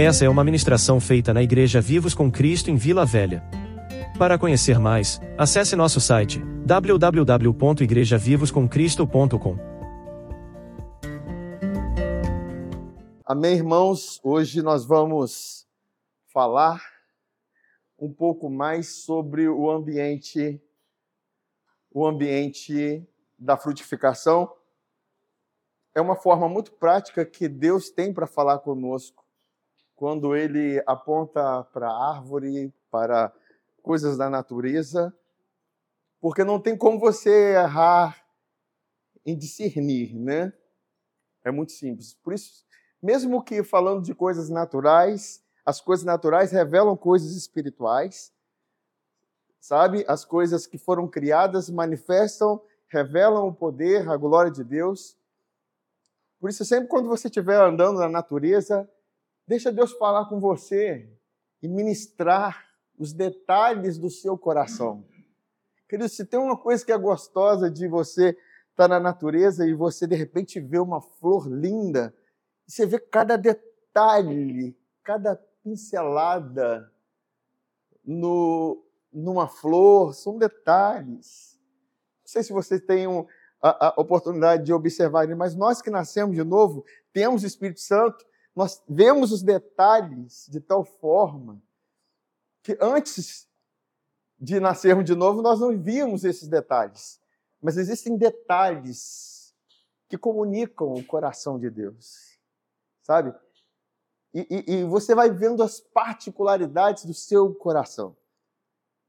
Essa 0.00 0.24
é 0.24 0.28
uma 0.28 0.44
ministração 0.44 1.00
feita 1.00 1.34
na 1.34 1.42
Igreja 1.42 1.80
Vivos 1.80 2.14
com 2.14 2.30
Cristo 2.30 2.70
em 2.70 2.76
Vila 2.76 3.04
Velha. 3.04 3.42
Para 4.16 4.38
conhecer 4.38 4.78
mais, 4.78 5.20
acesse 5.36 5.74
nosso 5.74 6.00
site 6.00 6.40
www.igrejavivoscomcristo.com. 6.64 9.56
Amém, 13.24 13.56
irmãos? 13.56 14.20
Hoje 14.22 14.62
nós 14.62 14.86
vamos 14.86 15.66
falar 16.32 16.80
um 17.98 18.14
pouco 18.14 18.48
mais 18.48 19.02
sobre 19.02 19.48
o 19.48 19.68
ambiente 19.68 20.62
o 21.90 22.06
ambiente 22.06 23.04
da 23.36 23.56
frutificação. 23.56 24.48
É 25.92 26.00
uma 26.00 26.14
forma 26.14 26.48
muito 26.48 26.70
prática 26.70 27.26
que 27.26 27.48
Deus 27.48 27.90
tem 27.90 28.14
para 28.14 28.28
falar 28.28 28.60
conosco 28.60 29.17
quando 29.98 30.36
ele 30.36 30.80
aponta 30.86 31.64
para 31.64 31.88
a 31.90 32.10
árvore, 32.14 32.72
para 32.88 33.32
coisas 33.82 34.16
da 34.16 34.30
natureza, 34.30 35.12
porque 36.20 36.44
não 36.44 36.60
tem 36.60 36.76
como 36.76 37.00
você 37.00 37.54
errar 37.54 38.24
em 39.26 39.36
discernir, 39.36 40.14
né? 40.14 40.52
É 41.44 41.50
muito 41.50 41.72
simples. 41.72 42.14
Por 42.14 42.32
isso, 42.32 42.64
mesmo 43.02 43.42
que 43.42 43.64
falando 43.64 44.00
de 44.00 44.14
coisas 44.14 44.48
naturais, 44.48 45.44
as 45.66 45.80
coisas 45.80 46.06
naturais 46.06 46.52
revelam 46.52 46.96
coisas 46.96 47.32
espirituais, 47.32 48.32
sabe? 49.60 50.04
As 50.06 50.24
coisas 50.24 50.64
que 50.64 50.78
foram 50.78 51.08
criadas 51.08 51.68
manifestam, 51.68 52.62
revelam 52.86 53.48
o 53.48 53.52
poder, 53.52 54.08
a 54.08 54.16
glória 54.16 54.52
de 54.52 54.62
Deus. 54.62 55.18
Por 56.38 56.50
isso, 56.50 56.64
sempre 56.64 56.86
quando 56.86 57.08
você 57.08 57.26
estiver 57.26 57.60
andando 57.60 57.98
na 57.98 58.08
natureza, 58.08 58.88
Deixa 59.48 59.72
Deus 59.72 59.92
falar 59.92 60.26
com 60.26 60.38
você 60.38 61.10
e 61.62 61.66
ministrar 61.66 62.68
os 62.98 63.14
detalhes 63.14 63.96
do 63.96 64.10
seu 64.10 64.36
coração. 64.36 65.08
Querido, 65.88 66.06
se 66.06 66.26
tem 66.26 66.38
uma 66.38 66.54
coisa 66.54 66.84
que 66.84 66.92
é 66.92 66.98
gostosa 66.98 67.70
de 67.70 67.88
você 67.88 68.36
estar 68.70 68.86
tá 68.86 68.88
na 68.88 69.00
natureza 69.00 69.66
e 69.66 69.72
você 69.72 70.06
de 70.06 70.14
repente 70.14 70.60
vê 70.60 70.78
uma 70.78 71.00
flor 71.00 71.48
linda, 71.48 72.14
você 72.66 72.84
vê 72.84 72.98
cada 72.98 73.38
detalhe, 73.38 74.76
cada 75.02 75.34
pincelada 75.64 76.92
no, 78.04 78.84
numa 79.10 79.48
flor, 79.48 80.12
são 80.12 80.36
detalhes. 80.36 81.58
Não 82.20 82.26
sei 82.26 82.42
se 82.42 82.52
vocês 82.52 82.82
têm 82.82 83.06
a, 83.62 83.86
a 83.86 83.94
oportunidade 83.98 84.66
de 84.66 84.74
observar, 84.74 85.26
mas 85.34 85.54
nós 85.54 85.80
que 85.80 85.88
nascemos 85.88 86.36
de 86.36 86.44
novo, 86.44 86.84
temos 87.14 87.42
o 87.42 87.46
Espírito 87.46 87.80
Santo, 87.80 88.27
nós 88.58 88.82
vemos 88.88 89.30
os 89.30 89.40
detalhes 89.40 90.48
de 90.50 90.58
tal 90.58 90.82
forma 90.82 91.62
que 92.60 92.76
antes 92.80 93.46
de 94.36 94.58
nascermos 94.58 95.04
de 95.04 95.14
novo, 95.14 95.40
nós 95.40 95.60
não 95.60 95.78
víamos 95.78 96.24
esses 96.24 96.48
detalhes. 96.48 97.20
Mas 97.62 97.76
existem 97.76 98.16
detalhes 98.16 99.54
que 100.08 100.18
comunicam 100.18 100.92
o 100.92 101.04
coração 101.04 101.56
de 101.56 101.70
Deus, 101.70 102.36
sabe? 103.00 103.32
E, 104.34 104.40
e, 104.50 104.72
e, 104.72 104.84
você 104.84 105.14
vai 105.14 105.30
vendo 105.30 105.62
as 105.62 105.78
particularidades 105.78 107.04
do 107.04 107.14
seu 107.14 107.54
coração. 107.54 108.16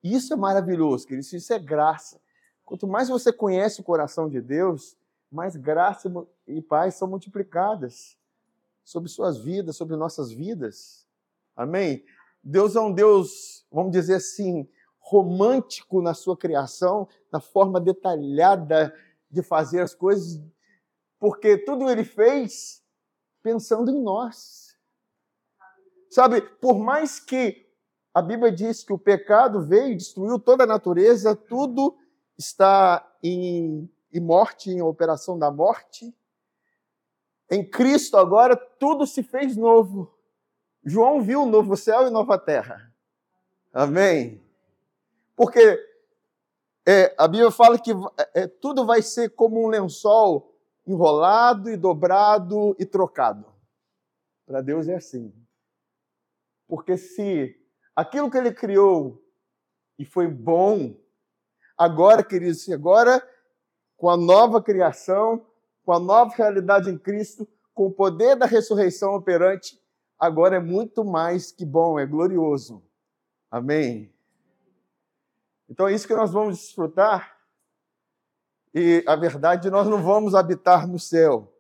Isso 0.04 0.32
é 0.32 0.36
maravilhoso, 0.36 1.08
querido. 1.08 1.26
Isso 1.26 1.54
é 1.54 1.58
graça. 1.58 2.22
Quanto 2.64 2.86
mais 2.86 3.10
você 3.10 3.34
conhece 3.34 3.82
o 3.82 3.84
coração 3.84 4.30
de 4.30 4.42
Deus, 4.42 4.96
mais 5.32 5.56
graça 5.56 6.08
e 6.46 6.62
paz 6.62 6.94
são 6.94 7.08
multiplicadas 7.08 8.19
sobre 8.84 9.10
suas 9.10 9.38
vidas, 9.38 9.76
sobre 9.76 9.96
nossas 9.96 10.32
vidas. 10.32 11.08
Amém? 11.56 12.04
Deus 12.44 12.76
é 12.76 12.80
um 12.80 12.92
Deus, 12.92 13.66
vamos 13.72 13.92
dizer 13.92 14.16
assim, 14.16 14.68
romântico 15.00 16.02
na 16.02 16.14
sua 16.14 16.38
criação, 16.38 17.08
na 17.32 17.40
forma 17.40 17.80
detalhada 17.80 18.94
de 19.30 19.42
fazer 19.44 19.82
as 19.82 19.94
coisas, 19.94 20.42
porque 21.20 21.58
tudo 21.58 21.90
ele 21.90 22.04
fez 22.04 22.84
pensando 23.42 23.92
em 23.92 24.02
nós. 24.02 24.76
Sabe, 26.10 26.42
por 26.42 26.80
mais 26.80 27.20
que 27.20 27.68
a 28.14 28.22
Bíblia 28.22 28.52
diz 28.52 28.84
que 28.84 28.94
o 28.94 28.98
pecado 28.98 29.62
veio 29.62 29.94
e 29.94 29.98
destruiu 29.98 30.40
toda 30.40 30.64
a 30.64 30.68
natureza, 30.68 31.36
tudo 31.36 31.96
está 32.38 33.08
em, 33.22 33.90
em 34.12 34.20
morte, 34.20 34.72
em 34.72 34.82
operação 34.82 35.38
da 35.38 35.52
morte, 35.52 36.16
em 37.50 37.68
Cristo 37.68 38.18
agora 38.18 38.56
tudo 38.56 39.08
se 39.08 39.24
fez 39.24 39.56
novo. 39.56 40.14
João 40.84 41.22
viu 41.22 41.44
o 41.44 41.50
novo 41.50 41.76
céu 41.76 42.08
e 42.08 42.10
nova 42.10 42.38
terra. 42.38 42.94
Amém? 43.74 44.42
Porque 45.36 45.60
é, 46.86 47.14
a 47.18 47.28
Bíblia 47.28 47.52
fala 47.52 47.78
que 47.80 47.92
é, 48.34 48.48
tudo 48.48 48.86
vai 48.86 49.02
ser 49.02 49.30
como 49.30 49.64
um 49.64 49.68
lençol 49.68 50.56
enrolado 50.86 51.70
e 51.70 51.78
dobrado 51.78 52.76
e 52.80 52.86
trocado. 52.86 53.46
Para 54.46 54.62
Deus 54.62 54.88
é 54.88 54.96
assim. 54.96 55.34
Porque 56.68 56.98
se 56.98 57.60
aquilo 57.96 58.30
que 58.30 58.38
ele 58.38 58.52
criou 58.52 59.24
e 59.98 60.06
foi 60.06 60.28
bom, 60.28 60.96
agora, 61.78 62.24
queridos, 62.24 62.68
agora 62.70 63.28
com 63.98 64.10
a 64.10 64.16
nova 64.16 64.62
criação, 64.62 65.46
com 65.90 65.94
a 65.94 66.00
nova 66.00 66.32
realidade 66.36 66.88
em 66.88 67.00
Cristo, 67.00 67.50
com 67.74 67.88
o 67.88 67.92
poder 67.92 68.36
da 68.36 68.46
ressurreição 68.46 69.16
operante, 69.16 69.82
agora 70.20 70.58
é 70.58 70.60
muito 70.60 71.04
mais 71.04 71.52
que 71.52 71.66
bom, 71.66 71.98
é 71.98 72.06
glorioso. 72.06 72.84
Amém? 73.50 74.14
Então 75.68 75.88
é 75.88 75.94
isso 75.96 76.08
que 76.08 76.14
nós 76.14 76.32
vamos 76.32 76.60
desfrutar. 76.60 77.36
E 78.72 79.04
a 79.08 79.16
verdade, 79.16 79.72
nós 79.72 79.88
não 79.88 80.04
vamos 80.04 80.36
habitar 80.36 80.88
no 80.88 81.00
céu. 81.00 81.52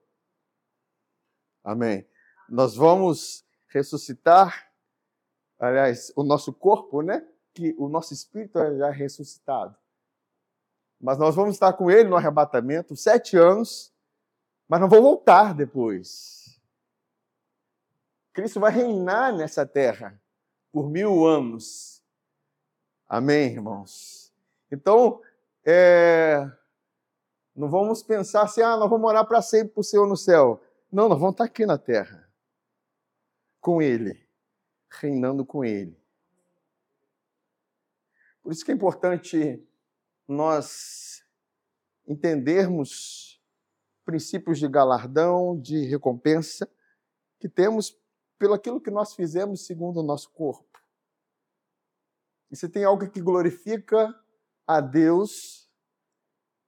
Amém. 1.64 2.08
Nós 2.48 2.76
vamos 2.76 3.44
ressuscitar, 3.66 4.72
aliás, 5.58 6.14
o 6.16 6.22
nosso 6.22 6.54
corpo, 6.54 7.02
né? 7.02 7.28
Que 7.52 7.76
o 7.80 7.90
nosso 7.90 8.14
espírito 8.14 8.60
é 8.60 8.78
já 8.78 8.92
ressuscitado. 8.92 9.76
Mas 11.02 11.18
nós 11.18 11.36
vamos 11.36 11.56
estar 11.56 11.74
com 11.74 11.90
ele 11.90 12.08
no 12.08 12.16
arrebatamento, 12.16 12.96
sete 12.96 13.36
anos, 13.36 13.92
mas 14.70 14.80
não 14.80 14.88
vou 14.88 15.02
voltar 15.02 15.56
depois. 15.56 16.62
Cristo 18.32 18.60
vai 18.60 18.72
reinar 18.72 19.36
nessa 19.36 19.66
terra 19.66 20.22
por 20.72 20.88
mil 20.88 21.26
anos. 21.26 22.04
Amém, 23.08 23.54
irmãos? 23.54 24.32
Então, 24.72 25.22
é, 25.66 26.48
não 27.56 27.68
vamos 27.68 28.04
pensar 28.04 28.44
assim, 28.44 28.62
ah, 28.62 28.78
nós 28.78 28.88
vamos 28.88 29.02
morar 29.02 29.26
para 29.26 29.42
sempre 29.42 29.74
para 29.74 29.82
o 29.82 29.84
Senhor 29.84 30.08
no 30.08 30.16
céu. 30.16 30.62
Não, 30.92 31.10
nós 31.10 31.20
vamos 31.20 31.34
estar 31.34 31.46
aqui 31.46 31.66
na 31.66 31.78
terra, 31.78 32.30
com 33.60 33.82
Ele, 33.82 34.24
reinando 34.88 35.44
com 35.44 35.66
Ele. 35.66 36.00
Por 38.44 38.52
isso 38.52 38.64
que 38.64 38.72
é 38.72 38.76
importante 38.76 39.68
nós 40.28 41.24
entendermos 42.08 43.29
princípios 44.10 44.58
de 44.58 44.68
galardão, 44.68 45.56
de 45.62 45.86
recompensa 45.86 46.68
que 47.40 47.48
temos 47.48 47.96
pelo 48.40 48.56
aquilo 48.56 48.82
que 48.82 48.90
nós 48.90 49.14
fizemos 49.14 49.68
segundo 49.68 50.00
o 50.00 50.04
nosso 50.04 50.32
corpo. 50.32 50.82
E 52.50 52.56
se 52.56 52.68
tem 52.68 52.84
algo 52.84 53.08
que 53.08 53.22
glorifica 53.22 54.20
a 54.66 54.82
Deus, 54.82 55.70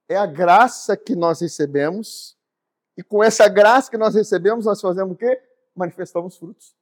é 0.08 0.16
a 0.16 0.24
graça 0.24 0.96
que 0.96 1.16
nós 1.16 1.40
recebemos, 1.40 2.38
e 2.96 3.02
com 3.02 3.24
essa 3.24 3.48
graça 3.48 3.90
que 3.90 3.98
nós 3.98 4.14
recebemos, 4.14 4.64
nós 4.64 4.80
fazemos 4.80 5.14
o 5.14 5.16
quê? 5.16 5.42
Manifestamos 5.74 6.36
frutos. 6.36 6.76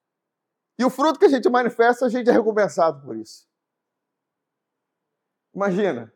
E 0.79 0.85
o 0.85 0.91
fruto 0.91 1.19
que 1.19 1.25
a 1.25 1.31
gente 1.31 1.49
manifesta, 1.49 2.05
a 2.05 2.09
gente 2.11 2.29
é 2.29 2.33
recompensado 2.33 3.03
por 3.03 3.17
isso. 3.17 3.49
Imagina, 5.55 6.13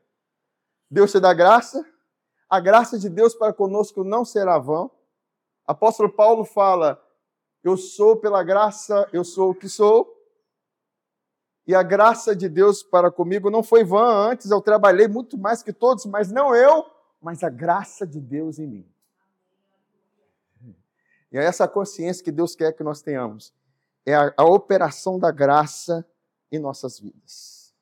Deus 0.91 1.11
te 1.11 1.19
dá 1.19 1.33
graça, 1.33 1.83
a 2.49 2.61
graça 2.61 2.99
de 2.99 3.09
Deus 3.09 3.35
para 3.35 3.53
conosco 3.53 4.05
não 4.05 4.25
será 4.25 4.59
vã. 4.59 4.91
Apóstolo 5.67 6.11
Paulo 6.11 6.45
fala: 6.45 7.03
Eu 7.63 7.77
sou 7.77 8.17
pela 8.17 8.43
graça, 8.43 9.09
eu 9.13 9.25
sou 9.25 9.51
o 9.51 9.55
que 9.55 9.69
sou. 9.69 10.13
E 11.67 11.75
a 11.75 11.83
graça 11.83 12.37
de 12.37 12.49
Deus 12.49 12.83
para 12.83 13.11
comigo 13.11 13.51
não 13.51 13.63
foi 13.63 13.85
vã. 13.85 14.31
Antes 14.31 14.51
eu 14.51 14.61
trabalhei 14.61 15.09
muito 15.09 15.39
mais 15.39 15.63
que 15.63 15.73
todos, 15.73 16.05
mas 16.05 16.31
não 16.31 16.55
eu, 16.55 16.85
mas 17.21 17.43
a 17.43 17.49
graça 17.49 18.07
de 18.07 18.21
Deus 18.21 18.59
em 18.59 18.67
mim. 18.67 18.95
E 21.33 21.39
é 21.39 21.43
essa 21.43 21.67
consciência 21.67 22.23
que 22.23 22.31
Deus 22.31 22.55
quer 22.55 22.73
que 22.73 22.85
nós 22.85 23.01
tenhamos. 23.01 23.53
É 24.05 24.15
a, 24.15 24.33
a 24.37 24.45
operação 24.45 25.19
da 25.19 25.31
graça 25.33 26.07
em 26.53 26.59
nossas 26.59 27.01
vidas. 27.01 27.75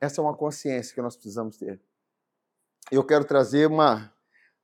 Essa 0.00 0.20
é 0.20 0.24
uma 0.24 0.34
consciência 0.34 0.94
que 0.94 1.02
nós 1.02 1.16
precisamos 1.16 1.56
ter 1.56 1.80
eu 2.90 3.04
quero 3.04 3.24
trazer 3.24 3.68
uma 3.68 4.12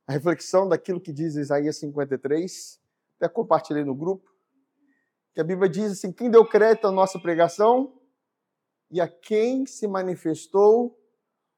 reflexão 0.09 0.69
daquilo 0.69 1.01
que 1.01 1.13
diz 1.13 1.37
Isaías 1.37 1.77
53, 1.79 2.81
até 3.17 3.29
compartilhei 3.29 3.85
no 3.85 3.95
grupo, 3.95 4.31
que 5.35 5.41
a 5.41 5.45
Bíblia 5.45 5.69
diz 5.69 5.93
assim: 5.93 6.13
quem 6.13 6.31
deu 6.31 6.45
crédito 6.47 6.87
à 6.87 6.93
nossa 6.93 7.19
pregação 7.19 8.01
e 8.91 9.01
a 9.01 9.09
quem 9.09 9.67
se 9.67 9.87
manifestou 9.87 10.99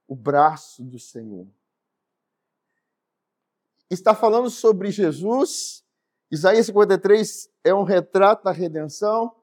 o 0.06 0.16
braço 0.16 0.82
do 0.82 0.98
Senhor. 0.98 1.46
Está 3.88 4.14
falando 4.14 4.50
sobre 4.50 4.90
Jesus. 4.90 5.84
Isaías 6.30 6.66
53 6.66 7.48
é 7.64 7.74
um 7.74 7.82
retrato 7.82 8.44
da 8.44 8.52
redenção, 8.52 9.34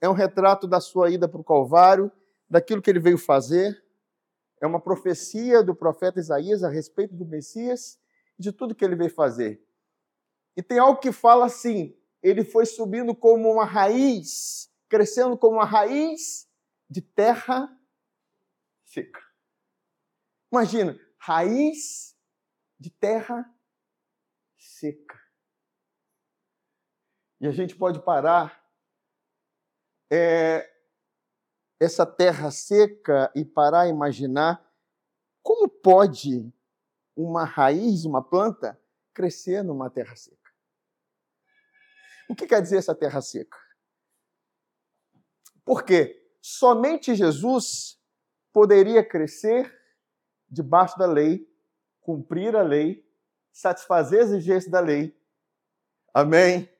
é 0.00 0.08
um 0.08 0.12
retrato 0.12 0.68
da 0.68 0.80
sua 0.80 1.10
ida 1.10 1.28
para 1.28 1.40
o 1.40 1.44
Calvário, 1.44 2.10
daquilo 2.48 2.80
que 2.80 2.90
ele 2.90 3.00
veio 3.00 3.18
fazer. 3.18 3.81
É 4.62 4.66
uma 4.66 4.80
profecia 4.80 5.60
do 5.60 5.74
profeta 5.74 6.20
Isaías 6.20 6.62
a 6.62 6.68
respeito 6.68 7.16
do 7.16 7.26
Messias 7.26 8.00
e 8.38 8.42
de 8.44 8.52
tudo 8.52 8.76
que 8.76 8.84
ele 8.84 8.94
veio 8.94 9.10
fazer. 9.10 9.60
E 10.56 10.62
tem 10.62 10.78
algo 10.78 11.00
que 11.00 11.10
fala 11.10 11.46
assim: 11.46 11.98
ele 12.22 12.44
foi 12.44 12.64
subindo 12.64 13.12
como 13.12 13.50
uma 13.50 13.64
raiz, 13.64 14.72
crescendo 14.88 15.36
como 15.36 15.56
uma 15.56 15.64
raiz 15.64 16.48
de 16.88 17.02
terra 17.02 17.76
seca. 18.84 19.20
Imagina, 20.52 20.96
raiz 21.18 22.16
de 22.78 22.88
terra 22.88 23.52
seca. 24.56 25.20
E 27.40 27.48
a 27.48 27.50
gente 27.50 27.74
pode 27.74 28.00
parar 28.04 28.64
é, 30.08 30.71
essa 31.82 32.06
terra 32.06 32.48
seca 32.52 33.32
e 33.34 33.44
parar 33.44 33.82
a 33.82 33.88
imaginar 33.88 34.64
como 35.42 35.68
pode 35.68 36.54
uma 37.16 37.44
raiz, 37.44 38.04
uma 38.04 38.22
planta, 38.22 38.80
crescer 39.12 39.64
numa 39.64 39.90
terra 39.90 40.14
seca. 40.14 40.38
O 42.28 42.36
que 42.36 42.46
quer 42.46 42.62
dizer 42.62 42.76
essa 42.76 42.94
terra 42.94 43.20
seca? 43.20 43.58
Porque 45.64 46.24
somente 46.40 47.16
Jesus 47.16 48.00
poderia 48.52 49.04
crescer 49.04 49.76
debaixo 50.48 50.96
da 50.96 51.06
lei, 51.06 51.50
cumprir 52.00 52.54
a 52.54 52.62
lei, 52.62 53.04
satisfazer 53.52 54.22
as 54.22 54.30
exigências 54.30 54.70
da 54.70 54.78
lei. 54.78 55.18
Amém? 56.14 56.70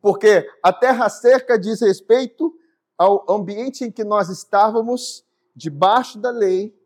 Porque 0.00 0.50
a 0.64 0.72
terra 0.72 1.08
seca 1.08 1.56
diz 1.56 1.80
respeito 1.80 2.57
ao 2.98 3.24
ambiente 3.30 3.84
em 3.84 3.92
que 3.92 4.02
nós 4.02 4.28
estávamos, 4.28 5.24
debaixo 5.54 6.18
da 6.18 6.30
lei, 6.30 6.76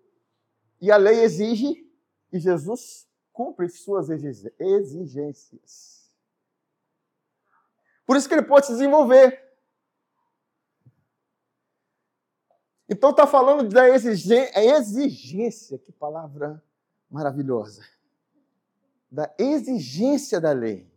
e 0.81 0.93
a 0.93 0.99
lei 0.99 1.23
exige, 1.23 1.91
e 2.31 2.39
Jesus 2.39 3.09
cumpre 3.33 3.69
suas 3.71 4.11
exigências. 4.11 6.13
Por 8.05 8.17
isso 8.17 8.29
que 8.29 8.35
ele 8.35 8.43
pode 8.43 8.67
se 8.67 8.73
desenvolver. 8.73 9.41
Então 12.89 13.11
está 13.11 13.27
falando 13.27 13.71
da 13.71 13.89
exigência, 13.89 15.79
que 15.79 15.93
palavra 15.93 16.63
maravilhosa. 17.09 17.87
Da 19.11 19.35
exigência 19.39 20.39
da 20.39 20.53
lei. 20.53 20.93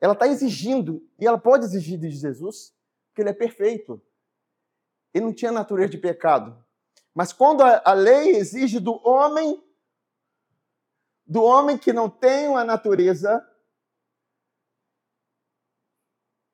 Ela 0.00 0.12
está 0.12 0.28
exigindo, 0.28 1.04
e 1.18 1.26
ela 1.26 1.38
pode 1.38 1.64
exigir 1.64 1.98
de 1.98 2.08
Jesus, 2.10 2.72
porque 3.08 3.22
ele 3.22 3.30
é 3.30 3.34
perfeito. 3.34 4.00
Ele 5.18 5.26
não 5.26 5.34
tinha 5.34 5.52
natureza 5.52 5.90
de 5.90 5.98
pecado. 5.98 6.64
Mas 7.14 7.32
quando 7.32 7.62
a, 7.62 7.92
lei 7.92 8.36
exige 8.36 8.80
do 8.80 8.92
homem, 9.06 9.62
do 11.26 11.42
homem 11.42 11.76
que 11.76 11.92
não 11.92 12.08
tem 12.08 12.48
uma 12.48 12.64
natureza 12.64 13.44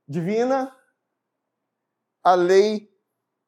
divina, 0.08 0.74
a 2.22 2.34
lei 2.34 2.90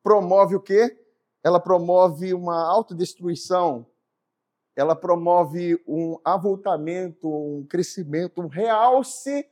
promove 0.02 0.54
o 0.54 0.60
quê? 0.60 1.06
ela 1.46 1.60
promove 1.60 2.34
uma 2.34 2.68
autodestruição, 2.68 3.86
ela 4.74 4.96
promove 4.96 5.80
um 5.86 6.18
avultamento, 6.24 7.28
um 7.28 7.64
crescimento, 7.64 8.42
um 8.42 8.48
realce 8.48 9.48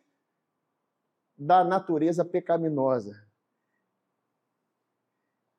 da 1.38 1.62
natureza 1.62 2.24
pecaminosa. 2.24 3.23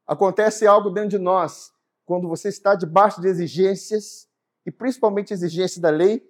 Acontece 0.05 0.67
algo 0.67 0.89
dentro 0.89 1.09
de 1.09 1.17
nós 1.17 1.73
quando 2.05 2.27
você 2.27 2.49
está 2.49 2.75
debaixo 2.75 3.19
de 3.19 3.27
exigências, 3.27 4.29
e 4.65 4.71
principalmente 4.71 5.33
exigências 5.33 5.79
da 5.79 5.89
lei, 5.89 6.27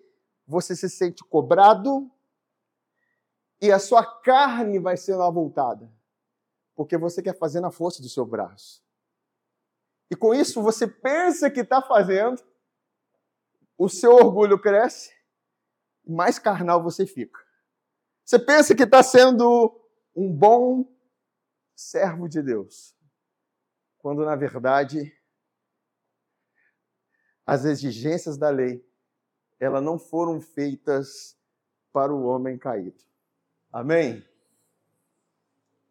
você 0.48 0.76
se 0.76 0.90
sente 0.90 1.24
cobrado 1.24 2.10
e 3.62 3.72
a 3.72 3.80
sua 3.80 4.06
carne 4.06 4.80
vai 4.80 4.98
sendo 4.98 5.24
avultada, 5.24 5.92
porque 6.76 6.98
você 6.98 7.22
quer 7.22 7.38
fazer 7.38 7.62
na 7.62 7.72
força 7.72 8.02
do 8.02 8.10
seu 8.10 8.26
braço. 8.26 8.84
E 10.10 10.16
com 10.16 10.34
isso 10.34 10.62
você 10.62 10.88
pensa 10.88 11.50
que 11.50 11.62
está 11.62 11.82
fazendo, 11.82 12.42
o 13.78 13.90
seu 13.90 14.14
orgulho 14.14 14.60
cresce, 14.60 15.14
mais 16.08 16.38
carnal 16.38 16.82
você 16.82 17.06
fica. 17.06 17.40
Você 18.24 18.40
pensa 18.40 18.76
que 18.76 18.84
está 18.84 19.02
sendo 19.02 19.80
um 20.16 20.32
bom 20.32 20.86
servo 21.76 22.30
de 22.30 22.42
Deus, 22.42 22.95
quando 24.06 24.24
na 24.24 24.36
verdade 24.36 25.12
as 27.44 27.66
exigências 27.66 28.38
da 28.38 28.52
lei 28.52 28.88
elas 29.60 29.82
não 29.82 29.98
foram 29.98 30.40
feitas 30.40 31.36
para 31.92 32.14
o 32.14 32.24
homem 32.26 32.56
caído. 32.56 33.04
Amém? 33.74 34.24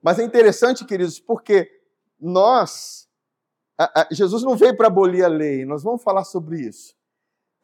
Mas 0.00 0.20
é 0.20 0.22
interessante, 0.22 0.84
queridos, 0.84 1.19
porque 1.19 1.69
nós 2.20 3.11
Jesus 4.12 4.44
não 4.44 4.56
veio 4.56 4.76
para 4.76 4.87
abolir 4.87 5.25
a 5.25 5.28
lei, 5.28 5.64
nós 5.64 5.82
vamos 5.82 6.00
falar 6.00 6.22
sobre 6.22 6.60
isso. 6.60 6.96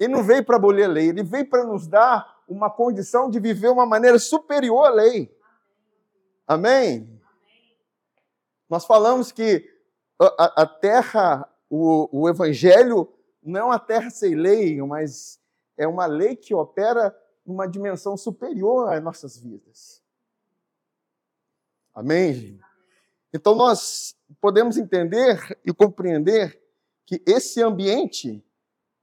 Ele 0.01 0.13
não 0.13 0.25
veio 0.25 0.45
para 0.45 0.57
abolir 0.57 0.83
a 0.83 0.89
lei, 0.89 1.11
ele 1.11 1.23
veio 1.23 1.49
para 1.49 1.63
nos 1.63 1.87
dar 1.87 2.43
uma 2.49 2.69
condição 2.69 3.31
de 3.31 3.39
viver 3.39 3.69
uma 3.69 3.87
maneira 3.87 4.19
superior 4.19 4.85
à 4.85 4.91
lei. 4.91 5.33
Amém? 6.45 7.23
Nós 8.69 8.85
falamos 8.85 9.31
que 9.31 9.79
a, 10.27 10.63
a 10.63 10.67
terra, 10.67 11.49
o, 11.69 12.09
o 12.13 12.29
evangelho, 12.29 13.13
não 13.43 13.61
é 13.61 13.65
uma 13.65 13.79
terra 13.79 14.11
sem 14.11 14.35
lei, 14.35 14.81
mas 14.83 15.41
é 15.77 15.87
uma 15.87 16.07
lei 16.07 16.37
que 16.37 16.55
opera 16.55 17.17
numa 17.45 17.67
dimensão 17.67 18.17
superior 18.17 18.93
às 18.93 19.03
nossas 19.03 19.39
vidas. 19.39 20.03
Amém? 21.95 22.61
Então 23.33 23.55
nós 23.55 24.17
podemos 24.41 24.77
entender 24.77 25.59
e 25.65 25.73
compreender 25.73 26.61
que 27.07 27.23
esse 27.27 27.63
ambiente 27.63 28.45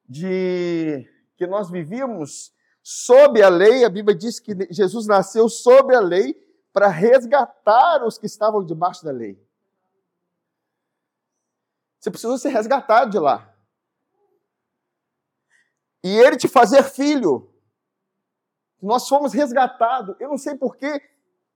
de 0.07 1.07
que 1.35 1.45
nós 1.45 1.69
vivíamos 1.69 2.53
sob 2.81 3.41
a 3.41 3.49
lei, 3.49 3.83
a 3.83 3.89
Bíblia 3.89 4.15
diz 4.15 4.39
que 4.39 4.55
Jesus 4.71 5.07
nasceu 5.07 5.49
sob 5.49 5.93
a 5.93 5.99
lei 5.99 6.35
para 6.71 6.87
resgatar 6.87 8.05
os 8.05 8.17
que 8.17 8.25
estavam 8.25 8.63
debaixo 8.63 9.03
da 9.03 9.11
lei. 9.11 9.46
Você 12.07 12.11
precisou 12.11 12.37
ser 12.37 12.49
resgatado 12.49 13.11
de 13.11 13.19
lá. 13.19 13.53
E 16.01 16.17
ele 16.17 16.37
te 16.37 16.47
fazer 16.47 16.81
filho. 16.83 17.51
Nós 18.81 19.09
fomos 19.09 19.33
resgatados. 19.33 20.15
Eu 20.17 20.29
não 20.29 20.37
sei 20.37 20.55
por 20.55 20.77
que 20.77 21.01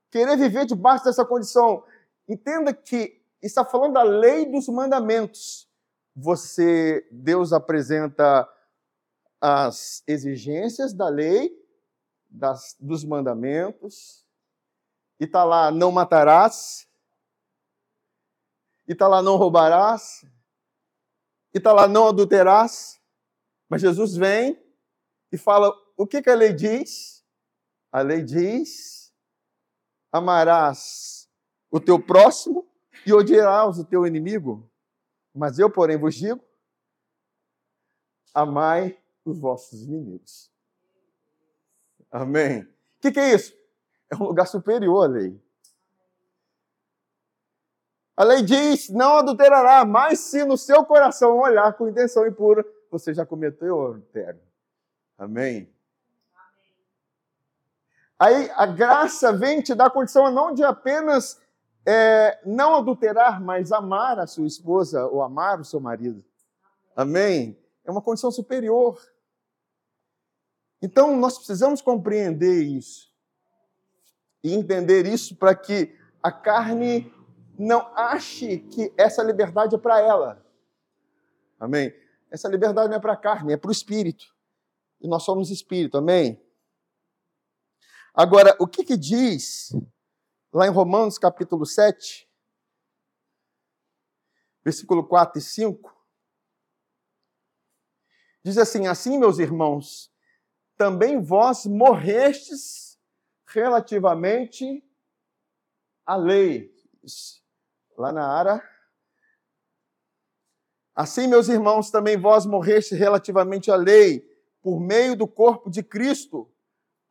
querer 0.09 0.35
viver 0.35 0.65
debaixo 0.65 1.05
dessa 1.05 1.23
condição. 1.23 1.85
Entenda 2.27 2.73
que 2.73 3.23
está 3.41 3.63
falando 3.63 3.93
da 3.93 4.03
lei 4.03 4.45
dos 4.45 4.67
mandamentos. 4.67 5.69
Você, 6.13 7.07
Deus 7.09 7.53
apresenta 7.53 8.45
as 9.39 10.03
exigências 10.05 10.91
da 10.91 11.07
lei, 11.07 11.49
das, 12.29 12.75
dos 12.77 13.05
mandamentos, 13.05 14.25
e 15.17 15.23
está 15.23 15.45
lá, 15.45 15.71
não 15.71 15.93
matarás, 15.93 16.87
e 18.85 18.91
está 18.91 19.07
lá, 19.07 19.21
não 19.21 19.37
roubarás, 19.37 20.25
e 21.53 21.57
está 21.57 21.73
lá, 21.73 21.87
não 21.87 22.07
adulterás. 22.07 22.99
Mas 23.69 23.81
Jesus 23.81 24.15
vem 24.15 24.61
e 25.31 25.37
fala: 25.37 25.71
o 25.97 26.07
que, 26.07 26.21
que 26.21 26.29
a 26.29 26.35
lei 26.35 26.53
diz? 26.53 27.25
A 27.91 28.01
lei 28.01 28.23
diz: 28.23 29.13
amarás 30.11 31.29
o 31.69 31.79
teu 31.79 32.01
próximo 32.01 32.67
e 33.05 33.13
odiarás 33.13 33.79
o 33.79 33.85
teu 33.85 34.05
inimigo. 34.05 34.69
Mas 35.33 35.59
eu, 35.59 35.69
porém, 35.69 35.97
vos 35.97 36.15
digo: 36.15 36.43
amai 38.33 38.97
os 39.25 39.39
vossos 39.39 39.81
inimigos. 39.81 40.51
Amém. 42.11 42.63
O 42.63 43.01
que, 43.01 43.11
que 43.11 43.19
é 43.19 43.33
isso? 43.33 43.53
É 44.11 44.15
um 44.15 44.23
lugar 44.23 44.45
superior 44.45 45.05
à 45.05 45.07
lei. 45.07 45.41
A 48.15 48.23
lei 48.23 48.41
diz: 48.41 48.89
não 48.89 49.17
adulterará, 49.17 49.85
mas 49.85 50.19
se 50.19 50.43
no 50.45 50.57
seu 50.57 50.85
coração 50.85 51.39
olhar 51.39 51.73
com 51.73 51.87
intenção 51.87 52.27
impura, 52.27 52.65
você 52.89 53.13
já 53.13 53.25
cometeu 53.25 53.87
adultério. 53.87 54.41
Amém. 55.17 55.71
Aí 58.19 58.51
a 58.55 58.65
graça 58.65 59.33
vem 59.33 59.61
te 59.61 59.73
dar 59.73 59.89
condição 59.89 60.31
não 60.31 60.53
de 60.53 60.63
apenas 60.63 61.41
é, 61.85 62.39
não 62.45 62.75
adulterar, 62.75 63.41
mas 63.41 63.71
amar 63.71 64.19
a 64.19 64.27
sua 64.27 64.45
esposa 64.45 65.05
ou 65.07 65.21
amar 65.23 65.59
o 65.59 65.65
seu 65.65 65.79
marido. 65.79 66.23
Amém? 66.95 67.57
É 67.83 67.89
uma 67.89 68.01
condição 68.01 68.31
superior. 68.31 69.01
Então, 70.81 71.15
nós 71.17 71.37
precisamos 71.37 71.81
compreender 71.81 72.61
isso 72.63 73.11
e 74.43 74.53
entender 74.53 75.05
isso 75.05 75.35
para 75.35 75.55
que 75.55 75.95
a 76.21 76.31
carne 76.31 77.11
não 77.61 77.95
ache 77.95 78.57
que 78.57 78.93
essa 78.97 79.21
liberdade 79.21 79.75
é 79.75 79.77
para 79.77 79.99
ela. 79.99 80.45
Amém? 81.59 81.93
Essa 82.31 82.47
liberdade 82.47 82.89
não 82.89 82.97
é 82.97 82.99
para 82.99 83.13
a 83.13 83.17
carne, 83.17 83.53
é 83.53 83.57
para 83.57 83.69
o 83.69 83.71
espírito. 83.71 84.35
E 84.99 85.07
nós 85.07 85.23
somos 85.23 85.51
espírito, 85.51 85.97
amém? 85.97 86.41
Agora, 88.13 88.55
o 88.59 88.67
que, 88.67 88.83
que 88.83 88.97
diz 88.97 89.75
lá 90.51 90.65
em 90.65 90.71
Romanos 90.71 91.17
capítulo 91.17 91.65
7, 91.65 92.27
versículo 94.63 95.07
4 95.07 95.39
e 95.39 95.41
5? 95.41 95.95
Diz 98.43 98.57
assim: 98.57 98.87
Assim, 98.87 99.17
meus 99.17 99.39
irmãos, 99.39 100.11
também 100.75 101.21
vós 101.21 101.65
morrestes 101.65 102.99
relativamente 103.45 104.83
à 106.05 106.15
lei. 106.15 106.73
Lá 108.01 108.11
na 108.11 108.25
Ara. 108.25 108.67
Assim, 110.95 111.27
meus 111.27 111.47
irmãos, 111.47 111.91
também 111.91 112.17
vós 112.17 112.47
morrestes 112.47 112.97
relativamente 112.97 113.69
à 113.69 113.75
lei, 113.75 114.27
por 114.59 114.79
meio 114.79 115.15
do 115.15 115.27
corpo 115.27 115.69
de 115.69 115.83
Cristo, 115.83 116.51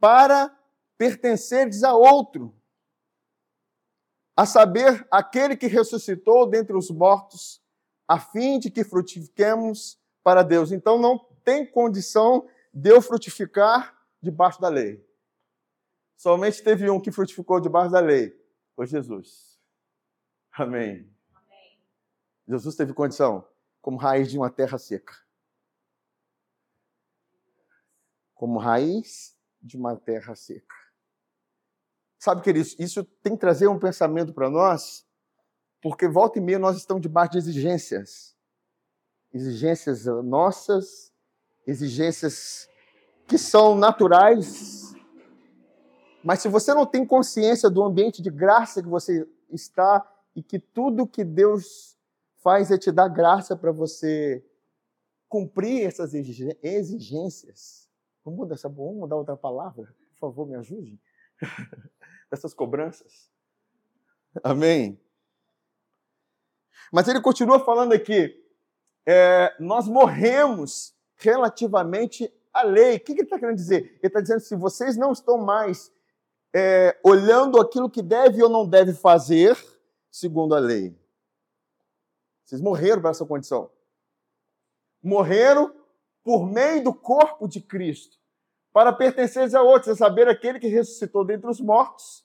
para 0.00 0.52
pertencerdes 0.98 1.84
a 1.84 1.94
outro, 1.94 2.52
a 4.36 4.44
saber, 4.44 5.06
aquele 5.12 5.56
que 5.56 5.68
ressuscitou 5.68 6.44
dentre 6.44 6.76
os 6.76 6.90
mortos, 6.90 7.62
a 8.08 8.18
fim 8.18 8.58
de 8.58 8.68
que 8.68 8.82
frutifiquemos 8.82 9.96
para 10.24 10.42
Deus. 10.42 10.72
Então 10.72 10.98
não 10.98 11.16
tem 11.44 11.64
condição 11.64 12.48
de 12.74 12.90
eu 12.90 13.00
frutificar 13.00 13.96
debaixo 14.20 14.60
da 14.60 14.68
lei. 14.68 15.06
Somente 16.16 16.60
teve 16.64 16.90
um 16.90 17.00
que 17.00 17.12
frutificou 17.12 17.60
debaixo 17.60 17.92
da 17.92 18.00
lei, 18.00 18.36
foi 18.74 18.88
Jesus. 18.88 19.49
Amém. 20.52 21.08
Amém. 21.34 21.78
Jesus 22.48 22.74
teve 22.76 22.92
condição 22.92 23.46
como 23.80 23.96
raiz 23.96 24.30
de 24.30 24.38
uma 24.38 24.50
terra 24.50 24.78
seca. 24.78 25.14
Como 28.34 28.58
raiz 28.58 29.36
de 29.62 29.76
uma 29.76 29.96
terra 29.96 30.34
seca. 30.34 30.74
Sabe, 32.18 32.42
queridos, 32.42 32.76
isso 32.78 33.04
tem 33.22 33.34
que 33.34 33.40
trazer 33.40 33.68
um 33.68 33.78
pensamento 33.78 34.32
para 34.34 34.50
nós, 34.50 35.06
porque 35.80 36.06
volta 36.06 36.38
e 36.38 36.42
meia 36.42 36.58
nós 36.58 36.76
estamos 36.76 37.00
debaixo 37.00 37.32
de 37.32 37.38
exigências. 37.38 38.36
Exigências 39.32 40.04
nossas, 40.04 41.12
exigências 41.66 42.68
que 43.26 43.38
são 43.38 43.74
naturais. 43.74 44.94
Mas 46.22 46.40
se 46.40 46.48
você 46.48 46.74
não 46.74 46.84
tem 46.84 47.06
consciência 47.06 47.70
do 47.70 47.82
ambiente 47.82 48.20
de 48.20 48.30
graça 48.30 48.82
que 48.82 48.88
você 48.88 49.26
está 49.48 50.06
e 50.34 50.42
que 50.42 50.58
tudo 50.58 51.06
que 51.06 51.24
Deus 51.24 51.96
faz 52.42 52.70
é 52.70 52.78
te 52.78 52.90
dar 52.90 53.08
graça 53.08 53.56
para 53.56 53.72
você 53.72 54.44
cumprir 55.28 55.86
essas 55.86 56.12
exigências. 56.14 57.88
Vamos 58.24 58.40
mudar, 58.40 58.56
vamos 58.62 58.96
mudar 58.96 59.16
outra 59.16 59.36
palavra? 59.36 59.94
Por 60.12 60.18
favor, 60.18 60.46
me 60.46 60.56
ajude. 60.56 61.00
Essas 62.30 62.52
cobranças. 62.52 63.30
Amém? 64.42 65.00
Mas 66.92 67.08
ele 67.08 67.20
continua 67.20 67.60
falando 67.60 67.92
aqui. 67.92 68.36
É, 69.06 69.54
nós 69.58 69.88
morremos 69.88 70.94
relativamente 71.16 72.32
à 72.52 72.62
lei. 72.62 72.96
O 72.96 73.00
que 73.00 73.12
ele 73.12 73.22
está 73.22 73.38
querendo 73.38 73.56
dizer? 73.56 73.84
Ele 73.84 74.00
está 74.02 74.20
dizendo 74.20 74.40
se 74.40 74.54
vocês 74.54 74.96
não 74.96 75.12
estão 75.12 75.38
mais 75.38 75.92
é, 76.54 76.98
olhando 77.04 77.60
aquilo 77.60 77.90
que 77.90 78.02
deve 78.02 78.42
ou 78.42 78.48
não 78.48 78.68
deve 78.68 78.92
fazer 78.92 79.56
segundo 80.10 80.54
a 80.54 80.58
lei. 80.58 80.98
Vocês 82.44 82.60
morreram 82.60 83.00
para 83.00 83.10
essa 83.10 83.24
condição. 83.24 83.70
Morreram 85.02 85.72
por 86.22 86.46
meio 86.46 86.84
do 86.84 86.92
corpo 86.92 87.48
de 87.48 87.60
Cristo, 87.60 88.18
para 88.72 88.92
pertenceres 88.92 89.54
a 89.54 89.62
outros, 89.62 89.88
a 89.88 89.96
saber, 89.96 90.28
aquele 90.28 90.58
que 90.58 90.68
ressuscitou 90.68 91.24
dentre 91.24 91.50
os 91.50 91.60
mortos, 91.60 92.24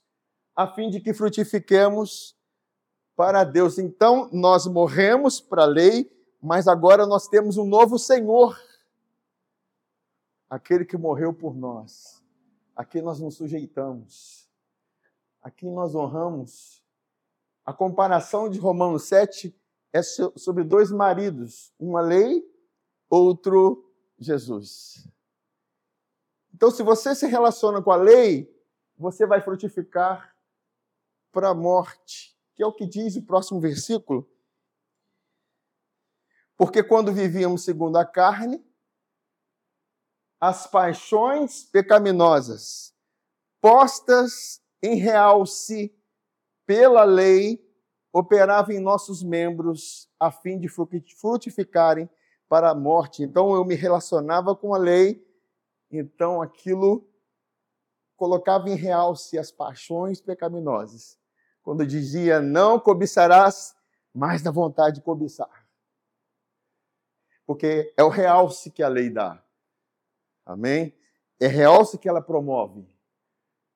a 0.56 0.68
fim 0.68 0.90
de 0.90 1.00
que 1.00 1.14
frutifiquemos 1.14 2.36
para 3.16 3.44
Deus. 3.44 3.80
Então, 3.80 4.30
nós 4.32 4.68
morremos 4.68 5.40
para 5.40 5.64
a 5.64 5.68
lei, 5.68 6.12
mas 6.42 6.68
agora 6.68 7.06
nós 7.06 7.28
temos 7.28 7.58
um 7.58 7.66
novo 7.66 7.98
Senhor, 7.98 8.60
aquele 10.50 10.86
que 10.86 10.98
morreu 10.98 11.34
por 11.34 11.56
nós, 11.56 12.24
a 12.76 12.86
quem 12.86 13.02
nós 13.02 13.20
nos 13.20 13.36
sujeitamos, 13.36 14.48
a 15.42 15.50
quem 15.50 15.72
nós 15.72 15.96
honramos. 15.96 16.85
A 17.66 17.74
comparação 17.74 18.48
de 18.48 18.60
Romanos 18.60 19.06
7 19.08 19.56
é 19.92 20.04
sobre 20.04 20.64
dois 20.64 20.92
maridos, 20.92 21.74
uma 21.80 22.00
lei, 22.00 22.46
outro 23.10 23.92
Jesus. 24.20 25.08
Então, 26.54 26.70
se 26.70 26.84
você 26.84 27.16
se 27.16 27.26
relaciona 27.26 27.82
com 27.82 27.92
a 27.92 27.96
lei, 27.96 28.54
você 28.98 29.26
vai 29.26 29.42
frutificar 29.42 30.36
para 31.32 31.50
a 31.50 31.56
morte, 31.56 32.38
que 32.56 32.62
é 32.62 32.66
o 32.66 32.74
que 32.74 32.86
diz 32.86 33.16
o 33.16 33.26
próximo 33.26 33.60
versículo. 33.60 34.30
Porque 36.56 36.84
quando 36.84 37.12
vivíamos 37.12 37.64
segundo 37.64 37.98
a 37.98 38.06
carne, 38.06 38.64
as 40.40 40.68
paixões 40.68 41.64
pecaminosas 41.64 42.96
postas 43.60 44.62
em 44.82 44.96
realce 44.96 45.94
pela 46.66 47.04
lei 47.04 47.64
operava 48.12 48.74
em 48.74 48.80
nossos 48.80 49.22
membros 49.22 50.10
a 50.20 50.32
fim 50.32 50.58
de 50.58 50.70
frutificarem 50.70 52.10
para 52.48 52.72
a 52.72 52.76
morte. 52.76 53.24
Então 53.24 53.54
eu 53.54 53.66
me 53.66 53.76
relacionava 53.76 54.56
com 54.56 54.74
a 54.74 54.78
lei, 54.78 55.26
então 55.92 56.42
aquilo 56.42 57.08
colocava 58.16 58.70
em 58.70 58.76
realce 58.76 59.38
as 59.38 59.52
paixões 59.52 60.22
pecaminosas. 60.22 61.20
Quando 61.62 61.86
dizia 61.86 62.40
não 62.40 62.80
cobiçarás, 62.80 63.76
mais 64.14 64.42
da 64.42 64.52
vontade 64.52 64.96
de 64.96 65.02
cobiçar. 65.02 65.68
Porque 67.46 67.94
é 67.98 68.04
o 68.04 68.10
realce 68.10 68.72
que 68.72 68.82
a 68.82 68.88
lei 68.88 69.10
dá. 69.10 69.44
Amém? 70.46 70.96
É 71.40 71.48
realce 71.48 71.98
que 71.98 72.08
ela 72.08 72.22
promove. 72.22 72.88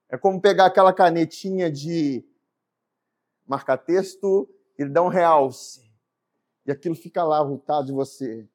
É 0.08 0.18
como 0.18 0.40
pegar 0.40 0.66
aquela 0.68 0.94
canetinha 0.94 1.70
de 1.70 2.26
marca-texto, 3.50 4.48
ele 4.78 4.92
dá 4.92 5.02
um 5.02 5.08
realce. 5.08 5.90
E 6.66 6.72
aquilo 6.72 6.96
fica 6.96 7.24
lá 7.24 7.44
voltado 7.44 7.88
de 7.88 7.92
você. 7.92 8.48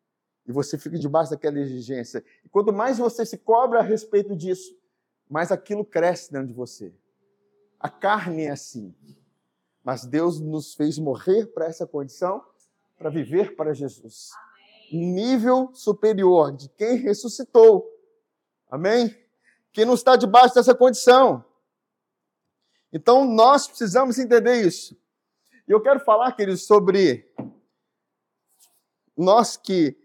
E 0.46 0.52
você 0.52 0.78
fica 0.78 0.96
debaixo 0.96 1.32
daquela 1.32 1.58
exigência. 1.58 2.24
E 2.44 2.48
quanto 2.48 2.72
mais 2.72 2.98
você 2.98 3.26
se 3.26 3.36
cobra 3.36 3.80
a 3.80 3.82
respeito 3.82 4.36
disso, 4.36 4.72
mais 5.28 5.50
aquilo 5.50 5.84
cresce 5.84 6.32
dentro 6.32 6.48
de 6.48 6.54
você. 6.54 6.94
A 7.80 7.88
carne 7.88 8.44
é 8.44 8.50
assim. 8.50 8.94
Mas 9.82 10.06
Deus 10.06 10.38
nos 10.38 10.74
fez 10.74 10.96
morrer 10.98 11.46
para 11.46 11.66
essa 11.66 11.86
condição, 11.86 12.42
para 12.96 13.10
viver 13.10 13.56
para 13.56 13.74
Jesus. 13.74 14.30
Um 14.92 15.12
nível 15.12 15.70
superior 15.74 16.52
de 16.52 16.68
quem 16.68 16.96
ressuscitou. 16.96 17.90
Amém? 18.70 19.14
Quem 19.72 19.84
não 19.84 19.94
está 19.94 20.14
debaixo 20.14 20.54
dessa 20.54 20.74
condição. 20.74 21.44
Então 22.94 23.24
nós 23.24 23.66
precisamos 23.66 24.20
entender 24.20 24.64
isso. 24.64 24.96
E 25.66 25.72
eu 25.72 25.82
quero 25.82 25.98
falar, 25.98 26.30
queridos, 26.30 26.64
sobre 26.64 27.28
nós 29.16 29.56
que 29.56 29.98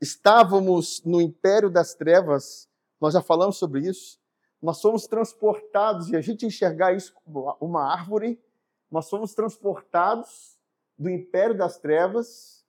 estávamos 0.00 1.02
no 1.04 1.20
império 1.20 1.68
das 1.68 1.96
trevas, 1.96 2.68
nós 3.00 3.14
já 3.14 3.20
falamos 3.20 3.56
sobre 3.56 3.88
isso. 3.88 4.20
Nós 4.62 4.78
somos 4.78 5.08
transportados, 5.08 6.08
e 6.08 6.16
a 6.16 6.20
gente 6.20 6.46
enxergar 6.46 6.94
isso 6.94 7.12
como 7.12 7.56
uma 7.60 7.92
árvore, 7.92 8.40
nós 8.88 9.06
somos 9.06 9.34
transportados 9.34 10.56
do 10.96 11.10
império 11.10 11.56
das 11.56 11.76
trevas 11.78 12.64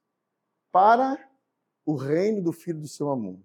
para 0.72 1.16
o 1.86 1.96
reino 1.96 2.42
do 2.42 2.52
Filho 2.52 2.80
do 2.80 2.88
seu 2.88 3.12
amor. 3.12 3.40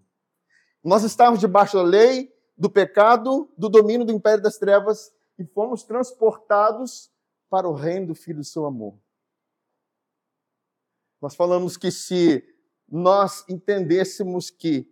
Nós 0.82 1.04
estávamos 1.04 1.38
debaixo 1.38 1.76
da 1.76 1.82
lei, 1.82 2.34
do 2.56 2.70
pecado, 2.70 3.52
do 3.58 3.68
domínio 3.68 4.06
do 4.06 4.12
império 4.12 4.42
das 4.42 4.56
trevas, 4.56 5.12
e 5.42 5.46
fomos 5.46 5.82
transportados 5.82 7.11
para 7.50 7.68
o 7.68 7.75
reino 7.75 8.08
do 8.08 8.14
Filho 8.14 8.38
do 8.38 8.44
seu 8.44 8.64
amor. 8.64 8.96
Nós 11.20 11.34
falamos 11.34 11.76
que 11.76 11.90
se 11.90 12.42
nós 12.88 13.44
entendêssemos 13.49 14.50
que 14.50 14.90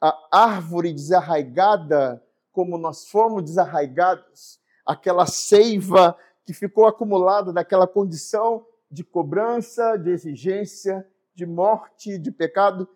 a 0.00 0.28
árvore 0.30 0.92
desarraigada, 0.92 2.24
como 2.52 2.78
nós 2.78 3.08
fomos 3.08 3.42
desarraigados, 3.42 4.60
aquela 4.86 5.26
seiva 5.26 6.16
que 6.44 6.52
ficou 6.52 6.86
acumulada 6.86 7.52
daquela 7.52 7.86
condição 7.86 8.66
de 8.90 9.02
cobrança, 9.02 9.96
de 9.96 10.10
exigência, 10.10 11.08
de 11.34 11.46
morte, 11.46 12.18
de 12.18 12.30
pecado, 12.30 12.88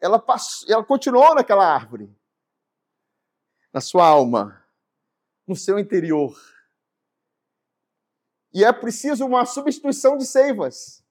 ela, 0.00 0.18
passou, 0.18 0.68
ela 0.70 0.84
continuou 0.84 1.34
naquela 1.34 1.66
árvore, 1.66 2.14
na 3.72 3.80
sua 3.80 4.06
alma, 4.06 4.61
no 5.46 5.56
seu 5.56 5.78
interior. 5.78 6.34
E 8.52 8.64
é 8.64 8.72
preciso 8.72 9.24
uma 9.24 9.44
substituição 9.46 10.16
de 10.16 10.26
seivas 10.26 11.02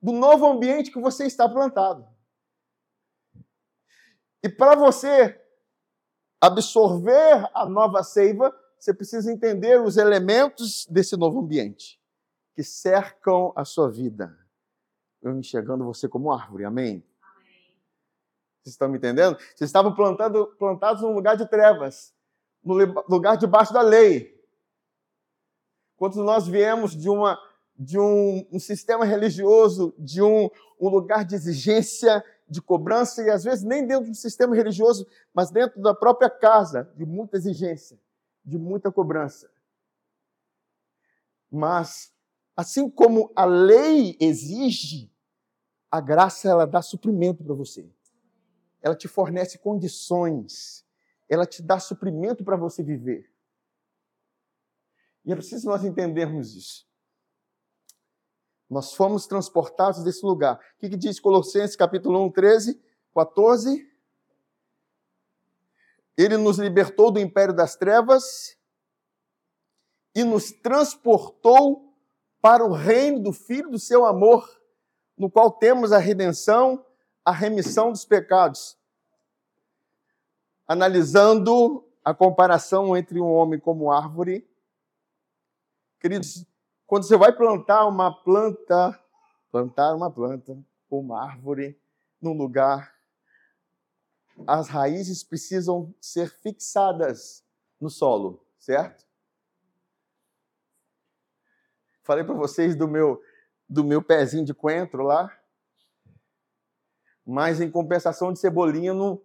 do 0.00 0.12
novo 0.12 0.46
ambiente 0.46 0.90
que 0.90 1.00
você 1.00 1.26
está 1.26 1.48
plantado. 1.48 2.06
E 4.42 4.48
para 4.48 4.74
você 4.74 5.40
absorver 6.40 7.50
a 7.52 7.66
nova 7.68 8.02
seiva, 8.02 8.54
você 8.78 8.94
precisa 8.94 9.32
entender 9.32 9.80
os 9.80 9.96
elementos 9.96 10.86
desse 10.86 11.16
novo 11.16 11.40
ambiente 11.40 12.00
que 12.54 12.62
cercam 12.62 13.52
a 13.56 13.64
sua 13.64 13.90
vida. 13.90 14.38
Eu 15.20 15.36
enxergando 15.36 15.84
você 15.84 16.08
como 16.08 16.30
árvore, 16.30 16.64
amém? 16.64 17.04
amém. 17.20 17.76
Vocês 18.62 18.74
estão 18.74 18.88
me 18.88 18.98
entendendo? 18.98 19.36
Vocês 19.36 19.68
estavam 19.68 19.94
plantando, 19.94 20.46
plantados 20.58 21.02
num 21.02 21.12
lugar 21.12 21.36
de 21.36 21.48
trevas, 21.48 22.14
no 22.74 23.04
lugar 23.08 23.36
debaixo 23.36 23.72
da 23.72 23.80
lei. 23.80 24.38
Quando 25.96 26.22
nós 26.22 26.46
viemos 26.46 26.94
de, 26.94 27.08
uma, 27.08 27.38
de 27.74 27.98
um, 27.98 28.46
um 28.52 28.60
sistema 28.60 29.04
religioso, 29.04 29.94
de 29.98 30.22
um, 30.22 30.50
um 30.78 30.88
lugar 30.88 31.24
de 31.24 31.34
exigência, 31.34 32.22
de 32.48 32.60
cobrança, 32.60 33.22
e 33.22 33.30
às 33.30 33.42
vezes 33.42 33.64
nem 33.64 33.86
dentro 33.86 34.10
do 34.10 34.14
sistema 34.14 34.54
religioso, 34.54 35.06
mas 35.32 35.50
dentro 35.50 35.80
da 35.80 35.94
própria 35.94 36.28
casa, 36.28 36.92
de 36.94 37.04
muita 37.06 37.36
exigência, 37.36 37.98
de 38.44 38.58
muita 38.58 38.92
cobrança. 38.92 39.50
Mas, 41.50 42.12
assim 42.54 42.88
como 42.90 43.32
a 43.34 43.46
lei 43.46 44.16
exige, 44.20 45.10
a 45.90 46.00
graça 46.00 46.48
ela 46.48 46.66
dá 46.66 46.82
suprimento 46.82 47.42
para 47.42 47.54
você. 47.54 47.90
Ela 48.82 48.94
te 48.94 49.08
fornece 49.08 49.58
condições. 49.58 50.86
Ela 51.28 51.46
te 51.46 51.62
dá 51.62 51.78
suprimento 51.78 52.42
para 52.42 52.56
você 52.56 52.82
viver. 52.82 53.30
E 55.24 55.32
é 55.32 55.36
preciso 55.36 55.66
nós 55.66 55.84
entendermos 55.84 56.54
isso. 56.54 56.88
Nós 58.68 58.94
fomos 58.94 59.26
transportados 59.26 60.02
desse 60.02 60.24
lugar. 60.24 60.56
O 60.56 60.78
que, 60.78 60.88
que 60.90 60.96
diz 60.96 61.20
Colossenses 61.20 61.76
capítulo 61.76 62.24
1, 62.26 62.32
13, 62.32 62.82
14? 63.14 63.86
Ele 66.16 66.36
nos 66.36 66.58
libertou 66.58 67.10
do 67.10 67.20
império 67.20 67.54
das 67.54 67.76
trevas 67.76 68.56
e 70.14 70.24
nos 70.24 70.50
transportou 70.50 71.94
para 72.40 72.64
o 72.64 72.72
reino 72.72 73.20
do 73.20 73.32
Filho 73.32 73.70
do 73.70 73.78
seu 73.78 74.06
amor, 74.06 74.48
no 75.16 75.30
qual 75.30 75.50
temos 75.50 75.92
a 75.92 75.98
redenção, 75.98 76.84
a 77.24 77.32
remissão 77.32 77.92
dos 77.92 78.04
pecados. 78.04 78.77
Analisando 80.68 81.84
a 82.04 82.14
comparação 82.14 82.96
entre 82.96 83.18
um 83.20 83.32
homem 83.32 83.58
como 83.58 83.90
árvore, 83.90 84.48
queridos, 85.98 86.46
quando 86.86 87.04
você 87.04 87.16
vai 87.16 87.32
plantar 87.34 87.86
uma 87.86 88.12
planta, 88.12 89.02
plantar 89.50 89.94
uma 89.94 90.10
planta 90.10 90.56
uma 90.90 91.22
árvore 91.22 91.78
num 92.20 92.32
lugar, 92.32 92.94
as 94.46 94.68
raízes 94.68 95.22
precisam 95.22 95.94
ser 96.00 96.30
fixadas 96.30 97.44
no 97.80 97.90
solo, 97.90 98.46
certo? 98.58 99.06
Falei 102.02 102.24
para 102.24 102.34
vocês 102.34 102.74
do 102.74 102.88
meu 102.88 103.22
do 103.68 103.84
meu 103.84 104.02
pezinho 104.02 104.46
de 104.46 104.54
coentro 104.54 105.02
lá, 105.02 105.30
mas 107.26 107.60
em 107.60 107.70
compensação 107.70 108.32
de 108.32 108.38
cebolinha 108.38 108.94
não, 108.94 109.20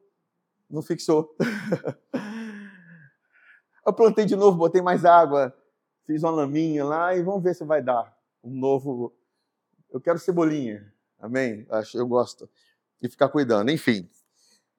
não 0.74 0.82
fixou. 0.82 1.36
Eu 3.86 3.94
plantei 3.94 4.26
de 4.26 4.36
novo, 4.36 4.58
botei 4.58 4.82
mais 4.82 5.06
água, 5.06 5.56
fiz 6.06 6.24
uma 6.24 6.32
laminha 6.32 6.84
lá 6.84 7.16
e 7.16 7.22
vamos 7.22 7.44
ver 7.44 7.54
se 7.54 7.64
vai 7.64 7.82
dar 7.82 8.18
um 8.44 8.50
novo. 8.50 9.14
Eu 9.92 10.02
quero 10.02 10.18
cebolinha, 10.18 10.92
amém? 11.20 11.68
Eu 11.94 12.08
gosto 12.08 12.50
de 13.00 13.10
ficar 13.10 13.30
cuidando, 13.30 13.70
enfim. 13.70 14.10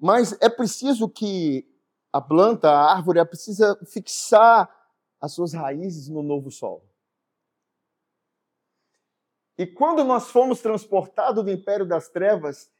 Mas 0.00 0.37
é 0.40 0.48
preciso 0.48 1.09
que 1.09 1.68
a 2.12 2.20
planta, 2.20 2.70
a 2.70 2.92
árvore, 2.92 3.18
ela 3.18 3.28
precisa 3.28 3.78
fixar 3.87 4.68
as 5.20 5.33
suas 5.33 5.52
raízes 5.52 6.09
no 6.09 6.22
novo 6.22 6.50
solo. 6.50 6.83
E 9.57 9.66
quando 9.66 10.02
nós 10.02 10.30
fomos 10.30 10.61
transportados 10.61 11.44
do 11.44 11.50
império 11.50 11.87
das 11.87 12.09
trevas, 12.09 12.70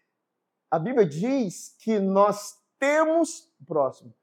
a 0.71 0.79
Bíblia 0.79 1.07
diz 1.07 1.77
que 1.79 2.01
nós 2.01 2.64
temos, 2.85 3.51
próximo, 3.67 4.15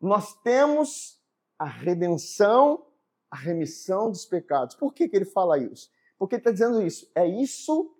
nós 0.00 0.34
temos 0.42 1.20
a 1.58 1.64
redenção 1.64 2.86
a 3.30 3.36
remissão 3.36 4.10
dos 4.10 4.24
pecados. 4.24 4.74
Por 4.74 4.92
que, 4.92 5.08
que 5.08 5.16
ele 5.16 5.24
fala 5.24 5.58
isso? 5.58 5.90
Porque 6.18 6.36
ele 6.36 6.40
está 6.40 6.50
dizendo 6.50 6.82
isso. 6.82 7.10
É 7.14 7.26
isso 7.26 7.94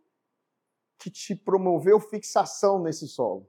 que 0.99 1.11
te 1.11 1.35
promoveu 1.35 2.01
fixação 2.01 2.83
nesse 2.83 3.07
solo. 3.07 3.47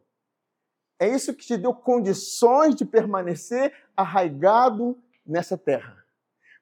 É 0.99 1.07
isso 1.07 1.33
que 1.33 1.45
te 1.45 1.55
deu 1.55 1.73
condições 1.73 2.75
de 2.75 2.83
permanecer 2.83 3.73
arraigado 3.95 5.01
nessa 5.25 5.57
terra. 5.57 6.03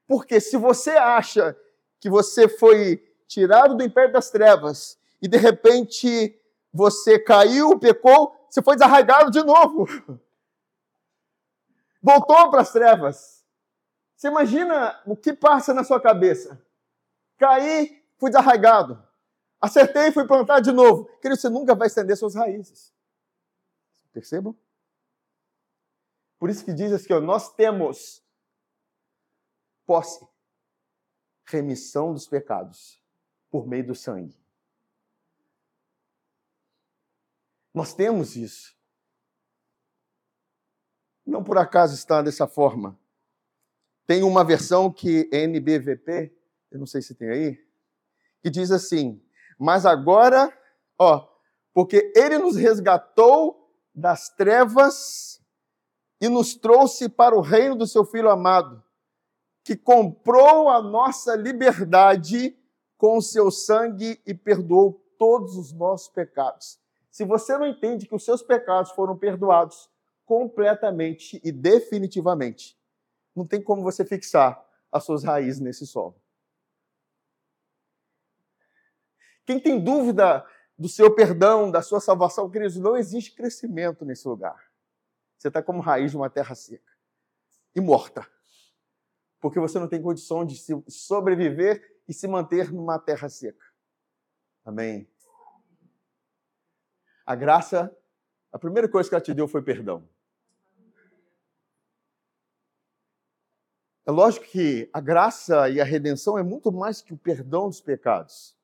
Porque 0.08 0.40
se 0.40 0.58
você 0.58 0.92
acha 0.92 1.58
que 2.00 2.10
você 2.10 2.48
foi 2.48 3.02
tirado 3.28 3.76
do 3.76 3.84
império 3.84 4.14
das 4.14 4.30
trevas 4.30 5.00
e 5.22 5.28
de 5.28 5.38
repente 5.38 6.40
você 6.72 7.18
caiu, 7.18 7.80
pecou, 7.80 8.45
você 8.56 8.64
foi 8.64 8.76
desarraigado 8.76 9.30
de 9.30 9.44
novo. 9.44 9.86
Voltou 12.02 12.50
para 12.50 12.62
as 12.62 12.72
trevas. 12.72 13.46
Você 14.16 14.30
imagina 14.30 14.98
o 15.06 15.14
que 15.14 15.34
passa 15.34 15.74
na 15.74 15.84
sua 15.84 16.00
cabeça? 16.00 16.66
Caí, 17.38 18.02
fui 18.18 18.30
desarraigado. 18.30 19.06
Acertei, 19.60 20.10
fui 20.10 20.26
plantar 20.26 20.62
de 20.62 20.72
novo. 20.72 21.04
Querido, 21.20 21.36
você 21.40 21.50
nunca 21.50 21.76
vai 21.76 21.88
estender 21.88 22.16
suas 22.16 22.34
raízes. 22.34 22.94
Percebam? 24.14 24.58
Por 26.40 26.50
isso 26.50 26.64
que 26.64 26.74
diz 26.74 26.94
assim, 26.94 27.12
ó, 27.12 27.20
nós 27.20 27.54
temos 27.56 28.24
posse, 29.86 30.26
remissão 31.44 32.14
dos 32.14 32.26
pecados 32.26 33.02
por 33.52 33.68
meio 33.68 33.88
do 33.88 33.96
sangue. 33.96 34.45
Nós 37.76 37.94
temos 37.94 38.38
isso. 38.38 38.74
Não 41.26 41.44
por 41.44 41.58
acaso 41.58 41.94
está 41.94 42.22
dessa 42.22 42.48
forma. 42.48 42.98
Tem 44.08 44.24
uma 44.24 44.46
versão 44.46 44.90
que 44.90 45.30
NBVP, 45.30 46.34
eu 46.72 46.80
não 46.80 46.86
sei 46.86 47.02
se 47.02 47.14
tem 47.14 47.30
aí, 47.30 47.68
que 48.42 48.50
diz 48.50 48.72
assim: 48.72 49.22
Mas 49.60 49.86
agora, 49.86 50.58
ó, 50.98 51.28
porque 51.74 52.14
ele 52.16 52.38
nos 52.38 52.56
resgatou 52.56 53.70
das 53.94 54.30
trevas 54.30 55.44
e 56.22 56.30
nos 56.30 56.56
trouxe 56.56 57.10
para 57.10 57.36
o 57.36 57.42
reino 57.42 57.76
do 57.76 57.86
seu 57.86 58.06
filho 58.06 58.30
amado, 58.30 58.82
que 59.66 59.76
comprou 59.76 60.70
a 60.70 60.82
nossa 60.82 61.36
liberdade 61.36 62.58
com 62.98 63.18
o 63.18 63.22
seu 63.22 63.52
sangue 63.52 64.22
e 64.26 64.34
perdoou 64.34 64.94
todos 65.18 65.58
os 65.58 65.74
nossos 65.74 66.08
pecados. 66.08 66.85
Se 67.16 67.24
você 67.24 67.58
não 67.58 67.66
entende 67.66 68.08
que 68.08 68.14
os 68.14 68.26
seus 68.26 68.44
pecados 68.44 68.92
foram 68.92 69.18
perdoados 69.18 69.90
completamente 70.26 71.40
e 71.46 71.50
definitivamente, 71.50 72.78
não 73.34 73.48
tem 73.48 73.64
como 73.64 73.82
você 73.82 74.04
fixar 74.04 74.62
as 74.92 75.06
suas 75.06 75.24
raízes 75.24 75.62
nesse 75.62 75.88
solo. 75.88 76.22
Quem 79.46 79.62
tem 79.62 79.82
dúvida 79.82 80.46
do 80.78 80.90
seu 80.90 81.16
perdão, 81.16 81.72
da 81.72 81.82
sua 81.82 82.02
salvação, 82.02 82.52
queridos, 82.52 82.76
não 82.76 82.98
existe 82.98 83.34
crescimento 83.34 84.04
nesse 84.04 84.28
lugar. 84.28 84.70
Você 85.38 85.48
está 85.48 85.64
como 85.64 85.80
raiz 85.80 86.12
de 86.12 86.18
uma 86.18 86.30
terra 86.30 86.54
seca 86.54 86.92
e 87.74 87.80
morta. 87.80 88.30
Porque 89.40 89.58
você 89.58 89.80
não 89.80 89.88
tem 89.88 90.02
condição 90.02 90.44
de 90.44 90.62
sobreviver 90.90 92.02
e 92.10 92.14
se 92.14 92.28
manter 92.28 92.74
numa 92.74 93.00
terra 93.00 93.30
seca. 93.30 93.66
Amém? 94.66 95.10
A 97.26 97.36
graça, 97.36 97.96
a 98.52 98.60
primeira 98.60 98.88
coisa 98.88 99.10
que 99.10 99.16
ela 99.16 99.24
te 99.24 99.34
deu 99.34 99.48
foi 99.48 99.62
perdão. 99.62 100.08
É 104.06 104.12
lógico 104.12 104.46
que 104.46 104.88
a 104.94 105.02
graça 105.02 105.68
e 105.68 105.82
a 105.82 105.84
redenção 105.84 106.38
é 106.38 106.44
muito 106.44 106.72
mais 106.72 107.02
que 107.02 107.12
o 107.12 107.18
perdão 107.18 107.68
dos 107.68 107.82
pecados. 107.82 108.56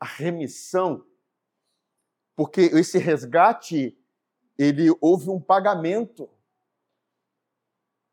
A 0.00 0.04
remissão, 0.04 1.06
porque 2.34 2.62
esse 2.62 2.98
resgate, 2.98 3.96
ele 4.58 4.88
houve 5.00 5.30
um 5.30 5.40
pagamento. 5.40 6.28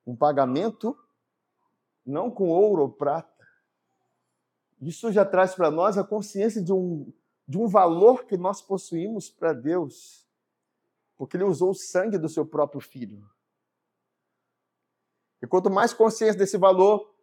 Um 0.06 0.16
pagamento 0.16 0.96
não 2.06 2.30
com 2.30 2.50
ouro 2.50 2.84
ou 2.84 2.92
prata. 2.92 3.34
Isso 4.80 5.12
já 5.12 5.26
traz 5.26 5.56
para 5.56 5.72
nós 5.72 5.98
a 5.98 6.04
consciência 6.04 6.62
de 6.62 6.72
um, 6.72 7.12
de 7.48 7.58
um 7.58 7.68
valor 7.68 8.26
que 8.26 8.38
nós 8.38 8.62
possuímos 8.62 9.30
para 9.30 9.54
Deus, 9.54 10.28
porque 11.18 11.38
Ele 11.38 11.44
usou 11.44 11.72
o 11.72 11.76
sangue 11.76 12.18
do 12.18 12.30
seu 12.30 12.46
próprio 12.46 12.82
filho. 12.82 13.24
E 15.42 15.48
quanto 15.48 15.70
mais 15.70 15.94
consciência 15.94 16.38
desse 16.38 16.58
valor, 16.58 17.14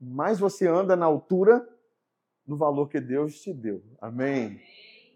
mais 0.00 0.38
você 0.38 0.66
anda 0.66 0.96
na 0.96 1.06
altura 1.06 1.66
do 2.44 2.56
valor 2.56 2.88
que 2.88 3.00
Deus 3.00 3.40
te 3.40 3.52
deu. 3.52 3.82
Amém? 4.00 4.60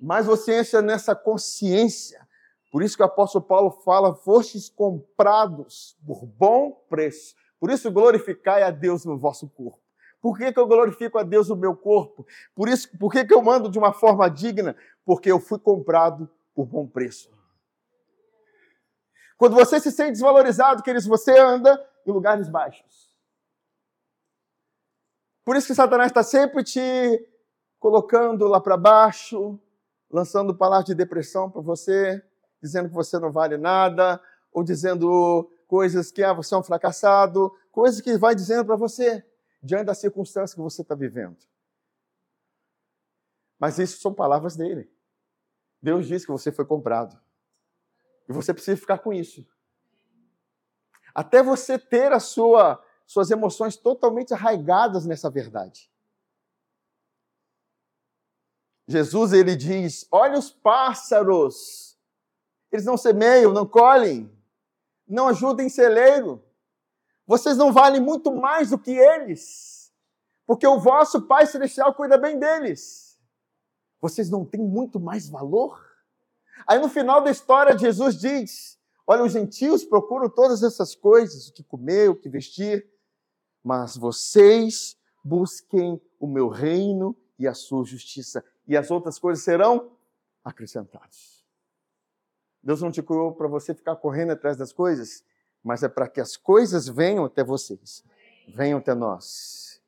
Mais 0.00 0.26
você 0.26 0.60
entra 0.60 0.82
nessa 0.82 1.14
consciência. 1.14 2.26
Por 2.70 2.82
isso 2.82 2.96
que 2.96 3.02
o 3.02 3.06
apóstolo 3.06 3.44
Paulo 3.44 3.70
fala: 3.70 4.14
fostes 4.14 4.68
comprados 4.68 5.96
por 6.06 6.24
bom 6.24 6.72
preço. 6.88 7.34
Por 7.58 7.70
isso 7.70 7.90
glorificai 7.90 8.62
a 8.62 8.70
Deus 8.70 9.04
no 9.04 9.18
vosso 9.18 9.48
corpo. 9.48 9.80
Por 10.22 10.38
que, 10.38 10.52
que 10.52 10.60
eu 10.60 10.68
glorifico 10.68 11.18
a 11.18 11.24
Deus 11.24 11.48
no 11.48 11.56
meu 11.56 11.74
corpo? 11.74 12.24
Por 12.54 12.68
isso, 12.68 12.88
por 12.96 13.10
que, 13.10 13.24
que 13.24 13.34
eu 13.34 13.42
mando 13.42 13.68
de 13.68 13.76
uma 13.76 13.92
forma 13.92 14.30
digna? 14.30 14.76
Porque 15.04 15.30
eu 15.30 15.40
fui 15.40 15.58
comprado 15.58 16.30
por 16.54 16.64
bom 16.64 16.86
preço. 16.86 17.28
Quando 19.36 19.56
você 19.56 19.80
se 19.80 19.90
sente 19.90 20.12
desvalorizado, 20.12 20.80
queridos, 20.80 21.08
você 21.08 21.36
anda 21.36 21.84
em 22.06 22.12
lugares 22.12 22.48
baixos. 22.48 23.10
Por 25.44 25.56
isso 25.56 25.66
que 25.66 25.74
Satanás 25.74 26.12
está 26.12 26.22
sempre 26.22 26.62
te 26.62 27.28
colocando 27.80 28.46
lá 28.46 28.60
para 28.60 28.76
baixo, 28.76 29.58
lançando 30.08 30.54
palavras 30.54 30.86
de 30.86 30.94
depressão 30.94 31.50
para 31.50 31.60
você, 31.60 32.22
dizendo 32.62 32.88
que 32.88 32.94
você 32.94 33.18
não 33.18 33.32
vale 33.32 33.56
nada, 33.56 34.22
ou 34.52 34.62
dizendo 34.62 35.50
coisas 35.66 36.12
que 36.12 36.22
ah, 36.22 36.32
você 36.32 36.54
é 36.54 36.58
um 36.58 36.62
fracassado, 36.62 37.52
coisas 37.72 38.00
que 38.00 38.16
vai 38.16 38.36
dizendo 38.36 38.64
para 38.64 38.76
você 38.76 39.26
diante 39.62 39.84
da 39.84 39.94
circunstância 39.94 40.56
que 40.56 40.60
você 40.60 40.82
está 40.82 40.94
vivendo. 40.94 41.38
Mas 43.58 43.78
isso 43.78 44.00
são 44.00 44.12
palavras 44.12 44.56
dele. 44.56 44.92
Deus 45.80 46.06
diz 46.06 46.24
que 46.24 46.32
você 46.32 46.50
foi 46.50 46.64
comprado. 46.64 47.20
E 48.28 48.32
você 48.32 48.52
precisa 48.52 48.76
ficar 48.76 48.98
com 48.98 49.12
isso. 49.12 49.46
Até 51.14 51.42
você 51.42 51.78
ter 51.78 52.12
a 52.12 52.18
sua, 52.18 52.82
suas 53.06 53.30
emoções 53.30 53.76
totalmente 53.76 54.34
arraigadas 54.34 55.06
nessa 55.06 55.30
verdade. 55.30 55.90
Jesus 58.88 59.32
ele 59.32 59.54
diz: 59.54 60.06
"Olha 60.10 60.38
os 60.38 60.50
pássaros. 60.50 61.96
Eles 62.70 62.86
não 62.86 62.96
semeiam, 62.96 63.52
não 63.52 63.66
colhem, 63.66 64.32
não 65.06 65.28
ajudam 65.28 65.64
em 65.64 65.68
celeiro. 65.68 66.42
Vocês 67.26 67.56
não 67.56 67.72
valem 67.72 68.00
muito 68.00 68.34
mais 68.34 68.70
do 68.70 68.78
que 68.78 68.90
eles, 68.90 69.92
porque 70.46 70.66
o 70.66 70.78
vosso 70.78 71.22
Pai 71.22 71.46
celestial 71.46 71.94
cuida 71.94 72.18
bem 72.18 72.38
deles. 72.38 73.18
Vocês 74.00 74.28
não 74.28 74.44
têm 74.44 74.60
muito 74.60 74.98
mais 74.98 75.28
valor?" 75.28 75.80
Aí 76.66 76.78
no 76.78 76.88
final 76.88 77.22
da 77.22 77.30
história 77.30 77.78
Jesus 77.78 78.16
diz: 78.16 78.78
Olha, 79.06 79.24
os 79.24 79.32
gentios 79.32 79.84
procuram 79.84 80.28
todas 80.28 80.62
essas 80.62 80.94
coisas, 80.94 81.48
o 81.48 81.52
que 81.52 81.62
comer, 81.62 82.08
o 82.10 82.16
que 82.16 82.28
vestir, 82.28 82.88
mas 83.62 83.96
vocês 83.96 84.96
busquem 85.24 86.00
o 86.18 86.26
meu 86.26 86.48
reino 86.48 87.16
e 87.38 87.46
a 87.46 87.54
sua 87.54 87.84
justiça, 87.84 88.44
e 88.66 88.76
as 88.76 88.90
outras 88.90 89.18
coisas 89.18 89.44
serão 89.44 89.96
acrescentadas. 90.44 91.44
Deus 92.62 92.80
não 92.80 92.92
te 92.92 93.02
criou 93.02 93.34
para 93.34 93.48
você 93.48 93.74
ficar 93.74 93.96
correndo 93.96 94.30
atrás 94.30 94.56
das 94.56 94.72
coisas, 94.72 95.24
mas 95.62 95.82
é 95.82 95.88
para 95.88 96.08
que 96.08 96.20
as 96.20 96.36
coisas 96.36 96.88
venham 96.88 97.24
até 97.24 97.44
vocês, 97.44 98.04
venham 98.48 98.78
até 98.78 98.94
nós. 98.94 99.80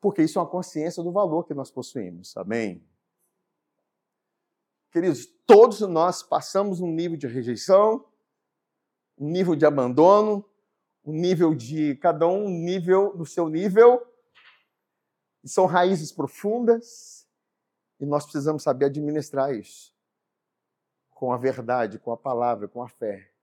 Porque 0.00 0.22
isso 0.22 0.38
é 0.38 0.42
uma 0.42 0.48
consciência 0.48 1.02
do 1.02 1.12
valor 1.12 1.44
que 1.44 1.54
nós 1.54 1.70
possuímos. 1.70 2.36
Amém? 2.36 2.84
Queridos, 4.90 5.26
todos 5.46 5.80
nós 5.80 6.22
passamos 6.22 6.80
um 6.80 6.90
nível 6.90 7.16
de 7.16 7.26
rejeição, 7.26 8.04
um 9.18 9.28
nível 9.28 9.56
de 9.56 9.64
abandono, 9.64 10.44
um 11.04 11.12
nível 11.12 11.54
de 11.54 11.96
cada 11.96 12.26
um, 12.26 12.46
um 12.46 12.50
nível 12.50 13.16
no 13.16 13.26
seu 13.26 13.48
nível. 13.48 14.06
E 15.42 15.48
são 15.48 15.66
raízes 15.66 16.12
profundas 16.12 17.26
e 17.98 18.06
nós 18.06 18.24
precisamos 18.24 18.62
saber 18.62 18.86
administrar 18.86 19.54
isso 19.54 19.94
com 21.10 21.32
a 21.32 21.36
verdade, 21.36 21.98
com 21.98 22.12
a 22.12 22.16
palavra, 22.16 22.68
com 22.68 22.82
a 22.82 22.88
fé. 22.88 23.33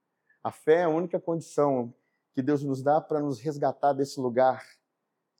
A 0.44 0.52
fé 0.52 0.78
é 0.78 0.84
a 0.84 0.90
única 0.90 1.20
condição 1.20 1.94
que 2.34 2.42
Deus 2.42 2.64
nos 2.64 2.82
dá 2.82 3.00
para 3.00 3.20
nos 3.20 3.40
resgatar 3.40 3.94
desse 3.94 4.20
lugar 4.20 4.66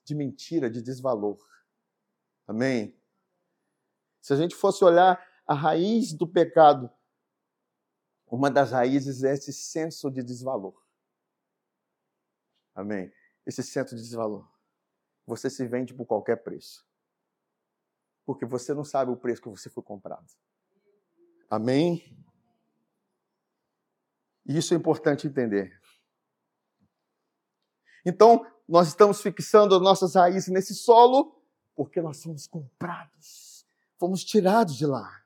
de 0.04 0.14
mentira, 0.14 0.70
de 0.70 0.82
desvalor. 0.82 1.40
Amém? 2.48 3.00
Se 4.22 4.34
a 4.34 4.36
gente 4.36 4.56
fosse 4.56 4.84
olhar 4.84 5.26
a 5.48 5.54
raiz 5.54 6.14
do 6.14 6.28
pecado, 6.28 6.92
uma 8.28 8.50
das 8.50 8.72
raízes 8.72 9.24
é 9.24 9.34
esse 9.34 9.52
senso 9.52 10.10
de 10.10 10.22
desvalor. 10.22 10.82
Amém? 12.74 13.12
Esse 13.46 13.64
senso 13.64 13.96
de 13.96 14.02
desvalor. 14.02 14.48
Você 15.26 15.50
se 15.50 15.66
vende 15.68 15.94
por 15.94 16.06
qualquer 16.06 16.38
preço. 16.38 16.86
Porque 18.26 18.46
você 18.46 18.74
não 18.74 18.86
sabe 18.86 19.12
o 19.12 19.18
preço 19.18 19.42
que 19.42 19.50
você 19.50 19.70
foi 19.70 19.84
comprado. 19.84 20.26
Amém? 21.50 22.18
E 24.46 24.58
isso 24.58 24.74
é 24.74 24.78
importante 24.78 25.28
entender. 25.28 25.80
Então, 28.06 28.46
nós 28.68 28.88
estamos 28.88 29.22
fixando 29.22 29.76
as 29.76 29.82
nossas 29.82 30.16
raízes 30.16 30.48
nesse 30.48 30.74
solo 30.74 31.42
porque 31.76 32.02
nós 32.02 32.18
somos 32.18 32.48
comprados. 32.48 33.66
Fomos 33.98 34.24
tirados 34.24 34.76
de 34.76 34.86
lá. 34.86 35.24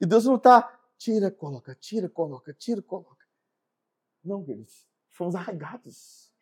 E 0.00 0.06
Deus 0.06 0.24
não 0.24 0.36
está, 0.36 0.62
tira, 0.96 1.30
coloca, 1.30 1.74
tira, 1.74 2.08
coloca, 2.08 2.52
tira, 2.52 2.82
coloca. 2.82 3.26
Não, 4.24 4.44
queridos, 4.44 4.86
fomos 5.10 5.34
arraigados. 5.34 6.32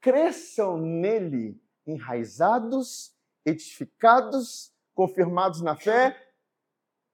Cresçam 0.00 0.76
nele, 0.78 1.60
enraizados, 1.86 3.14
edificados, 3.44 4.72
confirmados 4.94 5.60
na 5.60 5.76
fé, 5.76 6.32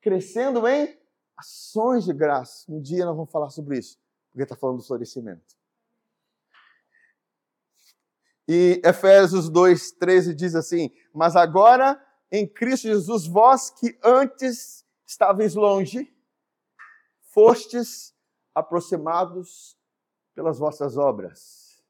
crescendo 0.00 0.66
em 0.66 0.98
ações 1.36 2.04
de 2.04 2.12
graça. 2.12 2.64
Um 2.68 2.80
dia 2.80 3.04
nós 3.04 3.16
vamos 3.16 3.30
falar 3.30 3.50
sobre 3.50 3.78
isso, 3.78 3.98
porque 4.30 4.42
está 4.42 4.56
falando 4.56 4.78
do 4.78 4.84
florescimento. 4.84 5.56
E 8.48 8.80
Efésios 8.84 9.48
2, 9.48 9.92
13 9.92 10.34
diz 10.34 10.54
assim: 10.54 10.90
Mas 11.14 11.36
agora 11.36 12.00
em 12.30 12.46
Cristo 12.46 12.84
Jesus, 12.84 13.26
vós 13.26 13.68
que 13.68 13.98
antes 14.02 14.86
estáveis 15.06 15.54
longe, 15.54 16.10
fostes 17.20 18.14
aproximados 18.54 19.78
pelas 20.34 20.58
vossas 20.58 20.96
obras, 20.96 21.84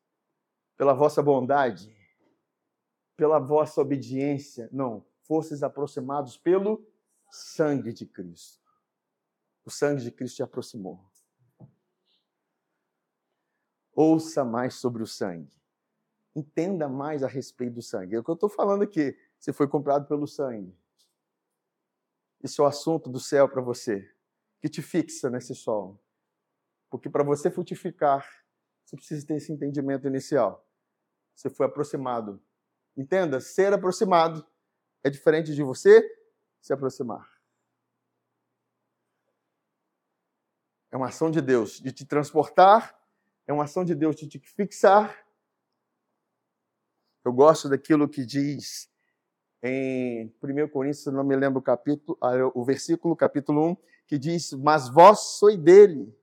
pela 0.77 0.95
vossa 0.95 1.23
bondade, 1.23 1.97
pela 3.17 3.39
vossa 3.39 3.81
obediência. 3.81 4.69
Não, 4.73 5.07
fostes 5.23 5.63
aproximados 5.63 6.37
pelo 6.37 6.85
sangue 7.31 7.93
de 7.93 8.05
Cristo. 8.05 8.62
O 9.65 9.71
sangue 9.71 10.03
de 10.03 10.11
Cristo 10.11 10.37
te 10.37 10.43
aproximou. 10.43 11.01
Ouça 13.95 14.45
mais 14.45 14.75
sobre 14.75 15.03
o 15.03 15.07
sangue. 15.07 15.53
Entenda 16.35 16.89
mais 16.89 17.23
a 17.23 17.29
respeito 17.29 17.75
do 17.75 17.83
sangue. 17.83 18.17
É 18.17 18.19
o 18.19 18.25
que 18.25 18.31
eu 18.31 18.35
estou 18.35 18.49
falando 18.49 18.83
aqui. 18.83 19.17
Você 19.39 19.53
foi 19.53 19.69
comprado 19.69 20.07
pelo 20.07 20.27
sangue. 20.27 20.75
Isso 22.43 22.63
é 22.63 22.65
o 22.65 22.69
assunto 22.69 23.09
do 23.11 23.21
céu 23.21 23.49
para 23.49 23.61
você, 23.61 24.11
que 24.61 24.69
te 24.69 24.83
fixa 24.83 25.31
nesse 25.31 25.55
sol. 25.55 26.03
Porque 26.91 27.09
para 27.09 27.23
você 27.23 27.51
frutificar, 27.51 28.27
você 28.85 28.97
precisa 28.97 29.27
ter 29.27 29.35
esse 29.35 29.53
entendimento 29.53 30.07
inicial. 30.07 30.67
Você 31.35 31.49
foi 31.49 31.67
aproximado. 31.67 32.43
Entenda, 32.97 33.41
ser 33.41 33.73
aproximado 33.73 34.45
é 35.05 35.11
diferente 35.11 35.55
de 35.55 35.63
você 35.63 36.03
se 36.61 36.73
aproximar. 36.73 37.32
É 40.93 40.97
uma 40.97 41.09
ação 41.09 41.31
de 41.31 41.41
Deus 41.41 41.81
de 41.81 41.91
te 41.91 42.05
transportar, 42.05 42.95
é 43.47 43.53
uma 43.53 43.65
ação 43.65 43.83
de 43.83 43.95
Deus 43.95 44.15
de 44.15 44.29
te 44.29 44.39
fixar. 44.39 45.17
Eu 47.25 47.33
gosto 47.33 47.67
daquilo 47.67 48.07
que 48.07 48.27
diz 48.27 48.91
em 49.63 50.27
1 50.43 50.69
Coríntios, 50.69 51.07
não 51.07 51.25
me 51.25 51.35
lembro 51.35 51.61
o 51.61 51.63
capítulo, 51.63 52.19
ah, 52.21 52.33
o 52.55 52.63
versículo, 52.63 53.17
capítulo 53.17 53.71
1, 53.71 53.77
que 54.07 54.19
diz: 54.19 54.53
Mas 54.53 54.91
vós 54.91 55.39
sois 55.39 55.57
dele. 55.57 56.15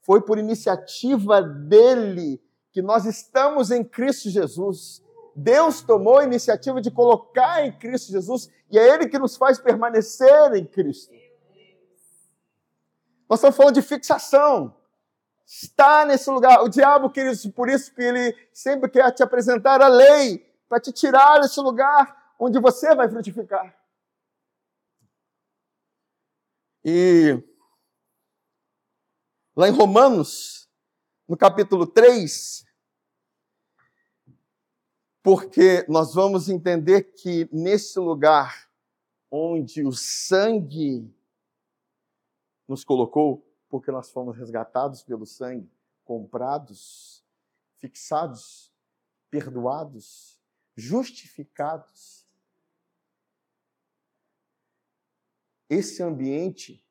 Foi 0.00 0.20
por 0.20 0.38
iniciativa 0.38 1.40
dele 1.40 2.42
que 2.72 2.82
nós 2.82 3.04
estamos 3.04 3.70
em 3.70 3.84
Cristo 3.84 4.28
Jesus. 4.28 5.04
Deus 5.36 5.82
tomou 5.82 6.18
a 6.18 6.24
iniciativa 6.24 6.80
de 6.80 6.90
colocar 6.90 7.64
em 7.64 7.70
Cristo 7.78 8.10
Jesus 8.10 8.50
e 8.70 8.78
é 8.78 8.92
Ele 8.92 9.08
que 9.08 9.18
nos 9.18 9.36
faz 9.36 9.58
permanecer 9.58 10.54
em 10.54 10.64
Cristo. 10.64 11.14
Nós 13.28 13.40
estamos 13.40 13.56
falando 13.56 13.74
de 13.74 13.82
fixação. 13.82 14.74
está 15.46 16.04
nesse 16.04 16.28
lugar. 16.30 16.62
O 16.62 16.68
diabo, 16.68 17.10
queridos, 17.10 17.46
por 17.46 17.68
isso 17.68 17.94
que 17.94 18.02
ele 18.02 18.36
sempre 18.52 18.90
quer 18.90 19.10
te 19.12 19.22
apresentar 19.22 19.80
a 19.80 19.88
lei, 19.88 20.38
para 20.68 20.80
te 20.80 20.92
tirar 20.92 21.40
desse 21.40 21.60
lugar 21.60 22.34
onde 22.38 22.58
você 22.58 22.94
vai 22.94 23.08
frutificar. 23.08 23.74
E 26.84 27.42
lá 29.56 29.68
em 29.68 29.72
Romanos, 29.72 30.68
no 31.28 31.36
capítulo 31.36 31.86
3, 31.86 32.64
porque 35.22 35.84
nós 35.88 36.14
vamos 36.14 36.48
entender 36.48 37.02
que 37.02 37.48
nesse 37.50 37.98
lugar 37.98 38.70
onde 39.28 39.84
o 39.84 39.90
sangue 39.90 41.12
nos 42.68 42.84
colocou, 42.84 43.46
porque 43.68 43.90
nós 43.90 44.10
fomos 44.10 44.36
resgatados 44.36 45.02
pelo 45.02 45.26
sangue, 45.26 45.70
comprados, 46.04 47.24
fixados, 47.78 48.72
perdoados, 49.30 50.40
justificados. 50.74 52.26
Esse 55.68 56.02
ambiente 56.02 56.84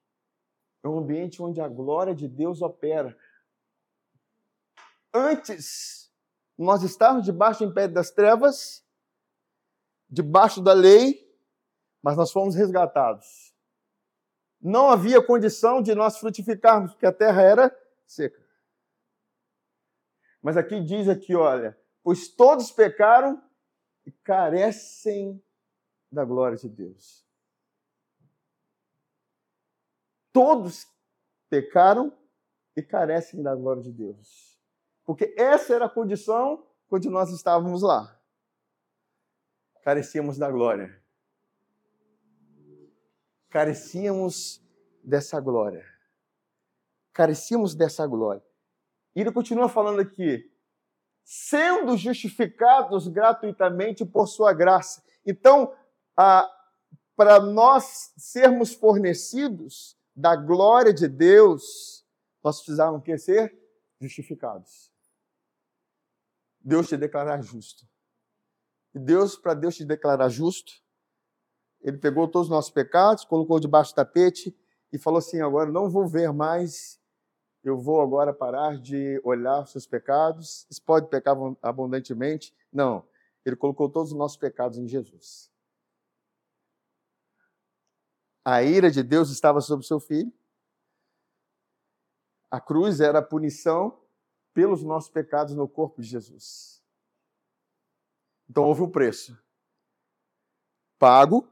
é 0.83 0.87
um 0.87 0.99
ambiente 0.99 1.41
onde 1.41 1.61
a 1.61 1.67
glória 1.67 2.13
de 2.13 2.27
Deus 2.27 2.61
opera. 2.61 3.17
Antes, 5.13 6.11
nós 6.57 6.83
estávamos 6.83 7.25
debaixo 7.25 7.65
do 7.65 7.71
império 7.71 7.93
das 7.93 8.11
trevas, 8.11 8.85
debaixo 10.09 10.61
da 10.61 10.73
lei, 10.73 11.25
mas 12.01 12.17
nós 12.17 12.31
fomos 12.31 12.53
resgatados 12.53 13.44
não 14.65 14.89
havia 14.89 15.23
condição 15.23 15.79
de 15.79 15.93
nós 15.93 16.17
frutificarmos, 16.17 16.91
porque 16.91 17.05
a 17.05 17.13
terra 17.13 17.39
era 17.39 17.79
seca. 18.03 18.43
Mas 20.41 20.57
aqui 20.57 20.81
diz 20.81 21.07
aqui, 21.07 21.35
olha, 21.35 21.79
pois 22.01 22.27
todos 22.27 22.71
pecaram 22.71 23.39
e 24.07 24.11
carecem 24.11 25.39
da 26.11 26.25
glória 26.25 26.57
de 26.57 26.67
Deus. 26.67 27.23
Todos 30.33 30.87
pecaram 31.47 32.11
e 32.75 32.81
carecem 32.81 33.43
da 33.43 33.55
glória 33.55 33.83
de 33.83 33.91
Deus. 33.91 34.59
Porque 35.03 35.35
essa 35.37 35.75
era 35.75 35.85
a 35.85 35.89
condição 35.89 36.67
quando 36.87 37.11
nós 37.11 37.29
estávamos 37.31 37.83
lá. 37.83 38.19
Carecíamos 39.83 40.39
da 40.39 40.49
glória 40.49 41.04
carecíamos 43.55 44.61
dessa 45.01 45.39
glória. 45.39 45.85
Carecíamos 47.13 47.73
dessa 47.73 48.05
glória. 48.05 48.43
E 49.15 49.21
ele 49.21 49.31
continua 49.31 49.69
falando 49.69 50.01
aqui, 50.01 50.53
sendo 51.23 51.95
justificados 51.95 53.07
gratuitamente 53.07 54.05
por 54.05 54.27
sua 54.27 54.51
graça. 54.51 55.01
Então, 55.25 55.73
para 57.15 57.39
nós 57.39 58.11
sermos 58.17 58.73
fornecidos 58.73 59.97
da 60.13 60.35
glória 60.35 60.93
de 60.93 61.07
Deus, 61.07 62.05
nós 62.43 62.57
precisávamos 62.57 63.05
que 63.05 63.17
ser 63.17 63.57
justificados. 64.01 64.91
Deus 66.59 66.89
te 66.89 66.97
declarar 66.97 67.41
justo. 67.41 67.87
E 68.93 68.99
Deus, 68.99 69.37
para 69.37 69.53
Deus 69.53 69.77
te 69.77 69.85
declarar 69.85 70.27
justo, 70.27 70.83
ele 71.85 71.99
pegou 71.99 72.27
todos 72.27 72.47
os 72.47 72.51
nossos 72.51 72.71
pecados, 72.71 73.23
colocou 73.23 73.59
debaixo 73.59 73.91
do 73.91 73.97
tapete 73.97 74.57
e 74.91 74.97
falou 74.97 75.19
assim: 75.19 75.39
agora 75.39 75.71
não 75.71 75.87
vou 75.87 76.07
ver 76.07 76.33
mais, 76.33 76.99
eu 77.63 77.77
vou 77.77 78.01
agora 78.01 78.33
parar 78.33 78.81
de 78.81 79.21
olhar 79.23 79.61
os 79.61 79.69
seus 79.69 79.85
pecados. 79.85 80.65
Você 80.67 80.81
pode 80.81 81.07
pecar 81.09 81.37
abundantemente? 81.61 82.55
Não. 82.73 83.07
Ele 83.45 83.55
colocou 83.55 83.87
todos 83.87 84.11
os 84.11 84.17
nossos 84.17 84.35
pecados 84.35 84.79
em 84.79 84.87
Jesus. 84.87 85.51
A 88.43 88.63
ira 88.63 88.89
de 88.89 89.03
Deus 89.03 89.29
estava 89.29 89.61
sobre 89.61 89.85
seu 89.85 89.99
filho. 89.99 90.33
A 92.49 92.59
cruz 92.59 92.99
era 92.99 93.19
a 93.19 93.23
punição 93.23 94.01
pelos 94.55 94.81
nossos 94.81 95.11
pecados 95.11 95.53
no 95.53 95.67
corpo 95.67 96.01
de 96.01 96.07
Jesus. 96.07 96.83
Então 98.49 98.63
houve 98.63 98.81
um 98.81 98.89
preço 98.89 99.37
pago 100.97 101.47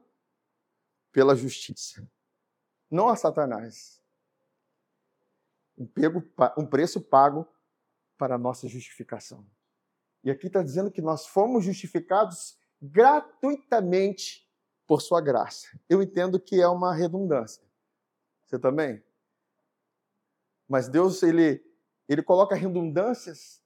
pela 1.13 1.35
justiça, 1.35 2.05
não 2.89 3.07
a 3.07 3.15
Satanás. 3.15 4.01
Um, 5.77 5.85
pego, 5.85 6.23
um 6.57 6.65
preço 6.65 6.99
pago 6.99 7.47
para 8.17 8.35
a 8.35 8.37
nossa 8.37 8.67
justificação. 8.67 9.47
E 10.23 10.31
aqui 10.31 10.47
está 10.47 10.61
dizendo 10.61 10.91
que 10.91 11.01
nós 11.01 11.25
fomos 11.25 11.63
justificados 11.63 12.57
gratuitamente 12.81 14.49
por 14.87 15.01
sua 15.01 15.21
graça. 15.21 15.67
Eu 15.87 16.01
entendo 16.01 16.39
que 16.39 16.59
é 16.59 16.67
uma 16.67 16.93
redundância. 16.93 17.63
Você 18.45 18.59
também? 18.59 19.03
Mas 20.67 20.87
Deus, 20.89 21.21
ele, 21.23 21.63
ele 22.07 22.23
coloca 22.23 22.55
redundâncias 22.55 23.61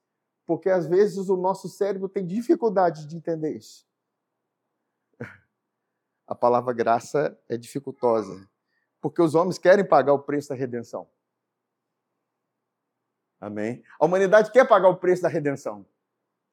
porque 0.46 0.70
às 0.70 0.86
vezes 0.86 1.28
o 1.28 1.36
nosso 1.36 1.68
cérebro 1.68 2.08
tem 2.08 2.24
dificuldade 2.24 3.06
de 3.06 3.16
entender 3.16 3.56
isso 3.56 3.87
a 6.28 6.34
palavra 6.34 6.74
graça 6.74 7.36
é 7.48 7.56
dificultosa, 7.56 8.46
porque 9.00 9.22
os 9.22 9.34
homens 9.34 9.56
querem 9.56 9.84
pagar 9.84 10.12
o 10.12 10.18
preço 10.18 10.50
da 10.50 10.54
redenção. 10.54 11.08
Amém? 13.40 13.82
A 13.98 14.04
humanidade 14.04 14.52
quer 14.52 14.68
pagar 14.68 14.88
o 14.88 14.96
preço 14.96 15.22
da 15.22 15.28
redenção, 15.28 15.86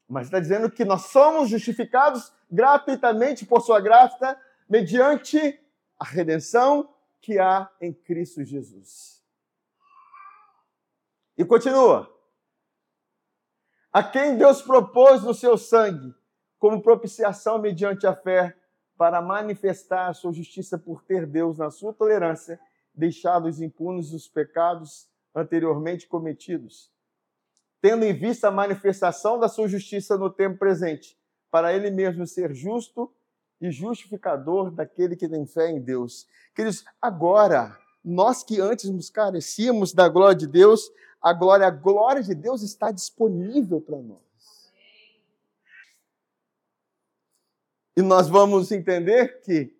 mas 0.07 0.27
está 0.27 0.39
dizendo 0.39 0.71
que 0.71 0.85
nós 0.85 1.07
somos 1.07 1.49
justificados 1.49 2.31
gratuitamente 2.49 3.45
por 3.45 3.59
sua 3.59 3.81
graça, 3.81 4.39
mediante 4.69 5.59
a 5.99 6.05
redenção 6.05 6.93
que 7.19 7.37
há 7.37 7.69
em 7.81 7.91
Cristo 7.91 8.45
Jesus. 8.45 9.21
E 11.37 11.43
continua. 11.43 12.09
A 13.91 14.01
quem 14.01 14.37
Deus 14.37 14.61
propôs 14.61 15.21
no 15.23 15.33
seu 15.33 15.57
sangue, 15.57 16.15
como 16.59 16.81
propiciação 16.81 17.57
mediante 17.59 18.07
a 18.07 18.15
fé, 18.15 18.55
para 18.97 19.21
manifestar 19.21 20.09
a 20.09 20.13
sua 20.13 20.31
justiça 20.31 20.77
por 20.77 21.03
ter 21.03 21.25
Deus, 21.25 21.57
na 21.57 21.69
sua 21.69 21.93
tolerância, 21.93 22.59
deixado 22.93 23.49
impunes 23.49 24.11
os 24.13 24.27
pecados 24.27 25.07
anteriormente 25.33 26.07
cometidos, 26.07 26.91
tendo 27.81 28.05
em 28.05 28.13
vista 28.13 28.47
a 28.47 28.51
manifestação 28.51 29.37
da 29.37 29.49
sua 29.49 29.67
justiça 29.67 30.17
no 30.17 30.29
tempo 30.29 30.57
presente, 30.57 31.17
para 31.51 31.73
ele 31.73 31.91
mesmo 31.91 32.25
ser 32.25 32.53
justo 32.53 33.13
e 33.59 33.69
justificador 33.69 34.71
daquele 34.71 35.15
que 35.15 35.27
tem 35.27 35.45
fé 35.45 35.69
em 35.69 35.81
Deus. 35.81 36.27
Queridos, 36.53 36.85
agora, 37.01 37.77
nós 38.03 38.43
que 38.43 38.61
antes 38.61 38.89
nos 38.89 39.09
carecíamos 39.09 39.93
da 39.93 40.07
glória 40.07 40.35
de 40.35 40.47
Deus, 40.47 40.89
a 41.21 41.33
glória, 41.33 41.67
a 41.67 41.71
glória 41.71 42.23
de 42.23 42.35
Deus 42.35 42.61
está 42.61 42.91
disponível 42.91 43.81
para 43.81 43.97
nós. 43.97 44.24
E 47.97 48.01
nós 48.01 48.27
vamos 48.27 48.71
entender 48.71 49.39
que 49.41 49.73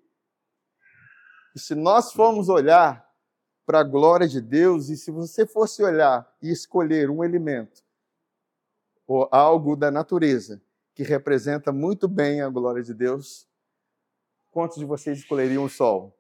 se 1.56 1.75
nós 1.75 2.13
formos 2.13 2.47
olhar 2.47 3.06
para 3.65 3.80
a 3.80 3.84
glória 3.84 4.28
de 4.28 4.39
Deus, 4.39 4.89
e 4.89 4.95
se 4.95 5.12
você 5.12 5.45
fosse 5.45 5.84
olhar 5.84 6.32
e 6.41 6.51
escolher 6.51 7.10
um 7.10 7.23
elemento 7.23 7.84
ou 9.08 9.28
algo 9.32 9.75
da 9.75 9.91
natureza 9.91 10.62
que 10.93 11.04
representa 11.04 11.71
muito 11.71 12.08
bem 12.08 12.41
a 12.41 12.49
glória 12.49 12.82
de 12.82 12.93
Deus, 12.93 13.47
quantos 14.49 14.78
de 14.78 14.86
vocês 14.86 15.19
escolheriam 15.19 15.65
o 15.65 15.69
sol? 15.69 16.17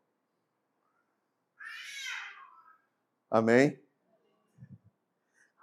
Amém? 3.29 3.81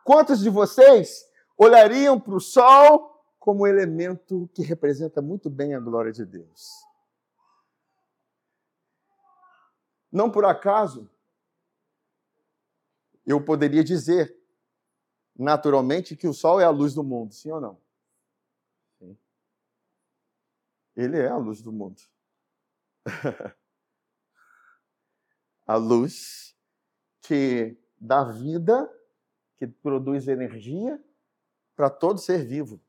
Quantos 0.04 0.40
de 0.40 0.48
vocês 0.48 1.24
olhariam 1.58 2.18
para 2.18 2.34
o 2.34 2.40
sol 2.40 3.11
como 3.42 3.66
elemento 3.66 4.48
que 4.54 4.62
representa 4.62 5.20
muito 5.20 5.50
bem 5.50 5.74
a 5.74 5.80
glória 5.80 6.12
de 6.12 6.24
Deus. 6.24 6.70
Não 10.12 10.30
por 10.30 10.44
acaso, 10.44 11.10
eu 13.26 13.44
poderia 13.44 13.82
dizer, 13.82 14.32
naturalmente, 15.36 16.14
que 16.14 16.28
o 16.28 16.32
sol 16.32 16.60
é 16.60 16.64
a 16.64 16.70
luz 16.70 16.94
do 16.94 17.02
mundo, 17.02 17.34
sim 17.34 17.50
ou 17.50 17.60
não? 17.60 17.80
Sim. 19.00 19.18
Ele 20.94 21.18
é 21.18 21.26
a 21.26 21.36
luz 21.36 21.60
do 21.60 21.72
mundo. 21.72 22.00
a 25.66 25.74
luz 25.74 26.56
que 27.20 27.76
dá 27.98 28.22
vida, 28.22 28.88
que 29.56 29.66
produz 29.66 30.28
energia 30.28 31.04
para 31.74 31.90
todo 31.90 32.20
ser 32.20 32.46
vivo. 32.46 32.80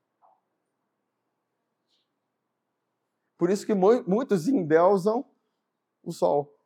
Por 3.44 3.50
isso 3.50 3.66
que 3.66 3.74
muitos 3.74 4.48
endeusam 4.48 5.30
o 6.02 6.14
sol. 6.14 6.58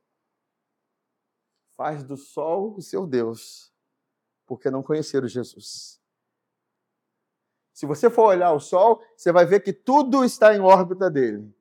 Faz 1.76 2.04
do 2.04 2.16
sol 2.16 2.76
o 2.78 2.82
seu 2.84 3.08
Deus. 3.08 3.74
porque 4.46 4.70
não 4.70 4.84
conheceram 4.84 5.28
Jesus. 5.28 6.00
Se 7.74 7.88
você 7.88 8.12
for 8.12 8.28
olhar 8.28 8.52
o 8.54 8.60
Sol, 8.60 9.04
você 9.16 9.32
vai 9.32 9.46
ver 9.46 9.62
que 9.62 9.74
tudo 9.74 10.24
está 10.24 10.56
em 10.56 10.60
órbita 10.60 11.10
dele. 11.10 11.52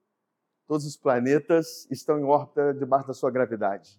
Todos 0.66 0.84
os 0.84 0.98
planetas 0.98 1.90
estão 1.90 2.20
em 2.20 2.24
órbita 2.24 2.74
debaixo 2.74 3.08
da 3.08 3.14
sua 3.14 3.30
gravidade. 3.30 3.98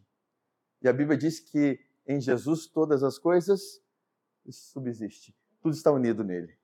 E 0.83 0.87
a 0.87 0.93
Bíblia 0.93 1.17
diz 1.17 1.39
que 1.39 1.79
em 2.05 2.21
Jesus 2.21 2.67
todas 2.67 3.01
as 3.01 3.17
coisas 3.17 3.81
subsistem. 4.49 5.33
Tudo 5.61 5.73
está 5.73 5.91
unido 5.91 6.23
nele. 6.23 6.55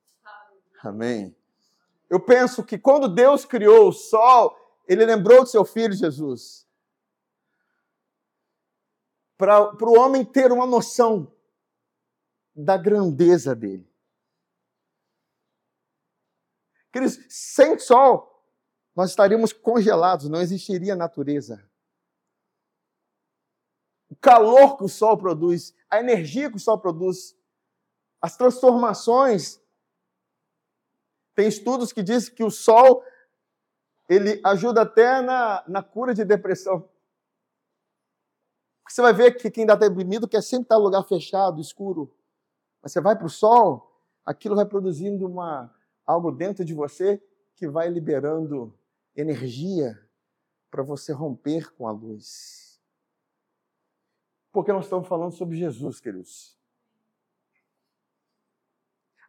Amém. 0.83 1.35
Eu 2.13 2.19
penso 2.19 2.63
que 2.63 2.77
quando 2.77 3.09
Deus 3.09 3.43
criou 3.43 3.87
o 3.87 3.91
sol, 3.91 4.55
ele 4.87 5.03
lembrou 5.03 5.43
de 5.43 5.49
seu 5.49 5.65
filho 5.65 5.95
Jesus. 5.95 6.69
Para 9.35 9.73
o 9.83 9.97
homem 9.97 10.23
ter 10.23 10.51
uma 10.51 10.67
noção 10.67 11.35
da 12.55 12.77
grandeza 12.77 13.55
dele. 13.55 13.91
Queridos, 16.91 17.17
sem 17.27 17.79
sol, 17.79 18.47
nós 18.95 19.09
estaríamos 19.09 19.51
congelados, 19.51 20.29
não 20.29 20.39
existiria 20.39 20.95
natureza. 20.95 21.67
O 24.07 24.15
calor 24.15 24.77
que 24.77 24.83
o 24.83 24.87
sol 24.87 25.17
produz, 25.17 25.73
a 25.89 25.99
energia 25.99 26.51
que 26.51 26.57
o 26.57 26.59
sol 26.59 26.77
produz, 26.77 27.35
as 28.21 28.37
transformações. 28.37 29.62
Tem 31.35 31.47
estudos 31.47 31.91
que 31.91 32.03
dizem 32.03 32.33
que 32.33 32.43
o 32.43 32.51
sol 32.51 33.03
ele 34.07 34.39
ajuda 34.43 34.81
até 34.81 35.21
na, 35.21 35.63
na 35.67 35.81
cura 35.81 36.13
de 36.13 36.23
depressão. 36.23 36.87
Você 38.87 39.01
vai 39.01 39.13
ver 39.13 39.35
que 39.37 39.49
quem 39.49 39.63
está 39.63 39.75
deprimido 39.75 40.27
quer 40.27 40.43
sempre 40.43 40.65
estar 40.65 40.75
em 40.75 40.81
lugar 40.81 41.03
fechado, 41.03 41.59
escuro. 41.59 42.13
Mas 42.81 42.91
você 42.91 43.01
vai 43.01 43.15
para 43.15 43.25
o 43.25 43.29
sol, 43.29 43.91
aquilo 44.25 44.55
vai 44.55 44.65
produzindo 44.65 45.25
uma, 45.25 45.73
algo 46.05 46.31
dentro 46.31 46.63
de 46.63 46.73
você 46.73 47.21
que 47.55 47.67
vai 47.67 47.89
liberando 47.89 48.77
energia 49.15 49.99
para 50.69 50.83
você 50.83 51.13
romper 51.13 51.73
com 51.73 51.87
a 51.87 51.91
luz. 51.91 52.79
Porque 54.51 54.71
nós 54.71 54.85
estamos 54.85 55.07
falando 55.07 55.31
sobre 55.31 55.57
Jesus, 55.57 55.99
queridos. 55.99 56.57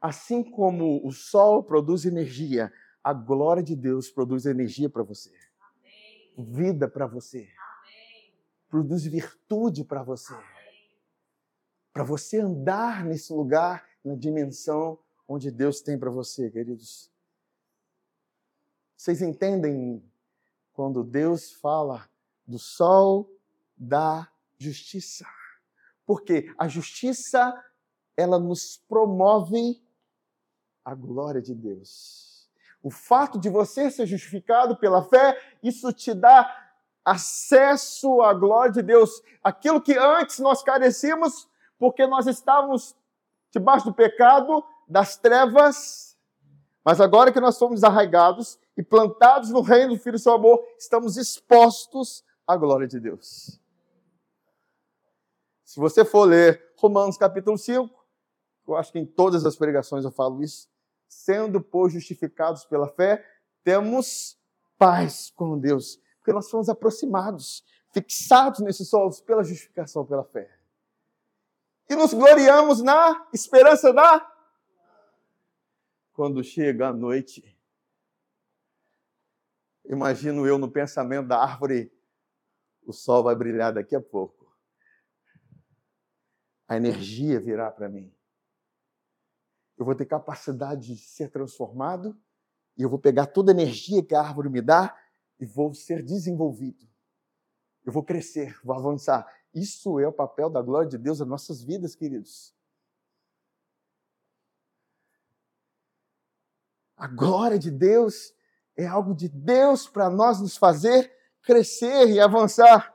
Assim 0.04 0.42
como 0.42 1.00
o 1.06 1.10
sol 1.12 1.64
produz 1.64 2.04
energia, 2.04 2.70
a 3.02 3.12
glória 3.12 3.62
de 3.62 3.74
Deus 3.74 4.10
produz 4.10 4.44
energia 4.44 4.90
para 4.90 5.02
você. 5.02 5.32
Amém. 5.60 6.34
Vida 6.52 6.88
para 6.88 7.06
você. 7.06 7.38
Amém. 7.38 8.34
Produz 8.68 9.04
virtude 9.04 9.82
para 9.82 10.02
você 10.02 10.34
para 11.94 12.02
você 12.02 12.40
andar 12.40 13.04
nesse 13.04 13.32
lugar, 13.32 13.88
na 14.04 14.16
dimensão 14.16 14.98
onde 15.28 15.48
Deus 15.48 15.80
tem 15.80 15.96
para 15.96 16.10
você, 16.10 16.50
queridos. 16.50 17.08
Vocês 18.96 19.22
entendem 19.22 20.02
quando 20.72 21.04
Deus 21.04 21.52
fala 21.52 22.10
do 22.44 22.58
sol 22.58 23.30
da 23.76 24.28
justiça? 24.58 25.24
Porque 26.04 26.52
a 26.58 26.66
justiça 26.66 27.54
ela 28.16 28.40
nos 28.40 28.76
promove 28.88 29.80
a 30.84 30.94
glória 30.94 31.40
de 31.40 31.54
Deus. 31.54 32.48
O 32.82 32.90
fato 32.90 33.38
de 33.38 33.48
você 33.48 33.90
ser 33.90 34.06
justificado 34.06 34.76
pela 34.76 35.02
fé, 35.02 35.40
isso 35.62 35.92
te 35.92 36.12
dá 36.12 36.64
acesso 37.04 38.20
à 38.20 38.34
glória 38.34 38.72
de 38.72 38.82
Deus. 38.82 39.22
Aquilo 39.42 39.80
que 39.80 39.96
antes 39.96 40.38
nós 40.38 40.62
carecíamos, 40.62 41.48
porque 41.78 42.06
nós 42.06 42.26
estávamos 42.26 42.94
debaixo 43.50 43.86
do 43.86 43.94
pecado, 43.94 44.62
das 44.88 45.16
trevas, 45.16 46.14
mas 46.84 47.00
agora 47.00 47.32
que 47.32 47.40
nós 47.40 47.56
somos 47.56 47.82
arraigados 47.82 48.58
e 48.76 48.82
plantados 48.82 49.50
no 49.50 49.62
reino 49.62 49.94
do 49.94 50.00
Filho 50.00 50.18
do 50.18 50.22
seu 50.22 50.34
amor, 50.34 50.62
estamos 50.78 51.16
expostos 51.16 52.22
à 52.46 52.56
glória 52.56 52.86
de 52.86 53.00
Deus. 53.00 53.58
Se 55.64 55.80
você 55.80 56.04
for 56.04 56.24
ler 56.24 56.72
Romanos 56.76 57.16
capítulo 57.16 57.56
5, 57.56 57.90
eu 58.68 58.76
acho 58.76 58.92
que 58.92 58.98
em 58.98 59.06
todas 59.06 59.46
as 59.46 59.56
pregações 59.56 60.04
eu 60.04 60.10
falo 60.10 60.42
isso, 60.42 60.68
sendo, 61.14 61.60
pois, 61.60 61.92
justificados 61.92 62.64
pela 62.64 62.88
fé, 62.88 63.24
temos 63.62 64.38
paz 64.78 65.30
com 65.30 65.58
Deus, 65.58 66.00
porque 66.18 66.32
nós 66.32 66.50
fomos 66.50 66.68
aproximados, 66.68 67.64
fixados 67.92 68.60
nesses 68.60 68.88
solos 68.88 69.20
pela 69.20 69.42
justificação 69.42 70.04
pela 70.04 70.24
fé 70.24 70.50
e 71.88 71.94
nos 71.94 72.14
gloriamos 72.14 72.82
na 72.82 73.28
esperança 73.32 73.92
da. 73.92 74.30
Quando 76.12 76.44
chega 76.44 76.88
a 76.88 76.92
noite, 76.92 77.58
imagino 79.84 80.46
eu 80.46 80.58
no 80.58 80.70
pensamento 80.70 81.28
da 81.28 81.42
árvore, 81.42 81.92
o 82.86 82.92
sol 82.92 83.24
vai 83.24 83.34
brilhar 83.34 83.72
daqui 83.72 83.96
a 83.96 84.00
pouco. 84.00 84.44
A 86.68 86.76
energia 86.76 87.40
virá 87.40 87.70
para 87.70 87.88
mim. 87.88 88.14
Eu 89.76 89.84
vou 89.84 89.94
ter 89.94 90.06
capacidade 90.06 90.94
de 90.94 90.96
ser 90.96 91.30
transformado 91.30 92.16
e 92.76 92.82
eu 92.82 92.88
vou 92.88 92.98
pegar 92.98 93.26
toda 93.26 93.52
a 93.52 93.54
energia 93.54 94.02
que 94.02 94.14
a 94.14 94.20
árvore 94.20 94.48
me 94.48 94.60
dá 94.60 94.96
e 95.38 95.46
vou 95.46 95.74
ser 95.74 96.02
desenvolvido. 96.02 96.88
Eu 97.84 97.92
vou 97.92 98.02
crescer, 98.02 98.58
vou 98.64 98.76
avançar. 98.76 99.26
Isso 99.52 99.98
é 100.00 100.06
o 100.06 100.12
papel 100.12 100.48
da 100.48 100.62
glória 100.62 100.88
de 100.88 100.98
Deus 100.98 101.20
nas 101.20 101.28
nossas 101.28 101.62
vidas, 101.62 101.94
queridos. 101.94 102.54
A 106.96 107.06
glória 107.06 107.58
de 107.58 107.70
Deus 107.70 108.32
é 108.76 108.86
algo 108.86 109.14
de 109.14 109.28
Deus 109.28 109.86
para 109.86 110.08
nós 110.08 110.40
nos 110.40 110.56
fazer 110.56 111.12
crescer 111.42 112.08
e 112.08 112.18
avançar. 112.18 112.94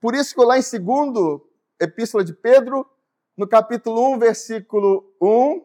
Por 0.00 0.14
isso 0.14 0.34
que 0.34 0.42
lá 0.42 0.58
em 0.58 0.62
segundo 0.62 1.46
Epístola 1.78 2.24
de 2.24 2.32
Pedro, 2.32 2.88
no 3.36 3.46
capítulo 3.46 4.14
1, 4.14 4.18
versículo 4.18 5.14
1, 5.20 5.64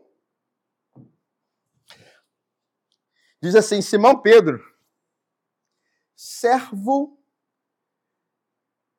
diz 3.42 3.56
assim: 3.56 3.82
Simão 3.82 4.22
Pedro, 4.22 4.64
servo 6.16 7.18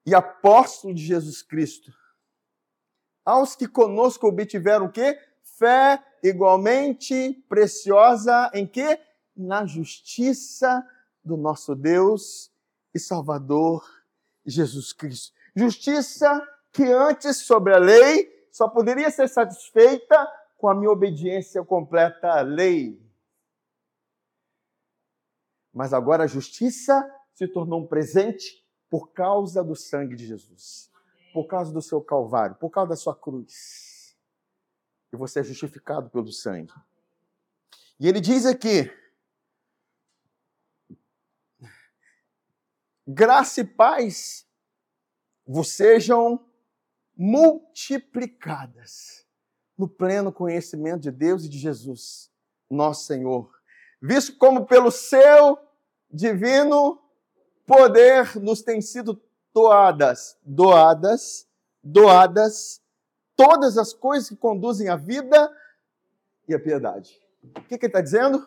e 0.04 0.14
apóstolo 0.14 0.92
de 0.92 1.04
Jesus 1.04 1.42
Cristo. 1.42 1.92
Aos 3.24 3.54
que 3.54 3.68
conosco 3.68 4.26
obtiveram 4.26 4.86
o 4.86 4.92
quê? 4.92 5.18
Fé 5.42 6.02
igualmente 6.22 7.44
preciosa 7.48 8.50
em 8.52 8.66
quê? 8.66 9.00
Na 9.36 9.64
justiça 9.64 10.84
do 11.24 11.36
nosso 11.36 11.74
Deus 11.74 12.52
e 12.92 12.98
Salvador 12.98 13.84
Jesus 14.44 14.92
Cristo. 14.92 15.32
Justiça 15.54 16.40
que 16.72 16.84
antes 16.84 17.36
sobre 17.38 17.74
a 17.74 17.78
lei 17.78 18.30
só 18.50 18.68
poderia 18.68 19.10
ser 19.10 19.28
satisfeita 19.28 20.28
com 20.58 20.68
a 20.68 20.74
minha 20.74 20.90
obediência 20.90 21.62
completa 21.64 22.28
à 22.28 22.40
lei. 22.40 23.01
Mas 25.72 25.92
agora 25.92 26.24
a 26.24 26.26
justiça 26.26 27.08
se 27.34 27.48
tornou 27.48 27.82
um 27.82 27.86
presente 27.86 28.64
por 28.90 29.12
causa 29.12 29.64
do 29.64 29.74
sangue 29.74 30.14
de 30.14 30.26
Jesus, 30.26 30.90
por 31.32 31.46
causa 31.46 31.72
do 31.72 31.80
seu 31.80 32.02
Calvário, 32.02 32.56
por 32.56 32.70
causa 32.70 32.90
da 32.90 32.96
sua 32.96 33.16
cruz. 33.16 34.14
E 35.12 35.16
você 35.16 35.40
é 35.40 35.44
justificado 35.44 36.10
pelo 36.10 36.30
sangue. 36.30 36.72
E 37.98 38.06
ele 38.06 38.20
diz 38.20 38.44
aqui: 38.44 38.92
graça 43.06 43.62
e 43.62 43.64
paz 43.64 44.46
vos 45.46 45.70
sejam 45.70 46.44
multiplicadas 47.16 49.26
no 49.76 49.88
pleno 49.88 50.32
conhecimento 50.32 51.00
de 51.00 51.10
Deus 51.10 51.44
e 51.44 51.48
de 51.48 51.58
Jesus, 51.58 52.30
nosso 52.70 53.06
Senhor, 53.06 53.61
visto 54.02 54.36
como 54.36 54.66
pelo 54.66 54.90
seu 54.90 55.56
divino 56.10 57.00
poder 57.64 58.34
nos 58.40 58.60
tem 58.60 58.80
sido 58.80 59.22
doadas, 59.54 60.36
doadas, 60.42 61.48
doadas, 61.82 62.82
todas 63.36 63.78
as 63.78 63.94
coisas 63.94 64.28
que 64.28 64.36
conduzem 64.36 64.88
à 64.88 64.96
vida 64.96 65.50
e 66.48 66.54
à 66.54 66.58
piedade. 66.58 67.22
O 67.42 67.62
que, 67.62 67.78
que 67.78 67.86
ele 67.86 67.90
está 67.90 68.00
dizendo? 68.00 68.46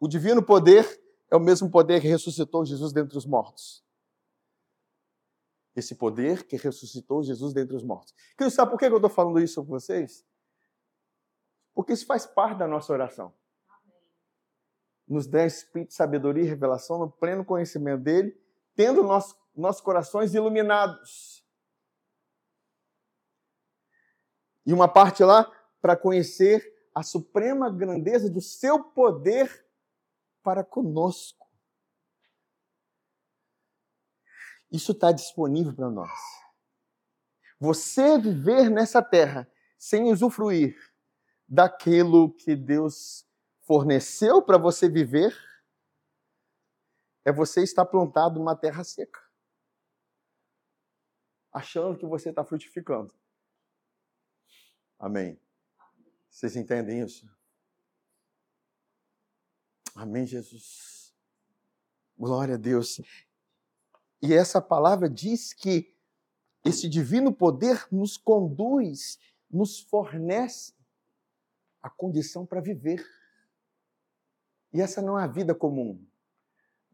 O 0.00 0.08
divino 0.08 0.42
poder 0.42 1.00
é 1.30 1.36
o 1.36 1.40
mesmo 1.40 1.70
poder 1.70 2.00
que 2.00 2.08
ressuscitou 2.08 2.64
Jesus 2.64 2.92
dentre 2.92 3.16
os 3.16 3.24
mortos. 3.24 3.84
Esse 5.76 5.94
poder 5.94 6.44
que 6.44 6.56
ressuscitou 6.56 7.22
Jesus 7.22 7.52
dentre 7.52 7.76
os 7.76 7.82
mortos. 7.82 8.14
Querido, 8.36 8.54
sabe 8.54 8.70
por 8.70 8.78
que 8.78 8.86
eu 8.86 8.96
estou 8.96 9.10
falando 9.10 9.40
isso 9.40 9.62
com 9.64 9.68
vocês? 9.68 10.24
Porque 11.74 11.92
isso 11.92 12.06
faz 12.06 12.24
parte 12.24 12.58
da 12.58 12.68
nossa 12.68 12.92
oração 12.92 13.34
nos 15.06 15.26
dê 15.26 15.46
espírito 15.46 15.88
de 15.88 15.94
sabedoria 15.94 16.44
e 16.44 16.48
revelação 16.48 16.98
no 16.98 17.10
pleno 17.10 17.44
conhecimento 17.44 18.02
dele, 18.02 18.38
tendo 18.74 19.02
nosso, 19.02 19.36
nossos 19.54 19.82
corações 19.82 20.34
iluminados. 20.34 21.44
E 24.66 24.72
uma 24.72 24.88
parte 24.88 25.22
lá 25.22 25.50
para 25.80 25.96
conhecer 25.96 26.72
a 26.94 27.02
suprema 27.02 27.70
grandeza 27.70 28.30
do 28.30 28.40
seu 28.40 28.82
poder 28.82 29.66
para 30.42 30.64
conosco. 30.64 31.46
Isso 34.70 34.92
está 34.92 35.12
disponível 35.12 35.74
para 35.74 35.90
nós. 35.90 36.10
Você 37.60 38.18
viver 38.18 38.70
nessa 38.70 39.02
terra 39.02 39.48
sem 39.78 40.10
usufruir 40.10 40.93
daquilo 41.54 42.32
que 42.32 42.56
Deus 42.56 43.24
forneceu 43.62 44.42
para 44.42 44.58
você 44.58 44.88
viver, 44.88 45.32
é 47.24 47.32
você 47.32 47.62
estar 47.62 47.86
plantado 47.86 48.38
numa 48.40 48.56
terra 48.56 48.82
seca, 48.82 49.20
achando 51.52 51.96
que 51.96 52.04
você 52.04 52.30
está 52.30 52.44
frutificando. 52.44 53.14
Amém. 54.98 55.40
Vocês 56.28 56.56
entendem 56.56 57.00
isso? 57.00 57.24
Amém, 59.94 60.26
Jesus. 60.26 61.14
Glória 62.18 62.56
a 62.56 62.58
Deus. 62.58 63.00
E 64.20 64.34
essa 64.34 64.60
palavra 64.60 65.08
diz 65.08 65.52
que 65.52 65.96
esse 66.64 66.88
divino 66.88 67.32
poder 67.32 67.86
nos 67.92 68.16
conduz, 68.16 69.18
nos 69.48 69.78
fornece 69.80 70.74
a 71.84 71.90
condição 71.90 72.46
para 72.46 72.62
viver. 72.62 73.06
E 74.72 74.80
essa 74.80 75.02
não 75.02 75.18
é 75.18 75.24
a 75.24 75.26
vida 75.26 75.54
comum, 75.54 76.02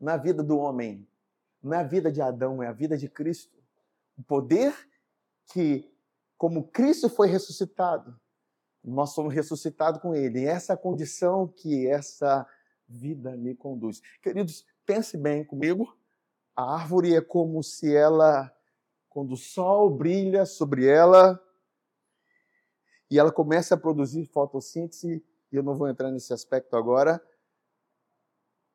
não 0.01 0.13
é 0.13 0.19
vida 0.19 0.43
do 0.43 0.59
homem, 0.59 1.07
não 1.63 1.73
é 1.73 1.79
a 1.79 1.85
vida 1.85 2.11
de 2.11 2.21
Adão, 2.21 2.61
é 2.61 2.67
a 2.67 2.73
vida 2.73 2.99
de 2.99 3.09
Cristo. 3.09 3.57
O 4.19 4.23
poder 4.25 4.75
que, 5.53 5.89
como 6.37 6.67
Cristo 6.67 7.09
foi 7.09 7.29
ressuscitado, 7.29 8.19
nós 8.83 9.11
somos 9.11 9.33
ressuscitados 9.33 10.01
com 10.03 10.13
Ele. 10.13 10.41
E 10.41 10.47
essa 10.47 10.73
é 10.73 10.75
a 10.75 10.79
condição 10.79 11.47
que 11.47 11.87
essa 11.87 12.45
vida 12.89 13.37
me 13.37 13.55
conduz. 13.55 14.03
Queridos, 14.21 14.67
pense 14.85 15.17
bem 15.17 15.45
comigo. 15.45 15.97
A 16.57 16.75
árvore 16.75 17.15
é 17.15 17.21
como 17.21 17.63
se 17.63 17.95
ela, 17.95 18.53
quando 19.09 19.35
o 19.35 19.37
sol 19.37 19.89
brilha 19.89 20.45
sobre 20.45 20.85
ela, 20.87 21.41
e 23.11 23.19
ela 23.19 23.33
começa 23.33 23.75
a 23.75 23.79
produzir 23.79 24.25
fotossíntese, 24.27 25.25
e 25.53 25.57
eu 25.57 25.63
não 25.63 25.75
vou 25.75 25.89
entrar 25.89 26.11
nesse 26.11 26.33
aspecto 26.33 26.77
agora, 26.77 27.21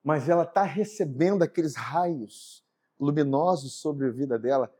mas 0.03 0.27
ela 0.27 0.43
está 0.43 0.63
recebendo 0.63 1.41
aqueles 1.41 1.75
raios 1.75 2.63
luminosos 2.99 3.79
sobre 3.79 4.07
a 4.07 4.11
vida 4.11 4.37
dela. 4.37 4.71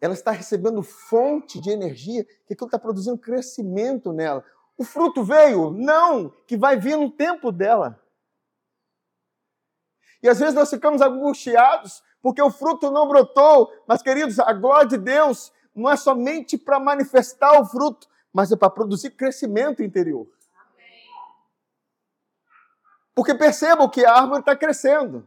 Ela 0.00 0.14
está 0.14 0.30
recebendo 0.30 0.82
fonte 0.82 1.60
de 1.60 1.70
energia, 1.70 2.24
que 2.46 2.52
aquilo 2.52 2.68
está 2.68 2.78
produzindo 2.78 3.18
crescimento 3.18 4.12
nela. 4.12 4.44
O 4.76 4.84
fruto 4.84 5.24
veio? 5.24 5.70
Não, 5.70 6.30
que 6.46 6.56
vai 6.56 6.78
vir 6.78 6.96
no 6.96 7.10
tempo 7.10 7.50
dela. 7.50 8.00
E 10.22 10.28
às 10.28 10.38
vezes 10.38 10.54
nós 10.54 10.70
ficamos 10.70 11.00
angustiados 11.00 12.02
porque 12.22 12.40
o 12.40 12.50
fruto 12.50 12.90
não 12.90 13.06
brotou. 13.06 13.70
Mas, 13.86 14.02
queridos, 14.02 14.38
a 14.38 14.52
glória 14.52 14.88
de 14.88 14.96
Deus 14.96 15.52
não 15.74 15.90
é 15.90 15.96
somente 15.96 16.56
para 16.56 16.80
manifestar 16.80 17.60
o 17.60 17.66
fruto, 17.66 18.08
mas 18.34 18.50
é 18.50 18.56
para 18.56 18.68
produzir 18.68 19.10
crescimento 19.10 19.80
interior. 19.80 20.26
Porque 23.14 23.32
percebam 23.32 23.88
que 23.88 24.04
a 24.04 24.12
árvore 24.12 24.40
está 24.40 24.56
crescendo. 24.56 25.24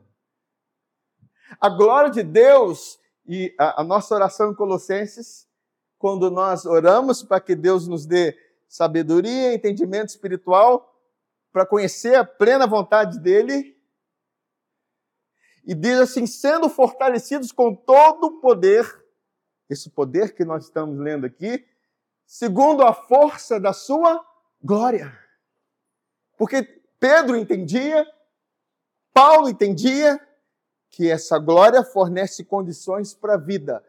A 1.61 1.69
glória 1.69 2.11
de 2.11 2.21
Deus 2.21 2.99
e 3.25 3.55
a, 3.57 3.81
a, 3.81 3.83
nossa 3.85 4.13
oração 4.13 4.51
em 4.51 4.55
Colossenses, 4.55 5.47
quando 5.97 6.29
nós 6.29 6.65
oramos 6.65 7.23
para 7.23 7.39
que 7.39 7.55
Deus 7.55 7.87
nos 7.87 8.05
dê 8.05 8.37
sabedoria, 8.67 9.53
entendimento 9.53 10.09
espiritual, 10.09 10.93
para 11.53 11.65
conhecer 11.65 12.15
a 12.15 12.25
plena 12.25 12.67
vontade 12.67 13.19
dEle, 13.19 13.77
e 15.65 15.73
diz 15.73 15.97
assim: 15.97 16.27
sendo 16.27 16.67
fortalecidos 16.67 17.53
com 17.53 17.73
todo 17.73 18.25
o 18.25 18.41
poder, 18.41 18.85
esse 19.69 19.89
poder 19.89 20.35
que 20.35 20.43
nós 20.43 20.65
estamos 20.65 20.99
lendo 20.99 21.25
aqui, 21.25 21.65
segundo 22.27 22.83
a 22.83 22.93
força 22.93 23.57
da 23.57 23.71
sua 23.71 24.23
glória. 24.61 25.17
Porque 26.37 26.61
Pedro 26.99 27.37
entendia, 27.37 28.05
Paulo 29.13 29.47
entendia 29.47 30.19
que 30.89 31.09
essa 31.09 31.39
glória 31.39 31.83
fornece 31.83 32.43
condições 32.43 33.13
para 33.13 33.35
a 33.35 33.37
vida. 33.37 33.83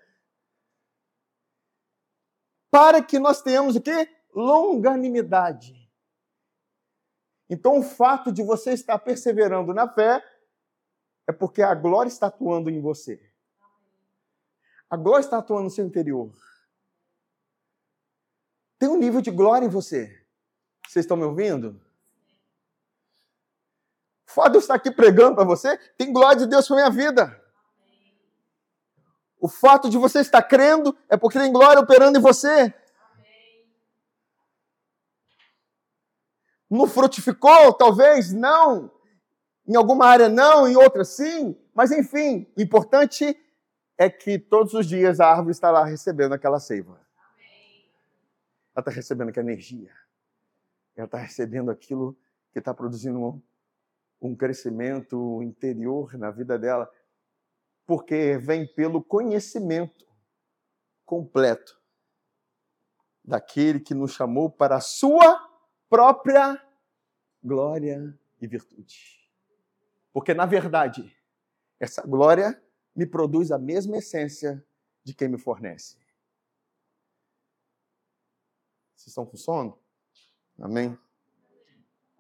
Para 2.71 3.03
que 3.03 3.19
nós 3.19 3.43
tenhamos 3.43 3.75
o 3.75 3.81
quê? 3.81 4.09
Longanimidade. 4.33 5.75
Então, 7.51 7.79
o 7.79 7.83
fato 7.83 8.31
de 8.31 8.43
você 8.43 8.73
estar 8.73 8.99
perseverando 8.99 9.75
na 9.75 9.89
fé 9.89 10.23
é 11.27 11.33
porque 11.33 11.63
a 11.63 11.75
glória 11.75 12.09
está 12.09 12.27
atuando 12.27 12.71
em 12.71 12.81
você. 12.81 13.21
A 14.89 14.97
glória 14.97 15.25
está 15.25 15.39
atuando 15.39 15.65
no 15.65 15.71
seu 15.71 15.87
interior. 15.87 16.31
Tem 18.79 18.89
um 18.89 18.97
nível 18.97 19.21
de 19.21 19.31
glória 19.31 19.67
em 19.67 19.71
você. 19.71 20.07
Vocês 20.87 21.05
estão 21.05 21.17
me 21.17 21.25
ouvindo? 21.25 21.81
O 24.27 24.31
fato 24.31 24.53
de 24.53 24.57
eu 24.59 24.61
estar 24.61 24.75
aqui 24.75 24.91
pregando 24.91 25.35
para 25.35 25.45
você, 25.45 25.77
tem 25.97 26.13
glória 26.13 26.39
de 26.39 26.47
Deus 26.47 26.67
para 26.67 26.77
minha 26.77 26.91
vida. 26.91 27.43
O 29.41 29.49
fato 29.49 29.89
de 29.89 29.97
você 29.97 30.21
estar 30.21 30.43
crendo 30.43 30.97
é 31.09 31.17
porque 31.17 31.39
tem 31.39 31.53
glória 31.53 31.81
operando 31.81 32.19
em 32.19 32.23
você. 32.23 32.73
Não 36.71 36.87
frutificou? 36.87 37.73
Talvez 37.73 38.33
não. 38.33 38.91
Em 39.67 39.77
alguma 39.77 40.07
área 40.07 40.29
não, 40.29 40.67
em 40.67 40.77
outra 40.77 41.05
sim, 41.05 41.57
mas 41.75 41.91
enfim, 41.91 42.51
o 42.57 42.63
importante 42.63 43.39
é 43.99 44.09
que 44.09 44.39
todos 44.39 44.73
os 44.73 44.87
dias 44.87 45.21
a 45.21 45.27
árvore 45.27 45.51
está 45.51 45.71
lá 45.71 45.85
recebendo 45.85 46.33
aquela 46.33 46.59
seiva. 46.59 47.08
Ela 48.79 48.83
está 48.83 48.91
recebendo 48.93 49.31
aquela 49.31 49.51
energia. 49.51 49.93
Ela 50.95 51.07
está 51.07 51.19
recebendo 51.19 51.69
aquilo 51.69 52.17
que 52.53 52.61
está 52.61 52.73
produzindo 52.73 53.19
um, 53.19 53.43
um 54.21 54.37
crescimento 54.37 55.43
interior 55.43 56.17
na 56.17 56.31
vida 56.31 56.57
dela, 56.57 56.89
porque 57.85 58.39
vem 58.39 58.73
pelo 58.73 59.03
conhecimento 59.03 60.07
completo 61.05 61.77
daquele 63.25 63.81
que 63.81 63.95
nos 63.95 64.13
chamou 64.13 64.49
para 64.49 64.77
a 64.77 64.81
sua 64.81 65.51
própria 65.91 66.65
glória 67.43 68.17
e 68.41 68.47
virtude. 68.47 69.29
Porque, 70.13 70.33
na 70.33 70.47
verdade, 70.47 71.13
essa 71.81 72.03
glória 72.03 72.63
me 72.95 73.07
produz 73.07 73.51
a 73.51 73.59
mesma 73.59 73.97
essência 73.97 74.65
de 75.03 75.15
quem 75.15 75.27
me 75.27 75.37
fornece. 75.37 75.99
Vocês 78.99 79.09
estão 79.09 79.25
com 79.25 79.37
sono? 79.37 79.79
Amém? 80.61 80.99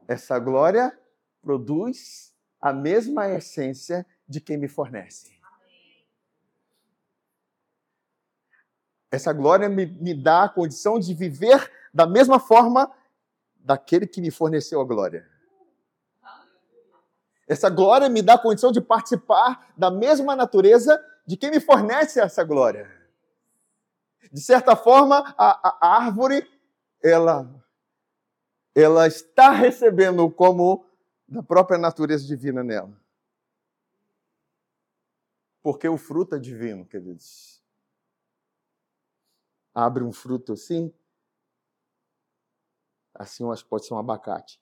Essa 0.06 0.38
glória 0.38 0.96
produz 1.42 2.32
a 2.60 2.72
mesma 2.72 3.28
essência 3.28 4.06
de 4.28 4.40
quem 4.40 4.56
me 4.56 4.68
fornece. 4.68 5.36
Essa 9.10 9.32
glória 9.32 9.68
me, 9.68 9.86
me 9.86 10.14
dá 10.14 10.44
a 10.44 10.48
condição 10.48 11.00
de 11.00 11.12
viver 11.14 11.68
da 11.92 12.06
mesma 12.06 12.38
forma 12.38 12.94
daquele 13.56 14.06
que 14.06 14.20
me 14.20 14.30
forneceu 14.30 14.80
a 14.80 14.84
glória. 14.84 15.28
Essa 17.48 17.68
glória 17.68 18.08
me 18.08 18.22
dá 18.22 18.34
a 18.34 18.38
condição 18.38 18.70
de 18.70 18.80
participar 18.80 19.72
da 19.76 19.90
mesma 19.90 20.36
natureza 20.36 21.04
de 21.26 21.36
quem 21.36 21.50
me 21.50 21.58
fornece 21.58 22.20
essa 22.20 22.44
glória. 22.44 22.88
De 24.30 24.40
certa 24.40 24.76
forma, 24.76 25.34
a, 25.36 25.86
a 25.86 25.96
árvore, 26.04 26.46
ela, 27.02 27.64
ela 28.74 29.06
está 29.06 29.50
recebendo 29.50 30.30
como 30.30 30.86
da 31.26 31.42
própria 31.42 31.78
natureza 31.78 32.26
divina 32.26 32.64
nela. 32.64 32.98
Porque 35.62 35.88
o 35.88 35.98
fruto 35.98 36.34
é 36.34 36.38
divino, 36.38 36.86
queridos. 36.86 37.62
Abre 39.74 40.02
um 40.02 40.12
fruto 40.12 40.54
assim, 40.54 40.92
assim 43.14 43.44
eu 43.44 43.52
acho 43.52 43.64
que 43.64 43.70
pode 43.70 43.86
ser 43.86 43.94
um 43.94 43.98
abacate. 43.98 44.60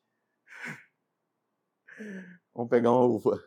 Vamos 2.55 2.71
pegar 2.71 2.91
uma 2.91 3.05
uva. 3.05 3.43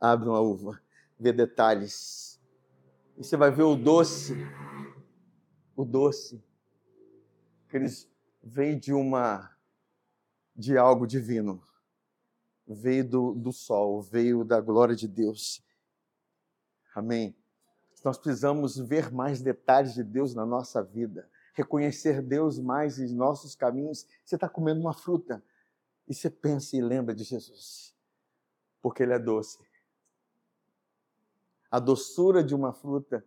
Abre 0.00 0.28
uma 0.28 0.40
uva. 0.40 0.80
Vê 1.18 1.32
detalhes. 1.32 2.40
E 3.16 3.24
você 3.24 3.36
vai 3.36 3.50
ver 3.50 3.62
o 3.62 3.76
doce. 3.76 4.34
O 5.76 5.84
doce. 5.84 6.44
Que 7.68 7.78
vem 8.42 8.78
de 8.78 8.92
uma 8.92 9.54
de 10.54 10.76
algo 10.76 11.06
divino. 11.06 11.62
Veio 12.66 13.08
do, 13.08 13.34
do 13.34 13.52
sol, 13.52 14.02
veio 14.02 14.44
da 14.44 14.60
glória 14.60 14.94
de 14.94 15.08
Deus. 15.08 15.62
Amém. 16.94 17.36
Nós 18.04 18.18
precisamos 18.18 18.76
ver 18.76 19.12
mais 19.12 19.40
detalhes 19.40 19.94
de 19.94 20.02
Deus 20.02 20.34
na 20.34 20.44
nossa 20.44 20.82
vida. 20.82 21.28
reconhecer 21.54 22.22
Deus 22.22 22.58
mais 22.58 22.98
em 22.98 23.14
nossos 23.14 23.54
caminhos. 23.54 24.06
Você 24.24 24.36
está 24.36 24.48
comendo 24.48 24.80
uma 24.80 24.94
fruta 24.94 25.42
e 26.08 26.14
você 26.14 26.30
pensa 26.30 26.76
e 26.76 26.80
lembra 26.80 27.14
de 27.14 27.24
Jesus, 27.24 27.94
porque 28.80 29.02
Ele 29.02 29.12
é 29.12 29.18
doce. 29.18 29.58
A 31.70 31.78
doçura 31.78 32.42
de 32.42 32.54
uma 32.54 32.72
fruta 32.72 33.24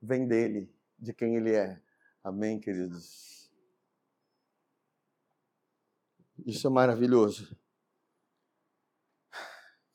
vem 0.00 0.26
dele, 0.26 0.70
de 0.98 1.12
quem 1.12 1.36
Ele 1.36 1.54
é. 1.54 1.80
Amém, 2.24 2.58
queridos? 2.58 3.35
Isso 6.44 6.66
é 6.66 6.70
maravilhoso. 6.70 7.56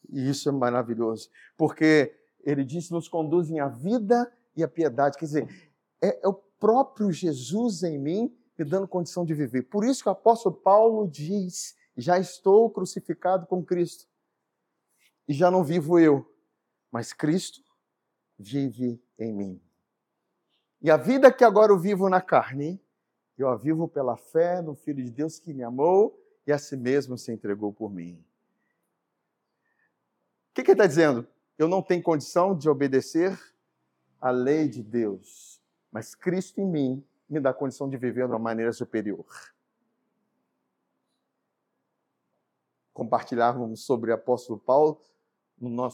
Isso 0.10 0.50
é 0.50 0.52
maravilhoso, 0.52 1.30
porque 1.56 2.14
Ele 2.42 2.66
disse: 2.66 2.92
nos 2.92 3.08
conduzem 3.08 3.60
à 3.60 3.68
vida 3.68 4.32
e 4.56 4.64
à 4.64 4.68
piedade. 4.68 5.18
Quer 5.18 5.26
dizer, 5.26 5.72
é, 6.02 6.24
é 6.24 6.28
o 6.28 6.34
próprio 6.34 7.12
Jesus 7.12 7.84
em 7.84 7.98
mim 7.98 8.38
me 8.58 8.66
dando 8.66 8.88
condição 8.88 9.24
de 9.24 9.34
viver. 9.34 9.64
Por 9.64 9.86
isso 9.86 10.04
que 10.04 10.10
o 10.10 10.12
apóstolo 10.12 10.56
Paulo 10.56 11.08
diz: 11.08 11.78
já 11.96 12.20
estou 12.20 12.70
crucificado 12.70 13.48
com 13.48 13.64
Cristo. 13.64 14.06
E 15.28 15.34
já 15.34 15.50
não 15.50 15.64
vivo 15.64 15.98
eu, 15.98 16.30
mas 16.92 17.14
Cristo 17.14 17.62
vive 18.38 19.02
em 19.18 19.32
mim. 19.34 19.62
E 20.82 20.92
a 20.92 20.98
vida 20.98 21.32
que 21.32 21.44
agora 21.44 21.72
eu 21.72 21.80
vivo 21.80 22.10
na 22.10 22.20
carne, 22.20 22.84
eu 23.38 23.48
a 23.48 23.56
vivo 23.56 23.88
pela 23.88 24.18
fé 24.18 24.62
no 24.62 24.76
Filho 24.76 25.04
de 25.04 25.12
Deus 25.12 25.40
que 25.40 25.54
me 25.54 25.64
amou 25.64 26.21
e 26.52 26.54
a 26.54 26.60
si 26.60 26.76
mesmo 26.76 27.18
se 27.18 27.32
entregou 27.32 27.72
por 27.74 27.90
mim. 27.90 28.24
O 30.50 30.54
que, 30.54 30.62
ele 30.62 30.74
está 30.74 30.86
dizendo? 30.86 31.26
Eu 31.58 31.68
não 31.70 31.82
tenho 31.82 32.04
condição 32.04 32.56
de 32.56 32.70
obedecer 32.70 33.40
à 34.20 34.32
lei 34.32 34.68
de 34.68 34.84
Deus, 34.84 35.62
mas 35.90 36.14
Cristo 36.14 36.60
em 36.60 36.68
mim 36.68 37.08
me 37.30 37.40
dá 37.40 37.54
condição 37.54 37.90
de 37.90 37.96
viver 37.96 38.28
de 38.28 38.34
uma 38.34 38.40
maneira 38.40 38.74
superior. 38.74 39.26
Compartilhávamos 42.94 43.86
sobre 43.86 44.12
o 44.12 44.14
apóstolo 44.14 44.60
Paulo 44.60 45.02
no 45.58 45.90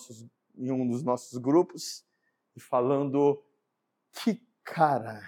em 0.57 0.71
um 0.71 0.89
dos 0.89 1.03
nossos 1.03 1.37
grupos, 1.37 2.03
e 2.55 2.59
falando 2.59 3.43
que 4.11 4.41
cara 4.63 5.21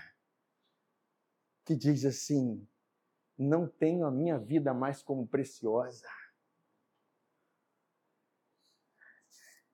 que 1.63 1.75
diz 1.75 2.03
assim: 2.03 2.67
não 3.39 3.65
tenho 3.65 4.05
a 4.05 4.11
minha 4.11 4.37
vida 4.37 4.73
mais 4.73 5.01
como 5.01 5.25
preciosa. 5.25 6.05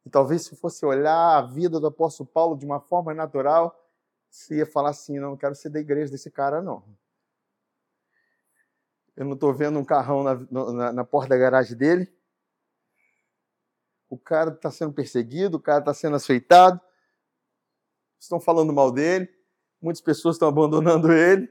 E 0.05 0.09
talvez 0.09 0.45
se 0.45 0.55
fosse 0.55 0.86
olhar 0.86 1.38
a 1.38 1.41
vida 1.41 1.80
do 1.80 1.88
apóstolo 1.88 2.30
Paulo 2.30 2.55
de 2.55 2.63
uma 2.63 2.80
forma 2.80 3.11
natural, 3.11 3.76
você 4.30 4.57
ia 4.57 4.66
falar 4.68 4.89
assim: 4.91 5.20
não, 5.20 5.36
quero 5.36 5.55
ser 5.55 5.70
da 5.70 5.80
igreja 5.80 6.11
desse 6.11 6.30
cara, 6.30 6.61
não. 6.61 6.86
Eu 9.16 9.26
não 9.26 9.34
estou 9.34 9.51
vendo 9.51 9.80
um 9.80 9.86
carrão 9.86 10.24
na, 10.24 10.36
na, 10.51 10.93
na, 10.93 11.03
porta 11.03 11.30
da 11.30 11.38
garagem 11.38 11.76
dele. 11.76 12.13
O 14.07 14.18
cara 14.18 14.51
está 14.51 14.70
sendo 14.70 14.93
perseguido, 14.93 15.57
o 15.57 15.59
cara 15.59 15.80
está 15.80 15.93
sendo 15.93 16.18
aceitado. 16.18 16.80
Estão 18.20 18.39
falando 18.39 18.74
mal 18.74 18.91
dele. 18.91 19.28
Muitas 19.82 20.01
pessoas 20.01 20.36
estão 20.36 20.49
abandonando 20.49 21.11
ele. 21.11 21.49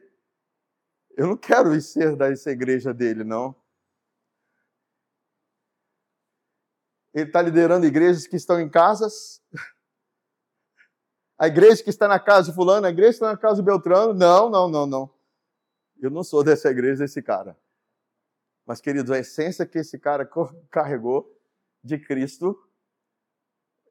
Eu 1.16 1.28
não 1.28 1.36
quero 1.36 1.80
ser 1.80 2.16
dessa 2.16 2.50
igreja 2.50 2.92
dele, 2.92 3.22
não. 3.22 3.54
Ele 7.12 7.28
está 7.28 7.40
liderando 7.40 7.86
igrejas 7.86 8.26
que 8.26 8.34
estão 8.34 8.60
em 8.60 8.68
casas. 8.68 9.40
A 11.38 11.46
igreja 11.46 11.82
que 11.82 11.90
está 11.90 12.08
na 12.08 12.18
casa 12.18 12.50
de 12.50 12.54
fulano, 12.54 12.86
a 12.86 12.90
igreja 12.90 13.10
que 13.10 13.16
está 13.16 13.32
na 13.32 13.36
casa 13.36 13.56
de 13.56 13.62
Beltrano. 13.62 14.12
Não, 14.12 14.50
não, 14.50 14.68
não, 14.68 14.86
não. 14.86 15.14
Eu 16.00 16.10
não 16.10 16.24
sou 16.24 16.42
dessa 16.42 16.68
igreja, 16.68 17.04
desse 17.04 17.22
cara. 17.22 17.56
Mas, 18.66 18.80
queridos, 18.80 19.10
a 19.10 19.18
essência 19.18 19.66
que 19.66 19.78
esse 19.78 19.98
cara 19.98 20.28
carregou 20.70 21.32
de 21.82 21.98
Cristo 21.98 22.58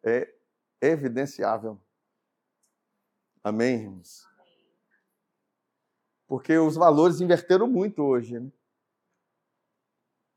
é 0.04 0.34
evidenciável. 0.82 1.80
Amém, 3.42 3.84
irmãos? 3.84 4.33
Porque 6.34 6.58
os 6.58 6.76
valores 6.76 7.22
inverteram 7.22 7.68
muito 7.68 8.02
hoje. 8.02 8.40
Né? 8.40 8.52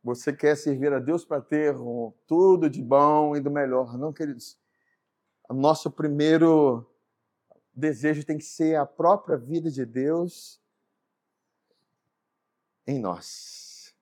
Você 0.04 0.30
quer 0.30 0.54
servir 0.54 0.92
a 0.92 0.98
Deus 0.98 1.24
para 1.24 1.40
ter 1.40 1.74
tudo 2.26 2.68
de 2.68 2.82
bom 2.82 3.34
e 3.34 3.40
do 3.40 3.50
melhor. 3.50 3.96
Não, 3.96 4.12
queridos. 4.12 4.58
O 5.48 5.54
nosso 5.54 5.90
primeiro 5.90 6.86
desejo 7.72 8.26
tem 8.26 8.36
que 8.36 8.44
ser 8.44 8.76
a 8.76 8.84
própria 8.84 9.38
vida 9.38 9.70
de 9.70 9.86
Deus 9.86 10.60
em 12.86 13.00
nós. 13.00 13.96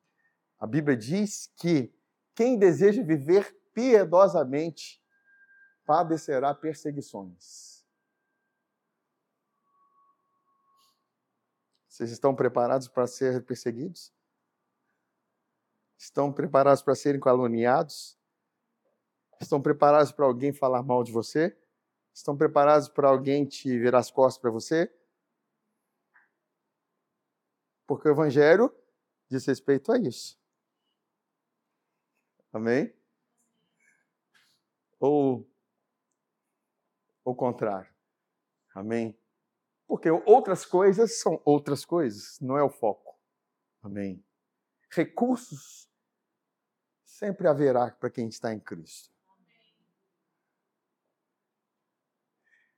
A 0.59 0.67
Bíblia 0.67 0.97
diz 0.97 1.47
que 1.55 1.95
quem 2.35 2.59
deseja 2.59 3.05
viver 3.05 3.57
piedosamente 3.73 5.01
padecerá 5.87 6.53
perseguições. 6.53 7.74
Vocês 11.95 12.11
estão 12.11 12.35
preparados 12.35 12.89
para 12.89 13.07
ser 13.07 13.45
perseguidos? 13.45 14.13
Estão 15.97 16.33
preparados 16.33 16.83
para 16.83 16.97
serem 16.97 17.21
caluniados? 17.21 18.19
Estão 19.41 19.63
preparados 19.63 20.11
para 20.11 20.25
alguém 20.25 20.53
falar 20.53 20.83
mal 20.83 21.05
de 21.05 21.13
você? 21.13 21.57
Estão 22.13 22.37
preparados 22.37 22.89
para 22.89 23.09
alguém 23.09 23.47
te 23.47 23.79
virar 23.79 24.01
as 24.01 24.11
costas 24.11 24.41
para 24.43 24.51
você? 24.51 24.93
Porque 27.87 28.09
o 28.09 28.11
Evangelho 28.11 28.75
diz 29.29 29.47
respeito 29.47 29.93
a 29.93 29.97
isso. 29.97 30.37
Amém? 32.53 32.93
Ou 34.99 35.49
o 37.25 37.37
contrário. 37.37 37.95
Amém? 38.75 39.17
Porque 39.87 40.11
outras 40.11 40.65
coisas 40.65 41.21
são 41.21 41.41
outras 41.45 41.85
coisas, 41.85 42.39
não 42.41 42.57
é 42.57 42.63
o 42.63 42.71
foco. 42.71 43.19
Amém? 43.83 44.25
recursos 44.95 45.91
sempre 47.05 47.49
haverá 47.49 47.91
para 47.91 48.11
quem 48.11 48.29
está 48.29 48.53
em 48.53 48.61
Cristo. 48.61 49.13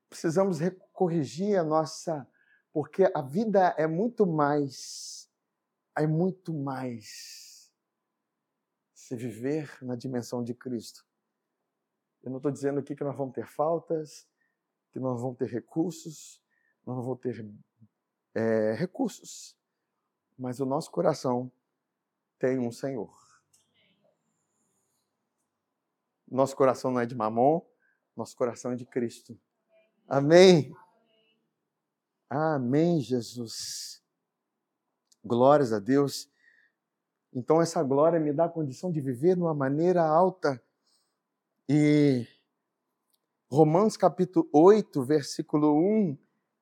Precisamos 0.09 0.59
corrigir 0.93 1.59
a 1.59 1.65
nossa, 1.65 2.27
porque 2.73 3.11
a 3.15 3.21
vida 3.21 3.75
é 3.77 3.87
muito 3.87 4.27
mais, 4.27 5.31
é 5.97 6.07
muito 6.07 6.55
mais 6.55 7.71
se 8.95 9.15
viver 9.15 9.77
na 9.83 9.95
dimensão 9.95 10.43
de 10.43 10.55
Cristo. 10.55 11.07
Eu 12.23 12.31
não 12.31 12.39
estou 12.39 12.51
dizendo 12.51 12.81
aqui 12.81 12.97
que 12.97 13.05
nós 13.05 13.17
vamos 13.17 13.35
ter 13.35 13.47
faltas, 13.47 14.27
que 14.91 14.99
nós 14.99 15.21
vamos 15.21 15.37
ter 15.37 15.49
recursos, 15.49 16.43
nós 16.87 17.05
vamos 17.05 17.19
ter 17.21 17.45
é, 18.33 18.75
recursos, 18.75 19.57
mas 20.39 20.61
o 20.61 20.65
nosso 20.65 20.91
coração 20.91 21.51
tem 22.39 22.59
um 22.59 22.71
Senhor. 22.71 23.13
Nosso 26.31 26.55
coração 26.55 26.91
não 26.93 27.01
é 27.01 27.07
de 27.07 27.15
mamon, 27.15 27.61
nosso 28.17 28.37
coração 28.37 28.73
é 28.73 28.77
de 28.77 28.87
Cristo. 28.87 29.39
Amém. 30.09 30.73
Amém, 32.31 33.01
Jesus. 33.01 34.03
Glórias 35.25 35.73
a 35.73 35.81
Deus. 35.81 36.31
Então, 37.33 37.61
essa 37.61 37.83
glória 37.83 38.19
me 38.21 38.33
dá 38.33 38.45
a 38.45 38.49
condição 38.49 38.91
de 38.93 39.01
viver 39.01 39.35
de 39.35 39.43
uma 39.43 39.55
maneira 39.55 40.03
alta. 40.03 40.63
E 41.69 42.27
Romanos 43.51 43.97
capítulo 43.97 44.49
8, 44.53 45.03
versículo 45.05 45.77
1, 45.77 46.19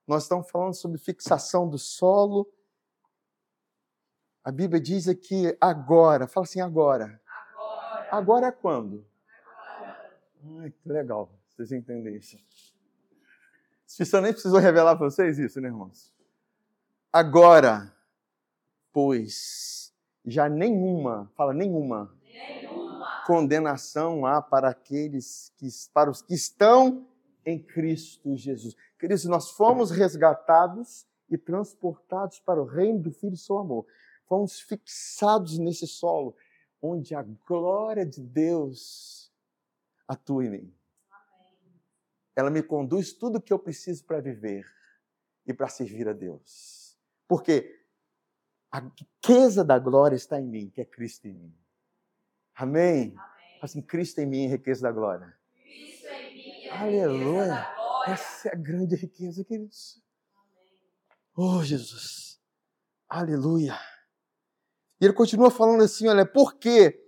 nós 0.07 0.25
estamos 0.25 0.51
falando 0.51 0.75
sobre 0.75 0.99
fixação 0.99 1.69
do 1.69 1.79
solo 1.79 2.49
a 4.45 4.53
Bíblia 4.53 4.79
diz 4.79 5.09
aqui 5.09 5.57
agora, 5.59 6.29
fala 6.29 6.45
assim 6.45 6.61
agora. 6.61 7.19
Agora, 7.27 8.09
agora 8.11 8.47
é 8.49 8.53
quando? 8.53 9.07
Agora. 9.41 10.21
Ai, 10.61 10.71
que 10.71 10.87
legal, 10.87 11.33
vocês 11.49 11.73
entendem 11.73 12.15
isso. 12.17 12.37
Isso 13.99 14.21
nem 14.21 14.35
precisou 14.35 14.61
revelar 14.61 14.97
para 14.97 15.09
vocês 15.09 15.39
isso, 15.39 15.63
né, 15.63 15.69
irmãos? 15.69 16.13
Agora, 17.11 17.91
pois, 18.93 19.95
já 20.27 20.47
nenhuma, 20.47 21.33
fala 21.35 21.55
nenhuma, 21.55 22.15
nenhuma. 22.23 23.25
condenação 23.27 24.27
há 24.27 24.43
para 24.43 24.69
aqueles 24.69 25.55
que, 25.57 25.69
para 25.95 26.11
os 26.11 26.21
que 26.21 26.35
estão 26.35 27.09
em 27.45 27.63
Cristo 27.63 28.37
Jesus. 28.37 28.75
Queridos, 28.99 29.25
nós 29.25 29.51
fomos 29.51 29.91
resgatados 29.91 31.07
e 31.31 31.37
transportados 31.37 32.41
para 32.41 32.61
o 32.61 32.65
reino 32.65 33.01
do 33.01 33.11
Filho 33.11 33.33
do 33.33 33.39
seu 33.39 33.59
amor 33.59 33.87
fomos 34.27 34.61
fixados 34.61 35.59
nesse 35.59 35.87
solo 35.87 36.37
onde 36.83 37.15
a 37.15 37.23
glória 37.23 38.05
de 38.05 38.21
Deus 38.21 39.33
atua 40.07 40.45
em 40.45 40.51
mim. 40.51 40.75
Ela 42.37 42.51
me 42.51 42.63
conduz 42.63 43.13
tudo 43.13 43.39
o 43.39 43.41
que 43.41 43.53
eu 43.53 43.59
preciso 43.59 44.05
para 44.05 44.21
viver 44.21 44.67
e 45.47 45.55
para 45.55 45.69
servir 45.69 46.09
a 46.09 46.13
Deus. 46.13 46.99
Porque 47.29 47.81
a 48.71 48.81
riqueza 48.81 49.65
da 49.65 49.79
glória 49.79 50.17
está 50.17 50.41
em 50.41 50.47
mim, 50.47 50.69
que 50.69 50.81
é 50.81 50.85
Cristo 50.85 51.27
em 51.27 51.33
mim. 51.33 51.57
Amém? 52.55 53.15
Amém. 53.17 53.59
Assim, 53.63 53.81
Cristo 53.81 54.19
em 54.19 54.27
mim, 54.27 54.47
riqueza 54.47 54.83
da 54.83 54.93
glória. 54.93 55.35
Cristo 55.55 56.04
Aleluia. 56.81 57.67
Essa 58.07 58.49
é 58.49 58.53
a 58.53 58.57
grande 58.57 58.97
riqueza, 58.97 59.45
queridos. 59.45 60.03
Oh, 61.37 61.63
Jesus. 61.63 62.41
Aleluia. 63.09 63.79
E 65.01 65.05
ele 65.05 65.15
continua 65.15 65.51
falando 65.51 65.85
assim: 65.85 66.09
olha, 66.09 66.27
porque 66.27 67.01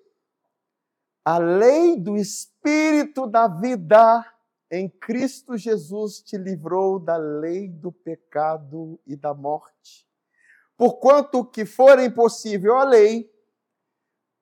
a 1.25 1.39
lei 1.39 1.99
do 1.99 2.17
Espírito 2.17 3.27
da 3.27 3.49
vida 3.49 4.25
em 4.71 4.89
Cristo 4.89 5.57
Jesus 5.57 6.21
te 6.21 6.39
livrou 6.39 7.01
da 7.01 7.17
lei 7.17 7.69
do 7.69 7.91
pecado 7.91 9.01
e 9.05 9.17
da 9.17 9.35
morte. 9.35 10.07
Porquanto 10.77 11.45
que 11.45 11.65
for 11.65 11.99
impossível 11.99 12.77
a 12.77 12.85
lei, 12.85 13.29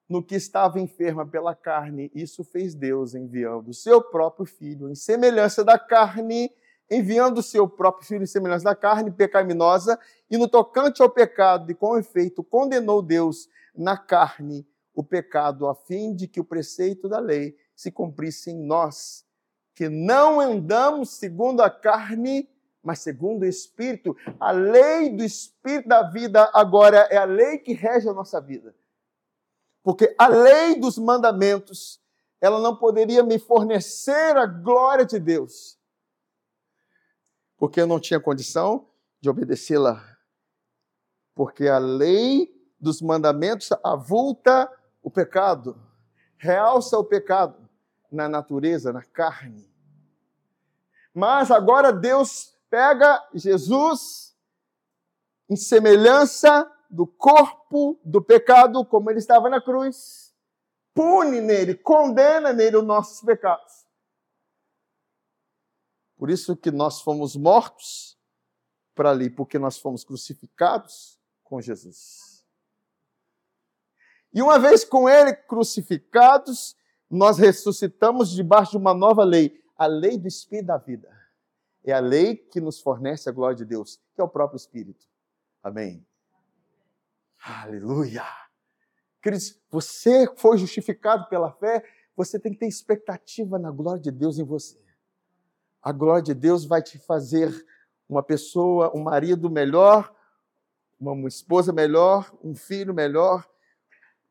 no 0.09 0.23
que 0.23 0.35
estava 0.35 0.81
enferma 0.81 1.27
pela 1.27 1.55
carne, 1.55 2.11
isso 2.15 2.45
fez 2.45 2.75
Deus 2.75 3.15
enviando 3.15 3.69
o 3.69 3.75
seu 3.75 4.03
próprio 4.03 4.45
filho 4.45 4.91
em 4.91 4.95
semelhança 4.95 5.65
da 5.65 5.79
carne, 5.79 6.53
enviando 6.91 7.39
o 7.39 7.43
seu 7.43 7.69
próprio 7.69 8.07
filho 8.07 8.23
em 8.23 8.27
semelhança 8.27 8.65
da 8.65 8.75
carne 8.75 9.11
pecaminosa, 9.11 9.99
e 10.31 10.37
no 10.37 10.47
tocante 10.47 11.03
ao 11.03 11.09
pecado, 11.09 11.71
e 11.71 11.75
com 11.75 11.97
efeito 11.97 12.45
condenou 12.45 13.01
Deus 13.01 13.49
na 13.75 13.97
carne 13.97 14.67
o 14.95 15.03
pecado, 15.03 15.67
a 15.67 15.75
fim 15.75 16.15
de 16.15 16.29
que 16.29 16.41
o 16.41 16.45
preceito 16.45 17.09
da 17.09 17.19
lei 17.19 17.57
se 17.75 17.91
cumprisse 17.91 18.51
em 18.51 18.65
nós, 18.65 19.25
que 19.75 19.89
não 19.89 20.39
andamos 20.39 21.11
segundo 21.17 21.63
a 21.63 21.71
carne, 21.71 22.49
mas 22.83 23.01
segundo 23.01 23.43
o 23.43 23.47
Espírito. 23.47 24.17
A 24.39 24.53
lei 24.53 25.11
do 25.11 25.25
Espírito 25.25 25.89
da 25.89 26.03
vida 26.03 26.49
agora 26.53 27.09
é 27.11 27.17
a 27.17 27.25
lei 27.25 27.59
que 27.59 27.73
rege 27.73 28.09
a 28.09 28.13
nossa 28.13 28.41
vida. 28.41 28.75
Porque 29.85 30.15
a 30.19 30.27
lei 30.27 30.81
dos 30.81 30.97
mandamentos, 30.97 32.01
ela 32.41 32.59
não 32.59 32.75
poderia 32.75 33.23
me 33.23 33.39
fornecer 33.39 34.35
a 34.35 34.47
glória 34.47 35.05
de 35.05 35.21
Deus. 35.21 35.79
Porque 37.59 37.83
eu 37.83 37.87
não 37.87 38.01
tinha 38.01 38.19
condição 38.19 38.89
de 39.21 39.29
obedecê-la. 39.29 40.03
Porque 41.35 41.69
a 41.69 41.77
lei 41.77 42.51
dos 42.81 43.03
mandamentos 43.03 43.71
avulta 43.85 44.73
o 45.03 45.11
pecado, 45.11 45.79
realça 46.39 46.99
o 46.99 47.05
pecado 47.05 47.69
na 48.11 48.27
natureza, 48.27 48.91
na 48.91 49.03
carne. 49.03 49.71
Mas 51.13 51.51
agora 51.51 51.93
Deus 51.93 52.57
pega 52.71 53.23
Jesus 53.35 54.35
em 55.49 55.57
semelhança 55.57 56.71
do 56.95 57.07
corpo 57.07 58.01
do 58.05 58.23
pecado, 58.23 58.85
como 58.87 59.11
ele 59.11 59.19
estava 59.19 59.51
na 59.51 59.61
cruz, 59.61 60.33
pune 60.95 61.41
nele, 61.41 61.75
condena 61.75 62.53
nele 62.53 62.77
os 62.77 62.85
nossos 62.85 63.21
pecados. 63.21 63.85
Por 66.17 66.31
isso 66.31 66.57
que 66.57 66.71
nós 66.71 67.01
fomos 67.01 67.35
mortos 67.35 68.17
para 68.95 69.11
ali, 69.11 69.29
porque 69.29 69.59
nós 69.59 69.77
fomos 69.77 70.05
crucificados 70.05 71.19
com 71.43 71.61
Jesus. 71.61 72.47
E 74.33 74.41
uma 74.41 74.59
vez 74.59 74.85
com 74.85 75.09
ele 75.09 75.35
crucificados, 75.35 76.77
nós 77.11 77.39
ressuscitamos 77.39 78.31
debaixo 78.31 78.73
de 78.73 78.77
uma 78.77 78.95
nova 78.95 79.25
lei, 79.25 79.61
a 79.77 79.87
lei 79.87 80.17
do 80.17 80.29
Espírito 80.29 80.67
da 80.67 80.79
vida. 80.79 81.13
É 81.83 81.93
a 81.93 82.01
lei 82.01 82.37
que 82.37 82.61
nos 82.61 82.81
fornece 82.81 83.29
a 83.29 83.33
glória 83.33 83.57
de 83.57 83.65
Deus, 83.65 84.01
que 84.15 84.21
é 84.21 84.25
o 84.25 84.29
próprio 84.29 84.57
Espírito. 84.57 85.07
Amém. 85.61 86.07
Aleluia. 87.47 88.25
Queridos, 89.23 89.61
você 89.71 90.27
foi 90.35 90.57
justificado 90.57 91.29
pela 91.29 91.53
fé, 91.53 91.85
você 92.17 92.39
tem 92.39 92.53
que 92.53 92.59
ter 92.59 92.67
expectativa 92.67 93.59
na 93.59 93.71
glória 93.71 94.01
de 94.01 94.11
Deus 94.11 94.39
em 94.39 94.45
você. 94.45 94.83
A 95.83 95.93
glória 95.93 96.23
de 96.23 96.33
Deus 96.33 96.65
vai 96.65 96.81
te 96.81 96.99
fazer 96.99 97.55
uma 98.09 98.23
pessoa, 98.23 98.91
um 98.97 99.03
marido 99.03 99.51
melhor, 99.51 100.11
uma 100.99 101.29
esposa 101.29 101.71
melhor, 101.71 102.35
um 102.43 102.55
filho 102.55 102.95
melhor, 102.95 103.47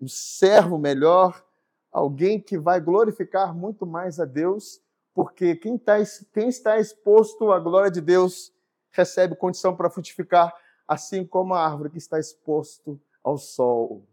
um 0.02 0.08
servo 0.08 0.80
melhor, 0.80 1.46
alguém 1.92 2.42
que 2.42 2.58
vai 2.58 2.82
glorificar 2.82 3.54
muito 3.54 3.86
mais 3.86 4.20
a 4.20 4.26
Deus, 4.26 4.82
porque 5.14 5.56
quem, 5.56 5.78
tá, 5.78 5.98
quem 6.34 6.50
está 6.50 6.80
exposto 6.80 7.52
à 7.52 7.60
glória 7.60 7.92
de 7.92 8.02
Deus 8.02 8.52
recebe 8.90 9.36
condição 9.36 9.76
para 9.76 9.92
frutificar, 9.92 10.52
assim 10.88 11.26
como 11.26 11.54
a 11.54 11.66
árvore 11.66 11.90
que 11.90 11.98
está 11.98 12.20
exposto 12.20 13.00
ao 13.24 13.38
sol. 13.38 14.08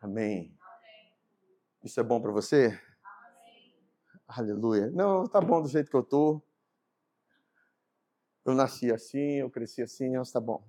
Amém. 0.00 0.56
Isso 1.82 2.00
é 2.00 2.02
bom 2.02 2.20
para 2.20 2.32
você? 2.32 2.78
Aleluia. 4.26 4.90
Não, 4.90 5.26
tá 5.26 5.40
bom 5.40 5.60
do 5.60 5.68
jeito 5.68 5.90
que 5.90 5.96
eu 5.96 6.02
tô. 6.02 6.42
Eu 8.44 8.54
nasci 8.54 8.92
assim, 8.92 9.36
eu 9.36 9.50
cresci 9.50 9.82
assim, 9.82 10.10
não 10.10 10.22
está 10.22 10.40
bom. 10.40 10.66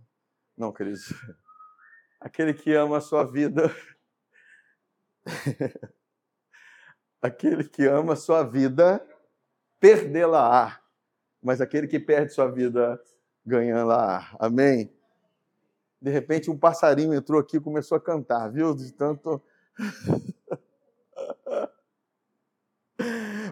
Não, 0.58 0.72
queridos. 0.74 1.06
Aquele 2.20 2.54
que 2.54 2.74
ama 2.74 2.98
a 2.98 3.02
sua 3.02 3.24
vida. 3.24 3.74
aquele 7.22 7.64
que 7.64 7.86
ama 7.86 8.14
a 8.14 8.16
sua 8.16 8.44
vida, 8.44 9.06
perdê-la-á. 9.80 10.82
Mas 11.42 11.62
aquele 11.62 11.88
que 11.88 12.00
perde 12.00 12.34
sua 12.34 12.48
vida, 12.48 13.02
ganha-la-á. 13.52 14.36
Amém? 14.40 14.90
De 16.02 16.10
repente, 16.10 16.50
um 16.50 16.58
passarinho 16.58 17.14
entrou 17.14 17.40
aqui 17.40 17.58
e 17.58 17.62
começou 17.62 17.98
a 17.98 18.02
cantar, 18.02 18.50
viu? 18.50 18.74
De 18.74 18.92
tanto. 18.94 19.42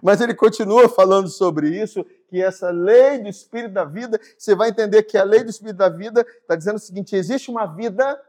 Mas 0.01 0.21
ele 0.21 0.33
continua 0.33 0.87
falando 0.87 1.27
sobre 1.27 1.69
isso, 1.69 2.05
que 2.27 2.41
essa 2.41 2.69
lei 2.69 3.19
do 3.19 3.27
Espírito 3.27 3.73
da 3.73 3.83
vida, 3.83 4.19
você 4.37 4.55
vai 4.55 4.69
entender 4.69 5.03
que 5.03 5.17
a 5.17 5.23
lei 5.23 5.43
do 5.43 5.49
Espírito 5.49 5.77
da 5.77 5.89
vida 5.89 6.21
está 6.21 6.55
dizendo 6.55 6.77
o 6.77 6.79
seguinte: 6.79 7.15
existe 7.15 7.51
uma 7.51 7.65
vida 7.65 8.19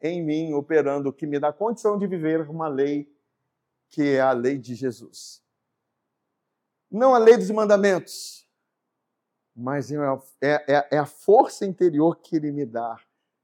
em 0.00 0.24
mim 0.24 0.54
operando 0.54 1.12
que 1.12 1.26
me 1.26 1.38
dá 1.38 1.52
condição 1.52 1.98
de 1.98 2.06
viver 2.06 2.48
uma 2.48 2.68
lei 2.68 3.12
que 3.90 4.14
é 4.14 4.20
a 4.20 4.32
lei 4.32 4.56
de 4.56 4.74
Jesus. 4.74 5.42
Não 6.90 7.14
a 7.14 7.18
lei 7.18 7.36
dos 7.36 7.50
mandamentos, 7.50 8.48
mas 9.60 9.92
é, 9.92 9.96
é, 10.40 10.74
é, 10.74 10.88
é 10.92 10.98
a 10.98 11.04
força 11.04 11.66
interior 11.66 12.16
que 12.16 12.36
ele 12.36 12.50
me 12.50 12.64
dá, 12.64 12.98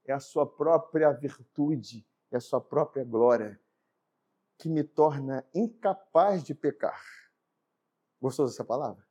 é 0.06 0.14
a 0.14 0.18
sua 0.18 0.46
própria 0.46 1.12
virtude, 1.12 2.06
é 2.30 2.38
a 2.38 2.40
sua 2.40 2.58
própria 2.58 3.04
glória 3.04 3.60
que 4.56 4.70
me 4.70 4.82
torna 4.82 5.46
incapaz 5.54 6.42
de 6.42 6.54
pecar. 6.54 7.04
Gostou 8.18 8.46
dessa 8.46 8.64
palavra? 8.64 9.06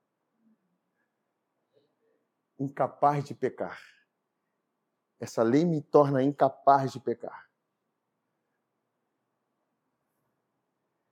Incapaz 2.57 3.23
de 3.25 3.35
pecar. 3.35 3.79
Essa 5.19 5.43
lei 5.43 5.63
me 5.63 5.81
torna 5.81 6.23
incapaz 6.23 6.91
de 6.91 6.99
pecar. 6.99 7.47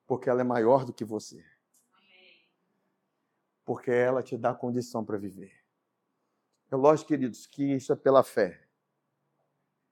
Porque 0.08 0.28
ela 0.28 0.42
é 0.42 0.44
maior 0.44 0.86
do 0.86 0.94
que 0.94 1.06
você. 1.06 1.46
Porque 3.64 3.92
ela 3.92 4.24
te 4.24 4.36
dá 4.36 4.56
condição 4.56 5.06
para 5.06 5.18
viver. 5.18 5.63
É 6.72 6.76
lógico, 6.76 7.10
queridos, 7.10 7.46
que 7.46 7.76
isso 7.76 7.94
é 7.94 7.96
pela 7.96 8.24
fé. 8.24 8.68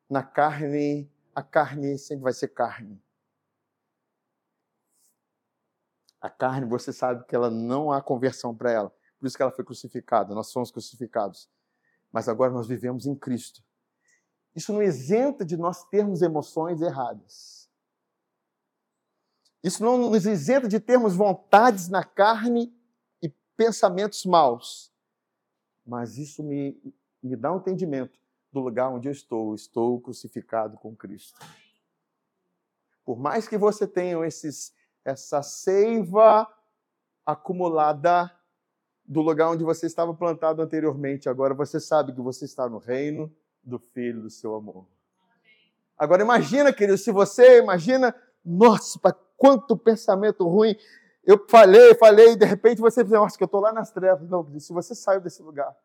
Na 0.10 0.24
carne, 0.24 1.12
a 1.34 1.44
carne 1.44 1.98
sempre 1.98 2.24
vai 2.24 2.34
ser 2.34 2.50
carne. 2.50 3.02
A 6.20 6.30
carne, 6.30 6.68
você 6.68 6.92
sabe 6.94 7.26
que 7.26 7.36
ela 7.36 7.50
não 7.50 7.92
há 7.92 8.02
conversão 8.02 8.56
para 8.56 8.72
ela. 8.72 8.96
Por 9.20 9.28
isso 9.28 9.36
que 9.36 9.42
ela 9.42 9.52
foi 9.52 9.64
crucificada. 9.64 10.36
Nós 10.36 10.48
somos 10.48 10.72
crucificados. 10.72 11.50
Mas 12.12 12.28
agora 12.28 12.52
nós 12.52 12.68
vivemos 12.68 13.06
em 13.06 13.16
Cristo. 13.16 13.64
Isso 14.56 14.74
não 14.74 14.84
isenta 14.84 15.46
de 15.46 15.56
nós 15.56 15.84
termos 15.86 16.22
emoções 16.22 16.82
erradas. 16.82 17.70
Isso 19.64 19.84
não 19.84 19.98
nos 19.98 20.26
isenta 20.26 20.68
de 20.68 20.80
termos 20.80 21.16
vontades 21.16 21.88
na 21.88 22.04
carne 22.04 22.76
e 23.22 23.30
pensamentos 23.56 24.26
maus. 24.26 24.91
Mas 25.86 26.18
isso 26.18 26.44
me, 26.44 26.78
me 27.22 27.36
dá 27.36 27.52
um 27.52 27.58
entendimento 27.58 28.20
do 28.52 28.60
lugar 28.60 28.90
onde 28.90 29.08
eu 29.08 29.12
estou. 29.12 29.56
Estou 29.56 30.00
crucificado 30.00 30.78
com 30.78 30.96
Cristo. 30.96 31.40
Por 33.04 33.20
mais 33.20 33.48
que 33.48 33.58
você 33.58 33.88
tenha 33.88 34.26
esses 34.26 34.74
essa 35.04 35.42
seiva 35.42 36.48
acumulada 37.26 38.32
do 39.06 39.22
lugar 39.22 39.50
onde 39.50 39.64
você 39.64 39.88
estava 39.88 40.14
plantado 40.14 40.62
anteriormente. 40.62 41.28
Agora 41.28 41.54
você 41.54 41.80
sabe 41.80 42.14
que 42.14 42.22
você 42.22 42.46
está 42.46 42.70
no 42.70 42.78
reino 42.78 43.32
do 43.64 43.80
Filho 43.80 44.22
do 44.22 44.30
seu 44.30 44.56
amor. 44.56 44.86
Agora 45.98 46.24
imagina, 46.24 46.74
querido, 46.74 46.98
se 46.98 47.12
você 47.12 47.60
imagina, 47.60 48.16
nossa, 48.44 49.00
quanto 49.38 49.78
pensamento 49.78 50.48
ruim. 50.48 50.76
Eu 51.24 51.46
falei, 51.48 51.94
falei, 51.96 52.32
e 52.32 52.36
de 52.36 52.46
repente 52.46 52.82
você 52.82 53.04
diz, 53.04 53.14
nossa, 53.14 53.38
que 53.38 53.44
eu 53.44 53.46
estou 53.46 53.62
lá 53.62 53.72
nas 53.72 53.92
trevas. 53.92 54.28
Não, 54.28 54.60
se 54.60 54.74
você 54.74 54.96
saiu 54.96 55.22
desse 55.22 55.42
lugar, 55.42 55.76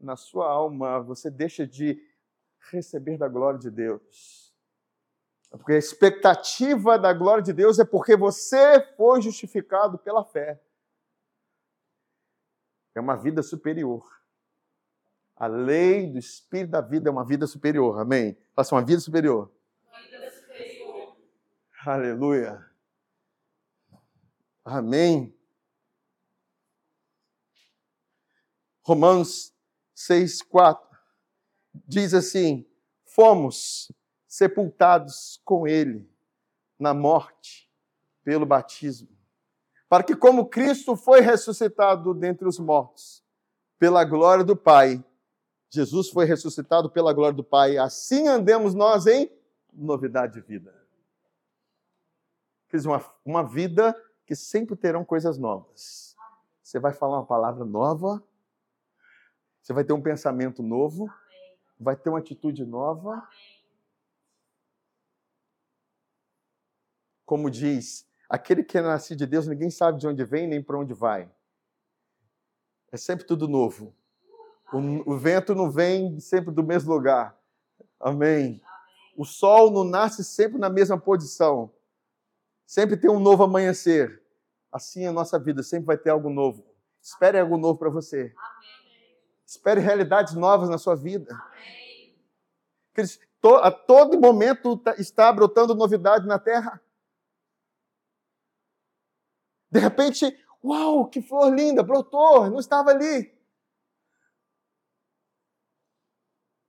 na 0.00 0.16
sua 0.16 0.48
alma, 0.48 1.00
você 1.00 1.30
deixa 1.30 1.66
de 1.66 2.00
receber 2.70 3.16
da 3.18 3.28
glória 3.28 3.58
de 3.58 3.70
Deus. 3.70 4.54
Porque 5.50 5.72
a 5.72 5.78
expectativa 5.78 6.98
da 6.98 7.12
glória 7.12 7.42
de 7.42 7.52
Deus 7.52 7.78
é 7.78 7.84
porque 7.84 8.16
você 8.16 8.80
foi 8.96 9.22
justificado 9.22 9.98
pela 9.98 10.24
fé. 10.24 10.60
É 12.94 13.00
uma 13.00 13.16
vida 13.16 13.42
superior. 13.42 14.04
A 15.36 15.46
lei 15.46 16.10
do 16.10 16.18
Espírito 16.18 16.70
da 16.70 16.80
vida 16.80 17.08
é 17.08 17.12
uma 17.12 17.24
vida 17.24 17.46
superior. 17.46 18.00
Amém? 18.00 18.36
Faça 18.54 18.74
uma 18.74 18.84
vida 18.84 19.00
superior. 19.00 19.50
Uma 19.88 20.00
vida 20.02 20.30
superior. 20.30 21.16
Aleluia. 21.84 22.75
Amém. 24.68 25.32
Romanos 28.82 29.54
6, 29.94 30.42
4 30.42 30.84
diz 31.86 32.12
assim: 32.12 32.66
Fomos 33.04 33.92
sepultados 34.26 35.40
com 35.44 35.68
Ele 35.68 36.10
na 36.76 36.92
morte 36.92 37.70
pelo 38.24 38.44
batismo, 38.44 39.08
para 39.88 40.02
que, 40.02 40.16
como 40.16 40.48
Cristo 40.48 40.96
foi 40.96 41.20
ressuscitado 41.20 42.12
dentre 42.12 42.48
os 42.48 42.58
mortos, 42.58 43.24
pela 43.78 44.04
glória 44.04 44.42
do 44.42 44.56
Pai, 44.56 45.02
Jesus 45.70 46.10
foi 46.10 46.24
ressuscitado 46.24 46.90
pela 46.90 47.12
glória 47.12 47.36
do 47.36 47.44
Pai, 47.44 47.78
assim 47.78 48.26
andemos 48.26 48.74
nós 48.74 49.06
em 49.06 49.30
novidade 49.72 50.34
de 50.34 50.40
vida. 50.40 50.74
Quer 52.68 52.78
dizer, 52.78 52.88
uma, 52.88 53.14
uma 53.24 53.44
vida 53.44 53.94
que 54.26 54.34
sempre 54.34 54.74
terão 54.74 55.04
coisas 55.04 55.38
novas. 55.38 56.16
Você 56.62 56.80
vai 56.80 56.92
falar 56.92 57.18
uma 57.18 57.26
palavra 57.26 57.64
nova, 57.64 58.22
você 59.62 59.72
vai 59.72 59.84
ter 59.84 59.92
um 59.92 60.02
pensamento 60.02 60.62
novo, 60.62 61.08
vai 61.78 61.96
ter 61.96 62.10
uma 62.10 62.18
atitude 62.18 62.64
nova. 62.64 63.26
Como 67.24 67.50
diz, 67.50 68.08
aquele 68.28 68.64
que 68.64 68.78
é 68.78 68.82
nascido 68.82 69.18
de 69.18 69.26
Deus, 69.26 69.46
ninguém 69.46 69.70
sabe 69.70 69.98
de 69.98 70.08
onde 70.08 70.24
vem 70.24 70.48
nem 70.48 70.62
para 70.62 70.78
onde 70.78 70.92
vai. 70.92 71.30
É 72.90 72.96
sempre 72.96 73.24
tudo 73.24 73.46
novo. 73.46 73.94
O, 74.72 75.12
o, 75.12 75.16
vento 75.16 75.54
não 75.54 75.70
vem 75.70 76.18
sempre 76.18 76.52
do 76.52 76.64
mesmo 76.64 76.92
lugar. 76.92 77.38
Amém. 78.00 78.60
O 79.16 79.24
sol 79.24 79.70
não 79.70 79.84
nasce 79.84 80.24
sempre 80.24 80.58
na 80.58 80.68
mesma 80.68 80.98
posição. 80.98 81.70
Sempre 82.66 82.96
tem 82.96 83.08
um 83.08 83.20
novo 83.20 83.44
amanhecer. 83.44 84.22
Assim 84.72 85.04
é 85.04 85.08
a 85.08 85.12
nossa 85.12 85.38
vida, 85.38 85.62
sempre 85.62 85.86
vai 85.86 85.96
ter 85.96 86.10
algo 86.10 86.28
novo. 86.28 86.66
Espere 87.00 87.38
algo 87.38 87.56
novo 87.56 87.78
para 87.78 87.88
você. 87.88 88.34
Amém. 88.36 89.16
Espere 89.46 89.80
realidades 89.80 90.34
novas 90.34 90.68
na 90.68 90.76
sua 90.76 90.96
vida. 90.96 91.32
Amém. 91.32 92.14
A 93.62 93.70
todo 93.70 94.20
momento 94.20 94.76
tá, 94.78 94.96
está 94.96 95.32
brotando 95.32 95.74
novidade 95.74 96.26
na 96.26 96.38
terra. 96.38 96.82
De 99.70 99.78
repente, 99.78 100.36
uau, 100.64 101.06
que 101.08 101.22
flor 101.22 101.54
linda, 101.54 101.82
brotou, 101.82 102.50
não 102.50 102.58
estava 102.58 102.90
ali. 102.90 103.32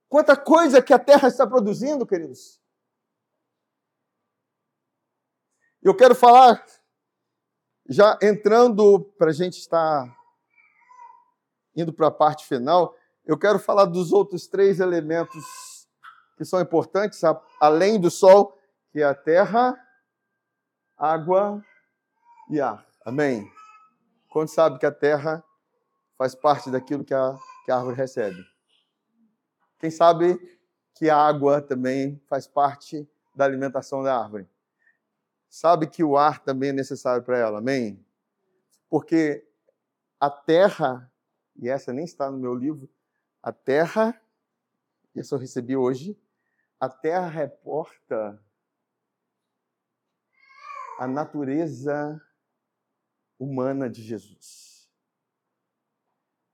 Quanta 0.10 0.36
coisa 0.36 0.82
que 0.82 0.93
a 0.93 1.00
terra 1.00 1.28
está 1.28 1.48
produzindo, 1.48 2.06
queridos. 2.06 2.62
Eu 5.88 5.96
quero 5.96 6.14
falar, 6.14 6.62
já 7.88 8.20
entrando 8.22 9.00
para 9.18 9.30
a 9.30 9.34
gente 9.34 9.58
estar 9.58 10.14
indo 11.74 11.94
para 11.94 12.08
a 12.08 12.12
parte 12.12 12.46
final, 12.46 12.94
eu 13.26 13.38
quero 13.38 13.58
falar 13.58 13.86
dos 13.86 14.12
outros 14.12 14.48
três 14.48 14.82
elementos 14.82 15.88
que 16.36 16.44
são 16.44 16.60
importantes, 16.60 17.22
além 17.58 18.02
do 18.02 18.12
sol, 18.12 18.60
que 18.92 19.00
é 19.00 19.06
a 19.06 19.16
terra, 19.16 19.82
água 20.98 21.64
e 22.50 22.60
ar. 22.60 22.86
Amém? 23.06 23.50
Quando 24.30 24.50
sabe 24.50 24.80
que 24.80 24.86
a 24.86 24.92
terra 24.92 25.42
faz 26.18 26.36
parte 26.36 26.70
daquilo 26.70 27.06
que 27.06 27.14
a, 27.14 27.34
que 27.64 27.72
a 27.72 27.78
árvore 27.78 27.96
recebe? 27.96 28.46
Quem 29.80 29.90
sabe 29.90 30.38
que 30.96 31.10
a 31.10 31.16
água 31.16 31.62
também 31.62 32.22
faz 32.28 32.46
parte 32.46 33.10
da 33.34 33.46
alimentação 33.46 34.04
da 34.04 34.22
árvore? 34.22 34.50
Sabe 35.50 35.88
que 35.88 36.04
o 36.04 36.18
ar 36.18 36.43
também 36.43 36.70
é 36.70 36.74
necessário 36.74 37.24
para 37.24 37.38
ela, 37.38 37.60
amém? 37.60 38.06
Porque 38.89 39.48
a 40.20 40.30
terra, 40.30 41.12
e 41.56 41.70
essa 41.70 41.93
nem 41.93 42.06
está 42.06 42.30
no 42.32 42.38
meu 42.38 42.54
livro, 42.54 42.89
a 43.41 43.52
terra, 43.52 44.20
e 45.16 45.20
essa 45.20 45.36
eu 45.36 45.39
recebi 45.39 45.76
hoje, 45.76 46.20
a 46.80 46.89
terra 46.89 47.28
reporta 47.28 48.41
a 51.00 51.08
natureza 51.08 52.22
humana 53.39 53.89
de 53.89 54.02
Jesus. 54.02 54.89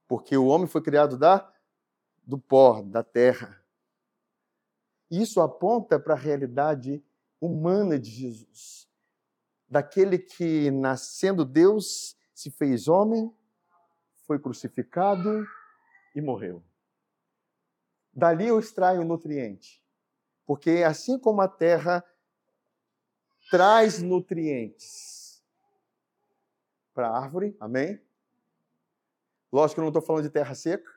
Porque 0.06 0.36
o 0.36 0.46
homem 0.46 0.66
foi 0.66 0.82
criado 0.82 1.16
da 1.16 1.50
do 2.26 2.38
pó, 2.38 2.82
da 2.82 3.02
terra. 3.02 3.62
Isso 5.10 5.40
aponta 5.40 5.98
para 5.98 6.14
a 6.14 6.18
realidade 6.18 6.94
humana 6.94 7.13
de 8.00 8.10
Jesus. 8.10 8.88
Daquele 9.68 10.18
que, 10.18 10.70
nascendo 10.70 11.44
Deus, 11.44 12.16
se 12.34 12.50
fez 12.50 12.88
homem, 12.88 13.32
foi 14.26 14.38
crucificado 14.38 15.46
e 16.14 16.20
morreu. 16.20 16.62
Dali 18.12 18.46
eu 18.46 18.58
extraio 18.58 19.00
o 19.00 19.04
nutriente. 19.04 19.82
Porque 20.46 20.82
assim 20.86 21.18
como 21.18 21.40
a 21.40 21.48
terra 21.48 22.04
traz 23.50 24.00
nutrientes 24.00 25.42
para 26.92 27.08
a 27.08 27.18
árvore, 27.18 27.56
amém? 27.58 28.00
Lógico 29.52 29.76
que 29.76 29.80
eu 29.80 29.84
não 29.84 29.88
estou 29.88 30.02
falando 30.02 30.24
de 30.24 30.30
terra 30.30 30.54
seca, 30.54 30.90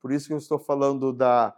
por 0.00 0.12
isso 0.12 0.26
que 0.26 0.32
eu 0.32 0.38
estou 0.38 0.58
falando 0.58 1.12
da, 1.12 1.56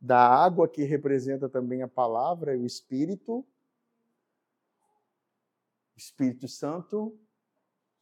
da 0.00 0.18
água 0.18 0.68
que 0.68 0.82
representa 0.82 1.48
também 1.48 1.82
a 1.82 1.88
palavra 1.88 2.54
e 2.54 2.58
o 2.58 2.66
Espírito, 2.66 3.46
Espírito 5.96 6.48
Santo, 6.48 7.18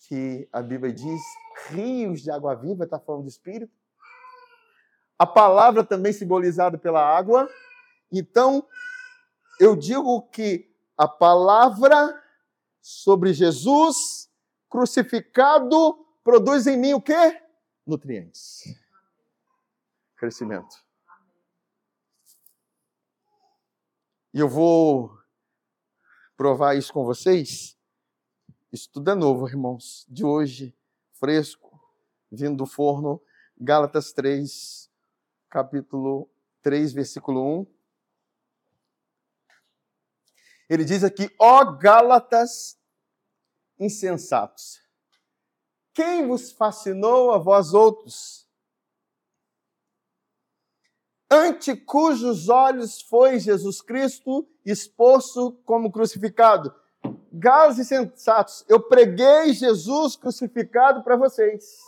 que 0.08 0.48
a 0.52 0.62
Bíblia 0.62 0.92
diz 0.92 1.20
rios 1.68 2.22
de 2.22 2.30
água 2.30 2.54
viva, 2.54 2.84
está 2.84 2.98
falando 2.98 3.24
do 3.24 3.28
Espírito. 3.28 3.72
A 5.18 5.26
palavra 5.26 5.84
também 5.84 6.12
simbolizada 6.12 6.78
pela 6.78 7.02
água. 7.02 7.48
Então, 8.10 8.66
eu 9.58 9.76
digo 9.76 10.22
que 10.28 10.74
a 10.96 11.06
palavra 11.06 12.22
sobre 12.80 13.34
Jesus 13.34 14.30
crucificado 14.68 16.06
produz 16.24 16.66
em 16.66 16.78
mim 16.78 16.94
o 16.94 17.02
quê? 17.02 17.42
Nutrientes. 17.86 18.62
Crescimento. 20.16 20.74
E 24.32 24.38
eu 24.38 24.48
vou 24.48 25.18
provar 26.36 26.76
isso 26.76 26.92
com 26.92 27.04
vocês 27.04 27.79
isso 28.72 28.88
tudo 28.92 29.10
é 29.10 29.14
novo, 29.14 29.48
irmãos, 29.48 30.06
de 30.08 30.24
hoje, 30.24 30.76
fresco, 31.12 31.80
vindo 32.30 32.56
do 32.56 32.66
forno. 32.66 33.20
Gálatas 33.58 34.12
3, 34.12 34.88
capítulo 35.48 36.30
3, 36.62 36.92
versículo 36.92 37.60
1. 37.62 37.66
Ele 40.68 40.84
diz 40.84 41.02
aqui: 41.02 41.28
Ó 41.38 41.64
Gálatas 41.72 42.78
insensatos, 43.78 44.80
quem 45.92 46.28
vos 46.28 46.52
fascinou 46.52 47.32
a 47.32 47.38
vós 47.38 47.74
outros? 47.74 48.48
Ante 51.28 51.76
cujos 51.76 52.48
olhos 52.48 53.02
foi 53.02 53.38
Jesus 53.38 53.80
Cristo 53.80 54.48
exposto 54.64 55.52
como 55.64 55.90
crucificado. 55.90 56.74
Galos 57.32 57.78
e 57.78 57.84
sensatos, 57.84 58.64
eu 58.68 58.80
preguei 58.80 59.52
Jesus 59.52 60.16
crucificado 60.16 61.02
para 61.04 61.16
vocês. 61.16 61.78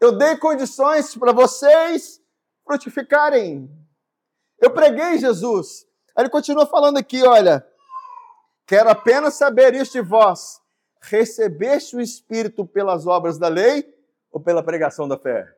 Eu 0.00 0.16
dei 0.16 0.36
condições 0.36 1.16
para 1.16 1.32
vocês 1.32 2.22
frutificarem. 2.64 3.70
Eu 4.60 4.70
preguei 4.70 5.18
Jesus. 5.18 5.86
Aí 6.14 6.22
ele 6.22 6.30
continua 6.30 6.66
falando 6.66 6.98
aqui, 6.98 7.26
olha, 7.26 7.66
quero 8.66 8.88
apenas 8.90 9.34
saber 9.34 9.74
isto 9.74 9.92
de 9.94 10.00
vós. 10.00 10.60
Recebeste 11.00 11.96
o 11.96 12.00
Espírito 12.00 12.64
pelas 12.64 13.06
obras 13.06 13.38
da 13.38 13.48
lei 13.48 13.92
ou 14.30 14.40
pela 14.40 14.62
pregação 14.62 15.08
da 15.08 15.18
fé? 15.18 15.52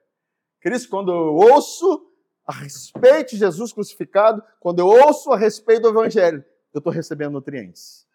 Cristo, 0.60 0.88
quando 0.88 1.12
eu 1.12 1.34
ouço 1.34 2.10
a 2.46 2.52
respeito 2.52 3.30
de 3.30 3.38
Jesus 3.38 3.72
crucificado, 3.72 4.42
quando 4.60 4.78
eu 4.78 4.86
ouço 4.86 5.32
a 5.32 5.36
respeito 5.36 5.82
do 5.82 5.88
Evangelho, 5.88 6.44
eu 6.72 6.78
estou 6.78 6.92
recebendo 6.92 7.32
nutrientes. 7.32 8.06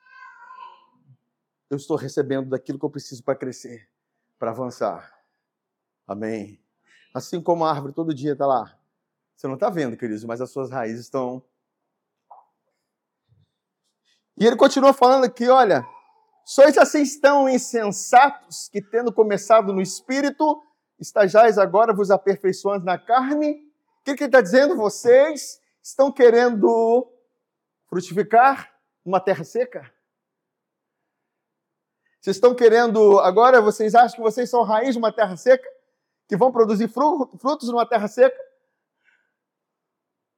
Eu 1.69 1.77
estou 1.77 1.95
recebendo 1.95 2.49
daquilo 2.49 2.77
que 2.77 2.85
eu 2.85 2.89
preciso 2.89 3.23
para 3.23 3.35
crescer, 3.35 3.89
para 4.37 4.51
avançar. 4.51 5.17
Amém. 6.05 6.61
Assim 7.13 7.41
como 7.41 7.65
a 7.65 7.71
árvore 7.71 7.93
todo 7.93 8.13
dia 8.13 8.33
está 8.33 8.45
lá. 8.45 8.77
Você 9.35 9.47
não 9.47 9.55
está 9.55 9.69
vendo, 9.69 9.97
queridos, 9.97 10.23
mas 10.23 10.41
as 10.41 10.51
suas 10.51 10.69
raízes 10.69 11.05
estão. 11.05 11.43
E 14.37 14.45
ele 14.45 14.55
continua 14.55 14.93
falando 14.93 15.23
aqui: 15.23 15.47
olha, 15.47 15.83
sois 16.45 16.77
assim 16.77 17.03
tão 17.19 17.49
insensatos 17.49 18.69
que, 18.69 18.81
tendo 18.81 19.11
começado 19.11 19.73
no 19.73 19.81
espírito, 19.81 20.61
estajais 20.99 21.57
agora 21.57 21.93
vos 21.93 22.11
aperfeiçoando 22.11 22.85
na 22.85 22.97
carne. 22.97 23.51
O 24.01 24.03
que, 24.03 24.15
que 24.15 24.23
ele 24.23 24.27
está 24.29 24.41
dizendo? 24.41 24.75
Vocês 24.75 25.59
estão 25.81 26.11
querendo 26.11 27.11
frutificar 27.91 28.73
numa 29.03 29.19
terra 29.19 29.43
seca? 29.43 29.93
Vocês 32.21 32.37
estão 32.37 32.55
querendo, 32.55 33.19
agora 33.19 33.61
vocês 33.61 33.93
acham 33.93 34.15
que 34.15 34.21
vocês 34.21 34.49
são 34.49 34.63
raiz 34.63 34.93
de 34.93 34.97
uma 34.97 35.11
terra 35.11 35.35
seca? 35.35 35.67
Que 36.25 36.37
vão 36.37 36.51
produzir 36.51 36.87
frutos 36.87 37.67
numa 37.67 37.85
terra 37.85 38.07
seca? 38.07 38.39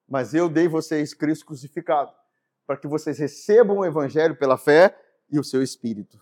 Mas 0.08 0.34
eu 0.34 0.49
dei 0.49 0.68
vocês 0.68 1.14
Cristo 1.14 1.45
crucificado, 1.45 2.12
para 2.66 2.78
que 2.78 2.88
vocês 2.88 3.20
recebam 3.20 3.78
o 3.78 3.86
Evangelho 3.86 4.36
pela 4.36 4.58
fé 4.58 4.97
e 5.30 5.38
o 5.38 5.43
seu 5.43 5.62
Espírito. 5.62 6.20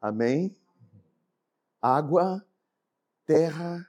Amém? 0.00 0.56
Água, 1.80 2.44
terra, 3.24 3.86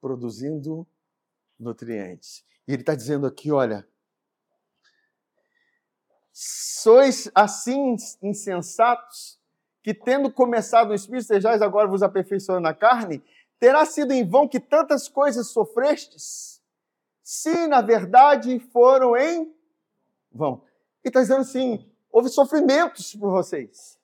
produzindo 0.00 0.86
nutrientes. 1.58 2.44
E 2.68 2.72
ele 2.72 2.82
está 2.82 2.94
dizendo 2.94 3.26
aqui: 3.26 3.50
olha, 3.50 3.86
sois 6.38 7.30
assim 7.34 7.96
insensatos 8.22 9.40
que, 9.82 9.94
tendo 9.94 10.30
começado 10.30 10.88
no 10.88 10.94
Espírito, 10.94 11.28
sejais 11.28 11.62
agora 11.62 11.88
vos 11.88 12.02
aperfeiçoando 12.02 12.60
na 12.60 12.74
carne, 12.74 13.24
terá 13.58 13.86
sido 13.86 14.12
em 14.12 14.22
vão 14.22 14.46
que 14.46 14.60
tantas 14.60 15.08
coisas 15.08 15.46
sofrestes, 15.46 16.62
se 17.22 17.66
na 17.66 17.80
verdade 17.80 18.58
foram 18.58 19.16
em 19.16 19.50
vão. 20.30 20.62
Ele 21.02 21.08
está 21.08 21.20
dizendo 21.20 21.40
assim: 21.40 21.90
houve 22.12 22.28
sofrimentos 22.28 23.14
por 23.14 23.30
vocês, 23.30 23.98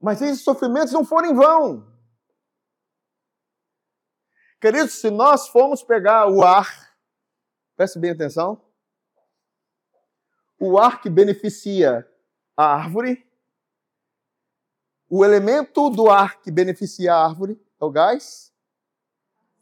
mas 0.00 0.22
esses 0.22 0.42
sofrimentos 0.42 0.92
não 0.92 1.04
foram 1.04 1.30
em 1.30 1.34
vão. 1.34 1.92
Queridos, 4.60 4.92
se 4.92 5.10
nós 5.10 5.48
formos 5.48 5.82
pegar 5.82 6.28
o 6.30 6.44
ar, 6.44 6.96
preste 7.76 7.98
bem 7.98 8.12
atenção, 8.12 8.62
o 10.58 10.78
ar 10.78 11.00
que 11.00 11.10
beneficia 11.10 12.08
a 12.56 12.74
árvore 12.74 13.26
o 15.08 15.24
elemento 15.24 15.88
do 15.88 16.10
ar 16.10 16.40
que 16.40 16.50
beneficia 16.50 17.14
a 17.14 17.24
árvore 17.24 17.60
é 17.80 17.84
o 17.84 17.90
gás 17.90 18.52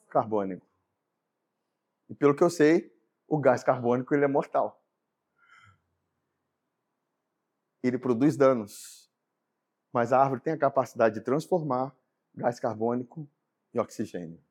carbônico. 0.08 0.66
E 2.08 2.14
pelo 2.14 2.34
que 2.34 2.42
eu 2.42 2.48
sei, 2.48 2.90
o 3.28 3.38
gás 3.38 3.62
carbônico 3.62 4.14
ele 4.14 4.24
é 4.24 4.28
mortal. 4.28 4.82
Ele 7.82 7.98
produz 7.98 8.36
danos. 8.38 9.12
Mas 9.92 10.12
a 10.12 10.18
árvore 10.18 10.40
tem 10.40 10.54
a 10.54 10.58
capacidade 10.58 11.16
de 11.16 11.20
transformar 11.20 11.94
gás 12.34 12.58
carbônico 12.58 13.28
em 13.74 13.78
oxigênio. 13.78 14.42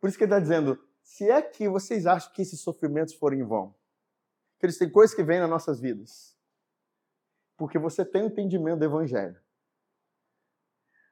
Por 0.00 0.08
isso 0.08 0.16
que 0.16 0.24
ele 0.24 0.32
está 0.32 0.40
dizendo: 0.40 0.82
se 1.02 1.30
é 1.30 1.42
que 1.42 1.68
vocês 1.68 2.06
acham 2.06 2.32
que 2.32 2.40
esses 2.40 2.60
sofrimentos 2.60 3.12
forem 3.12 3.40
em 3.40 3.44
vão, 3.44 3.74
que 4.60 4.66
eles 4.66 4.78
têm 4.78 4.88
coisas 4.88 5.16
que 5.16 5.24
vêm 5.24 5.40
nas 5.40 5.50
nossas 5.50 5.80
vidas, 5.80 6.36
porque 7.56 7.80
você 7.80 8.04
tem 8.04 8.22
o 8.22 8.26
entendimento 8.26 8.78
do 8.78 8.84
Evangelho 8.84 9.40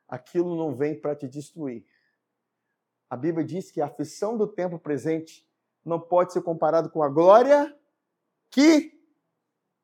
aquilo 0.09 0.57
não 0.57 0.74
vem 0.74 0.99
para 0.99 1.14
te 1.14 1.28
destruir. 1.28 1.86
A 3.11 3.16
Bíblia 3.16 3.44
diz 3.44 3.70
que 3.70 3.80
a 3.80 3.86
aflição 3.86 4.36
do 4.36 4.46
tempo 4.46 4.78
presente 4.78 5.46
não 5.84 6.01
pode 6.01 6.32
ser 6.32 6.42
comparada 6.42 6.88
com 6.88 7.03
a 7.03 7.09
glória 7.09 7.78
que 8.51 8.99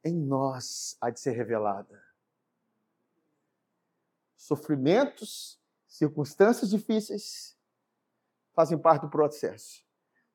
em 0.03 0.15
nós 0.15 0.97
há 1.01 1.11
de 1.11 1.21
ser 1.21 1.33
revelada. 1.33 2.03
Sofrimentos, 4.37 5.61
circunstâncias 5.87 6.71
difíceis 6.71 7.57
fazem 8.53 8.79
parte 8.79 9.03
do 9.03 9.11
processo. 9.11 9.85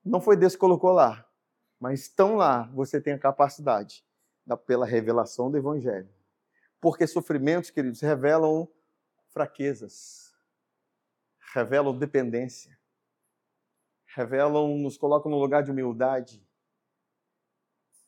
Não 0.04 0.22
foi 0.22 0.36
Deus 0.36 0.54
que 0.54 0.60
colocou 0.60 0.92
lá, 0.92 1.29
mas 1.80 2.02
estão 2.02 2.36
lá, 2.36 2.64
você 2.74 3.00
tem 3.00 3.14
a 3.14 3.20
capacidade 3.20 4.04
da, 4.46 4.58
pela 4.58 4.86
revelação 4.86 5.50
do 5.50 5.58
Evangelho. 5.58 6.10
Porque 6.82 7.08
sofrimentos, 7.08 7.70
queridos, 7.70 8.02
revelam 8.02 8.68
fraquezas, 9.30 10.34
revelam 11.54 11.98
dependência, 11.98 12.78
revelam, 14.16 14.78
nos 14.78 14.98
colocam 14.98 15.32
no 15.32 15.40
lugar 15.40 15.64
de 15.64 15.72
humildade, 15.72 16.46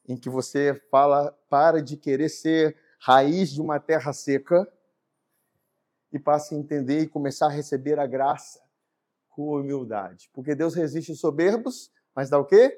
em 0.08 0.18
que 0.18 0.30
você 0.30 0.74
fala, 0.90 1.32
para 1.50 1.82
de 1.82 1.96
querer 1.96 2.30
ser 2.30 2.78
raiz 3.00 3.52
de 3.52 3.62
uma 3.62 3.80
terra 3.80 4.12
seca 4.12 4.72
e 6.12 6.20
passa 6.20 6.54
a 6.54 6.58
entender 6.58 7.00
e 7.00 7.08
começar 7.08 7.48
a 7.48 7.52
receber 7.52 8.00
a 8.00 8.06
graça 8.06 8.62
com 9.30 9.54
humildade. 9.54 10.30
Porque 10.34 10.54
Deus 10.54 10.76
resiste 10.76 11.16
soberbos, 11.16 11.92
mas 12.14 12.30
dá 12.30 12.38
o 12.38 12.46
quê? 12.46 12.78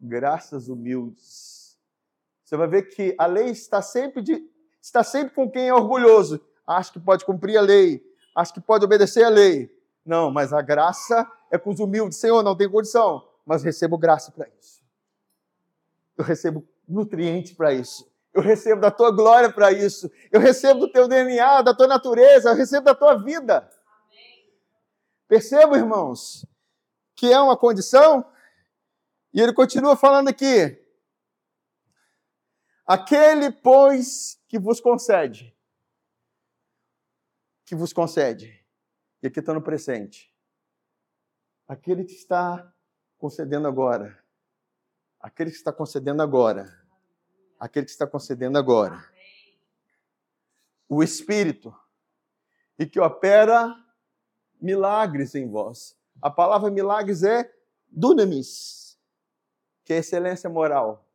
Graças 0.00 0.68
humildes. 0.68 1.76
Você 2.44 2.56
vai 2.56 2.68
ver 2.68 2.82
que 2.82 3.14
a 3.18 3.26
lei 3.26 3.46
está 3.46 3.82
sempre, 3.82 4.22
de, 4.22 4.48
está 4.80 5.02
sempre 5.02 5.34
com 5.34 5.50
quem 5.50 5.68
é 5.68 5.74
orgulhoso, 5.74 6.40
acha 6.66 6.92
que 6.92 7.00
pode 7.00 7.24
cumprir 7.24 7.56
a 7.56 7.60
lei, 7.60 8.04
acha 8.34 8.52
que 8.52 8.60
pode 8.60 8.84
obedecer 8.84 9.24
a 9.24 9.28
lei. 9.28 9.74
Não, 10.04 10.30
mas 10.30 10.52
a 10.52 10.62
graça 10.62 11.28
é 11.50 11.58
com 11.58 11.70
os 11.70 11.80
humildes. 11.80 12.18
Senhor, 12.18 12.42
não 12.42 12.56
tem 12.56 12.70
condição, 12.70 13.26
mas 13.44 13.64
recebo 13.64 13.98
graça 13.98 14.30
para 14.30 14.48
isso. 14.60 14.80
Eu 16.16 16.24
recebo 16.24 16.64
nutriente 16.88 17.54
para 17.54 17.72
isso. 17.72 18.08
Eu 18.32 18.42
recebo 18.42 18.80
da 18.80 18.90
tua 18.90 19.10
glória 19.10 19.50
para 19.50 19.72
isso. 19.72 20.10
Eu 20.30 20.40
recebo 20.40 20.80
do 20.80 20.92
teu 20.92 21.08
DNA, 21.08 21.62
da 21.62 21.74
tua 21.74 21.86
natureza, 21.86 22.50
eu 22.50 22.54
recebo 22.54 22.84
da 22.84 22.94
tua 22.94 23.14
vida. 23.14 23.68
Percebam, 25.26 25.76
irmãos, 25.76 26.46
que 27.14 27.32
é 27.32 27.40
uma 27.40 27.56
condição. 27.56 28.24
E 29.32 29.40
ele 29.40 29.52
continua 29.52 29.96
falando 29.96 30.28
aqui: 30.28 30.82
aquele, 32.86 33.50
pois, 33.50 34.40
que 34.48 34.58
vos 34.58 34.80
concede 34.80 35.56
que 37.66 37.74
vos 37.74 37.92
concede. 37.92 38.64
E 39.20 39.26
aqui 39.26 39.40
está 39.40 39.52
no 39.52 39.60
presente. 39.60 40.32
Aquele 41.66 42.04
que 42.04 42.14
está 42.14 42.72
concedendo 43.18 43.66
agora. 43.66 44.16
Aquele 45.20 45.50
que 45.50 45.56
está 45.56 45.72
concedendo 45.72 46.22
agora. 46.22 46.72
Aquele 47.58 47.84
que 47.84 47.90
está 47.90 48.06
concedendo 48.06 48.56
agora. 48.56 49.04
O 50.88 51.02
Espírito. 51.02 51.76
E 52.78 52.86
que 52.86 53.00
opera 53.00 53.74
milagres 54.60 55.34
em 55.34 55.50
vós. 55.50 55.98
A 56.22 56.30
palavra 56.30 56.70
milagres 56.70 57.24
é 57.24 57.52
dunamis, 57.88 58.85
que 59.86 59.92
é 59.92 59.98
excelência 59.98 60.50
moral. 60.50 61.08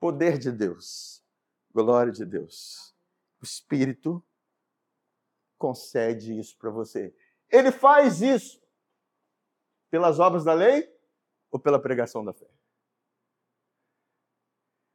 Poder 0.00 0.38
de 0.38 0.50
Deus. 0.50 1.22
Glória 1.70 2.10
de 2.10 2.24
Deus. 2.24 2.96
O 3.38 3.44
Espírito 3.44 4.24
concede 5.58 6.36
isso 6.36 6.56
para 6.56 6.70
você. 6.70 7.14
Ele 7.50 7.70
faz 7.70 8.22
isso 8.22 8.60
pelas 9.90 10.18
obras 10.18 10.42
da 10.42 10.54
lei 10.54 10.90
ou 11.50 11.60
pela 11.60 11.78
pregação 11.80 12.24
da 12.24 12.32
fé? 12.32 12.48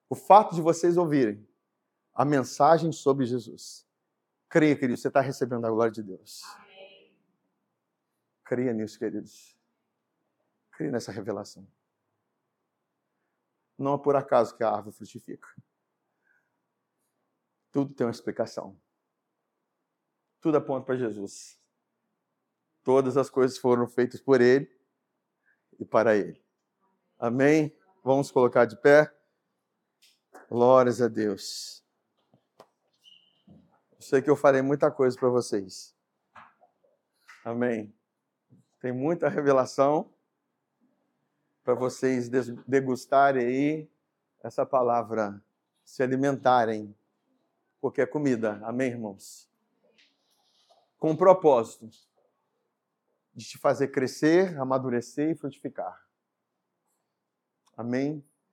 O 0.09 0.15
fato 0.15 0.55
de 0.55 0.61
vocês 0.61 0.97
ouvirem 0.97 1.47
a 2.15 2.25
mensagem 2.25 2.91
sobre 2.91 3.27
Jesus. 3.27 3.87
Creia, 4.49 4.75
querido, 4.75 4.99
você 4.99 5.07
está 5.07 5.21
recebendo 5.21 5.65
a 5.65 5.69
glória 5.69 5.91
de 5.91 6.01
Deus. 6.01 6.41
Amém. 6.55 7.15
Creia 8.43 8.73
nisso, 8.73 8.97
queridos. 8.97 9.56
Creia 10.77 10.91
nessa 10.91 11.11
revelação. 11.11 11.67
Não 13.75 13.95
é 13.95 13.97
por 13.97 14.15
acaso 14.15 14.55
que 14.55 14.63
a 14.63 14.69
árvore 14.69 14.95
frutifica. 14.95 15.47
Tudo 17.71 17.95
tem 17.95 18.05
uma 18.05 18.11
explicação. 18.11 18.79
Tudo 20.39 20.57
aponta 20.57 20.85
para 20.85 20.95
Jesus. 20.95 21.59
Todas 22.83 23.17
as 23.17 23.27
coisas 23.27 23.57
foram 23.57 23.87
feitas 23.87 24.21
por 24.21 24.39
Ele 24.39 24.71
e 25.79 25.83
para 25.83 26.15
Ele. 26.15 26.45
Amém? 27.17 27.75
Vamos 28.03 28.29
colocar 28.29 28.65
de 28.65 28.79
pé. 28.79 29.11
Glórias 30.47 31.01
a 31.01 31.07
Deus. 31.07 31.83
Eu 33.47 34.01
sei 34.01 34.21
que 34.21 34.29
eu 34.29 34.35
falei 34.35 34.61
muita 34.61 34.91
coisa 34.91 35.17
para 35.17 35.29
vocês. 35.29 35.97
Amém. 37.43 37.91
Tem 38.79 38.91
muita 38.91 39.27
revelação 39.27 40.15
para 41.67 41.75
vocês 41.75 42.29
degustarem 42.65 43.45
aí 43.45 43.89
essa 44.41 44.65
palavra, 44.65 45.43
se 45.83 46.01
alimentarem 46.01 46.95
porque 47.81 47.99
é 47.99 48.05
comida. 48.05 48.57
Amém, 48.63 48.91
irmãos? 48.91 49.49
Com 50.97 51.11
o 51.11 51.17
propósito 51.17 51.89
de 53.33 53.43
te 53.43 53.57
fazer 53.57 53.89
crescer, 53.89 54.57
amadurecer 54.57 55.31
e 55.31 55.35
frutificar. 55.35 56.07
Amém? 57.75 58.23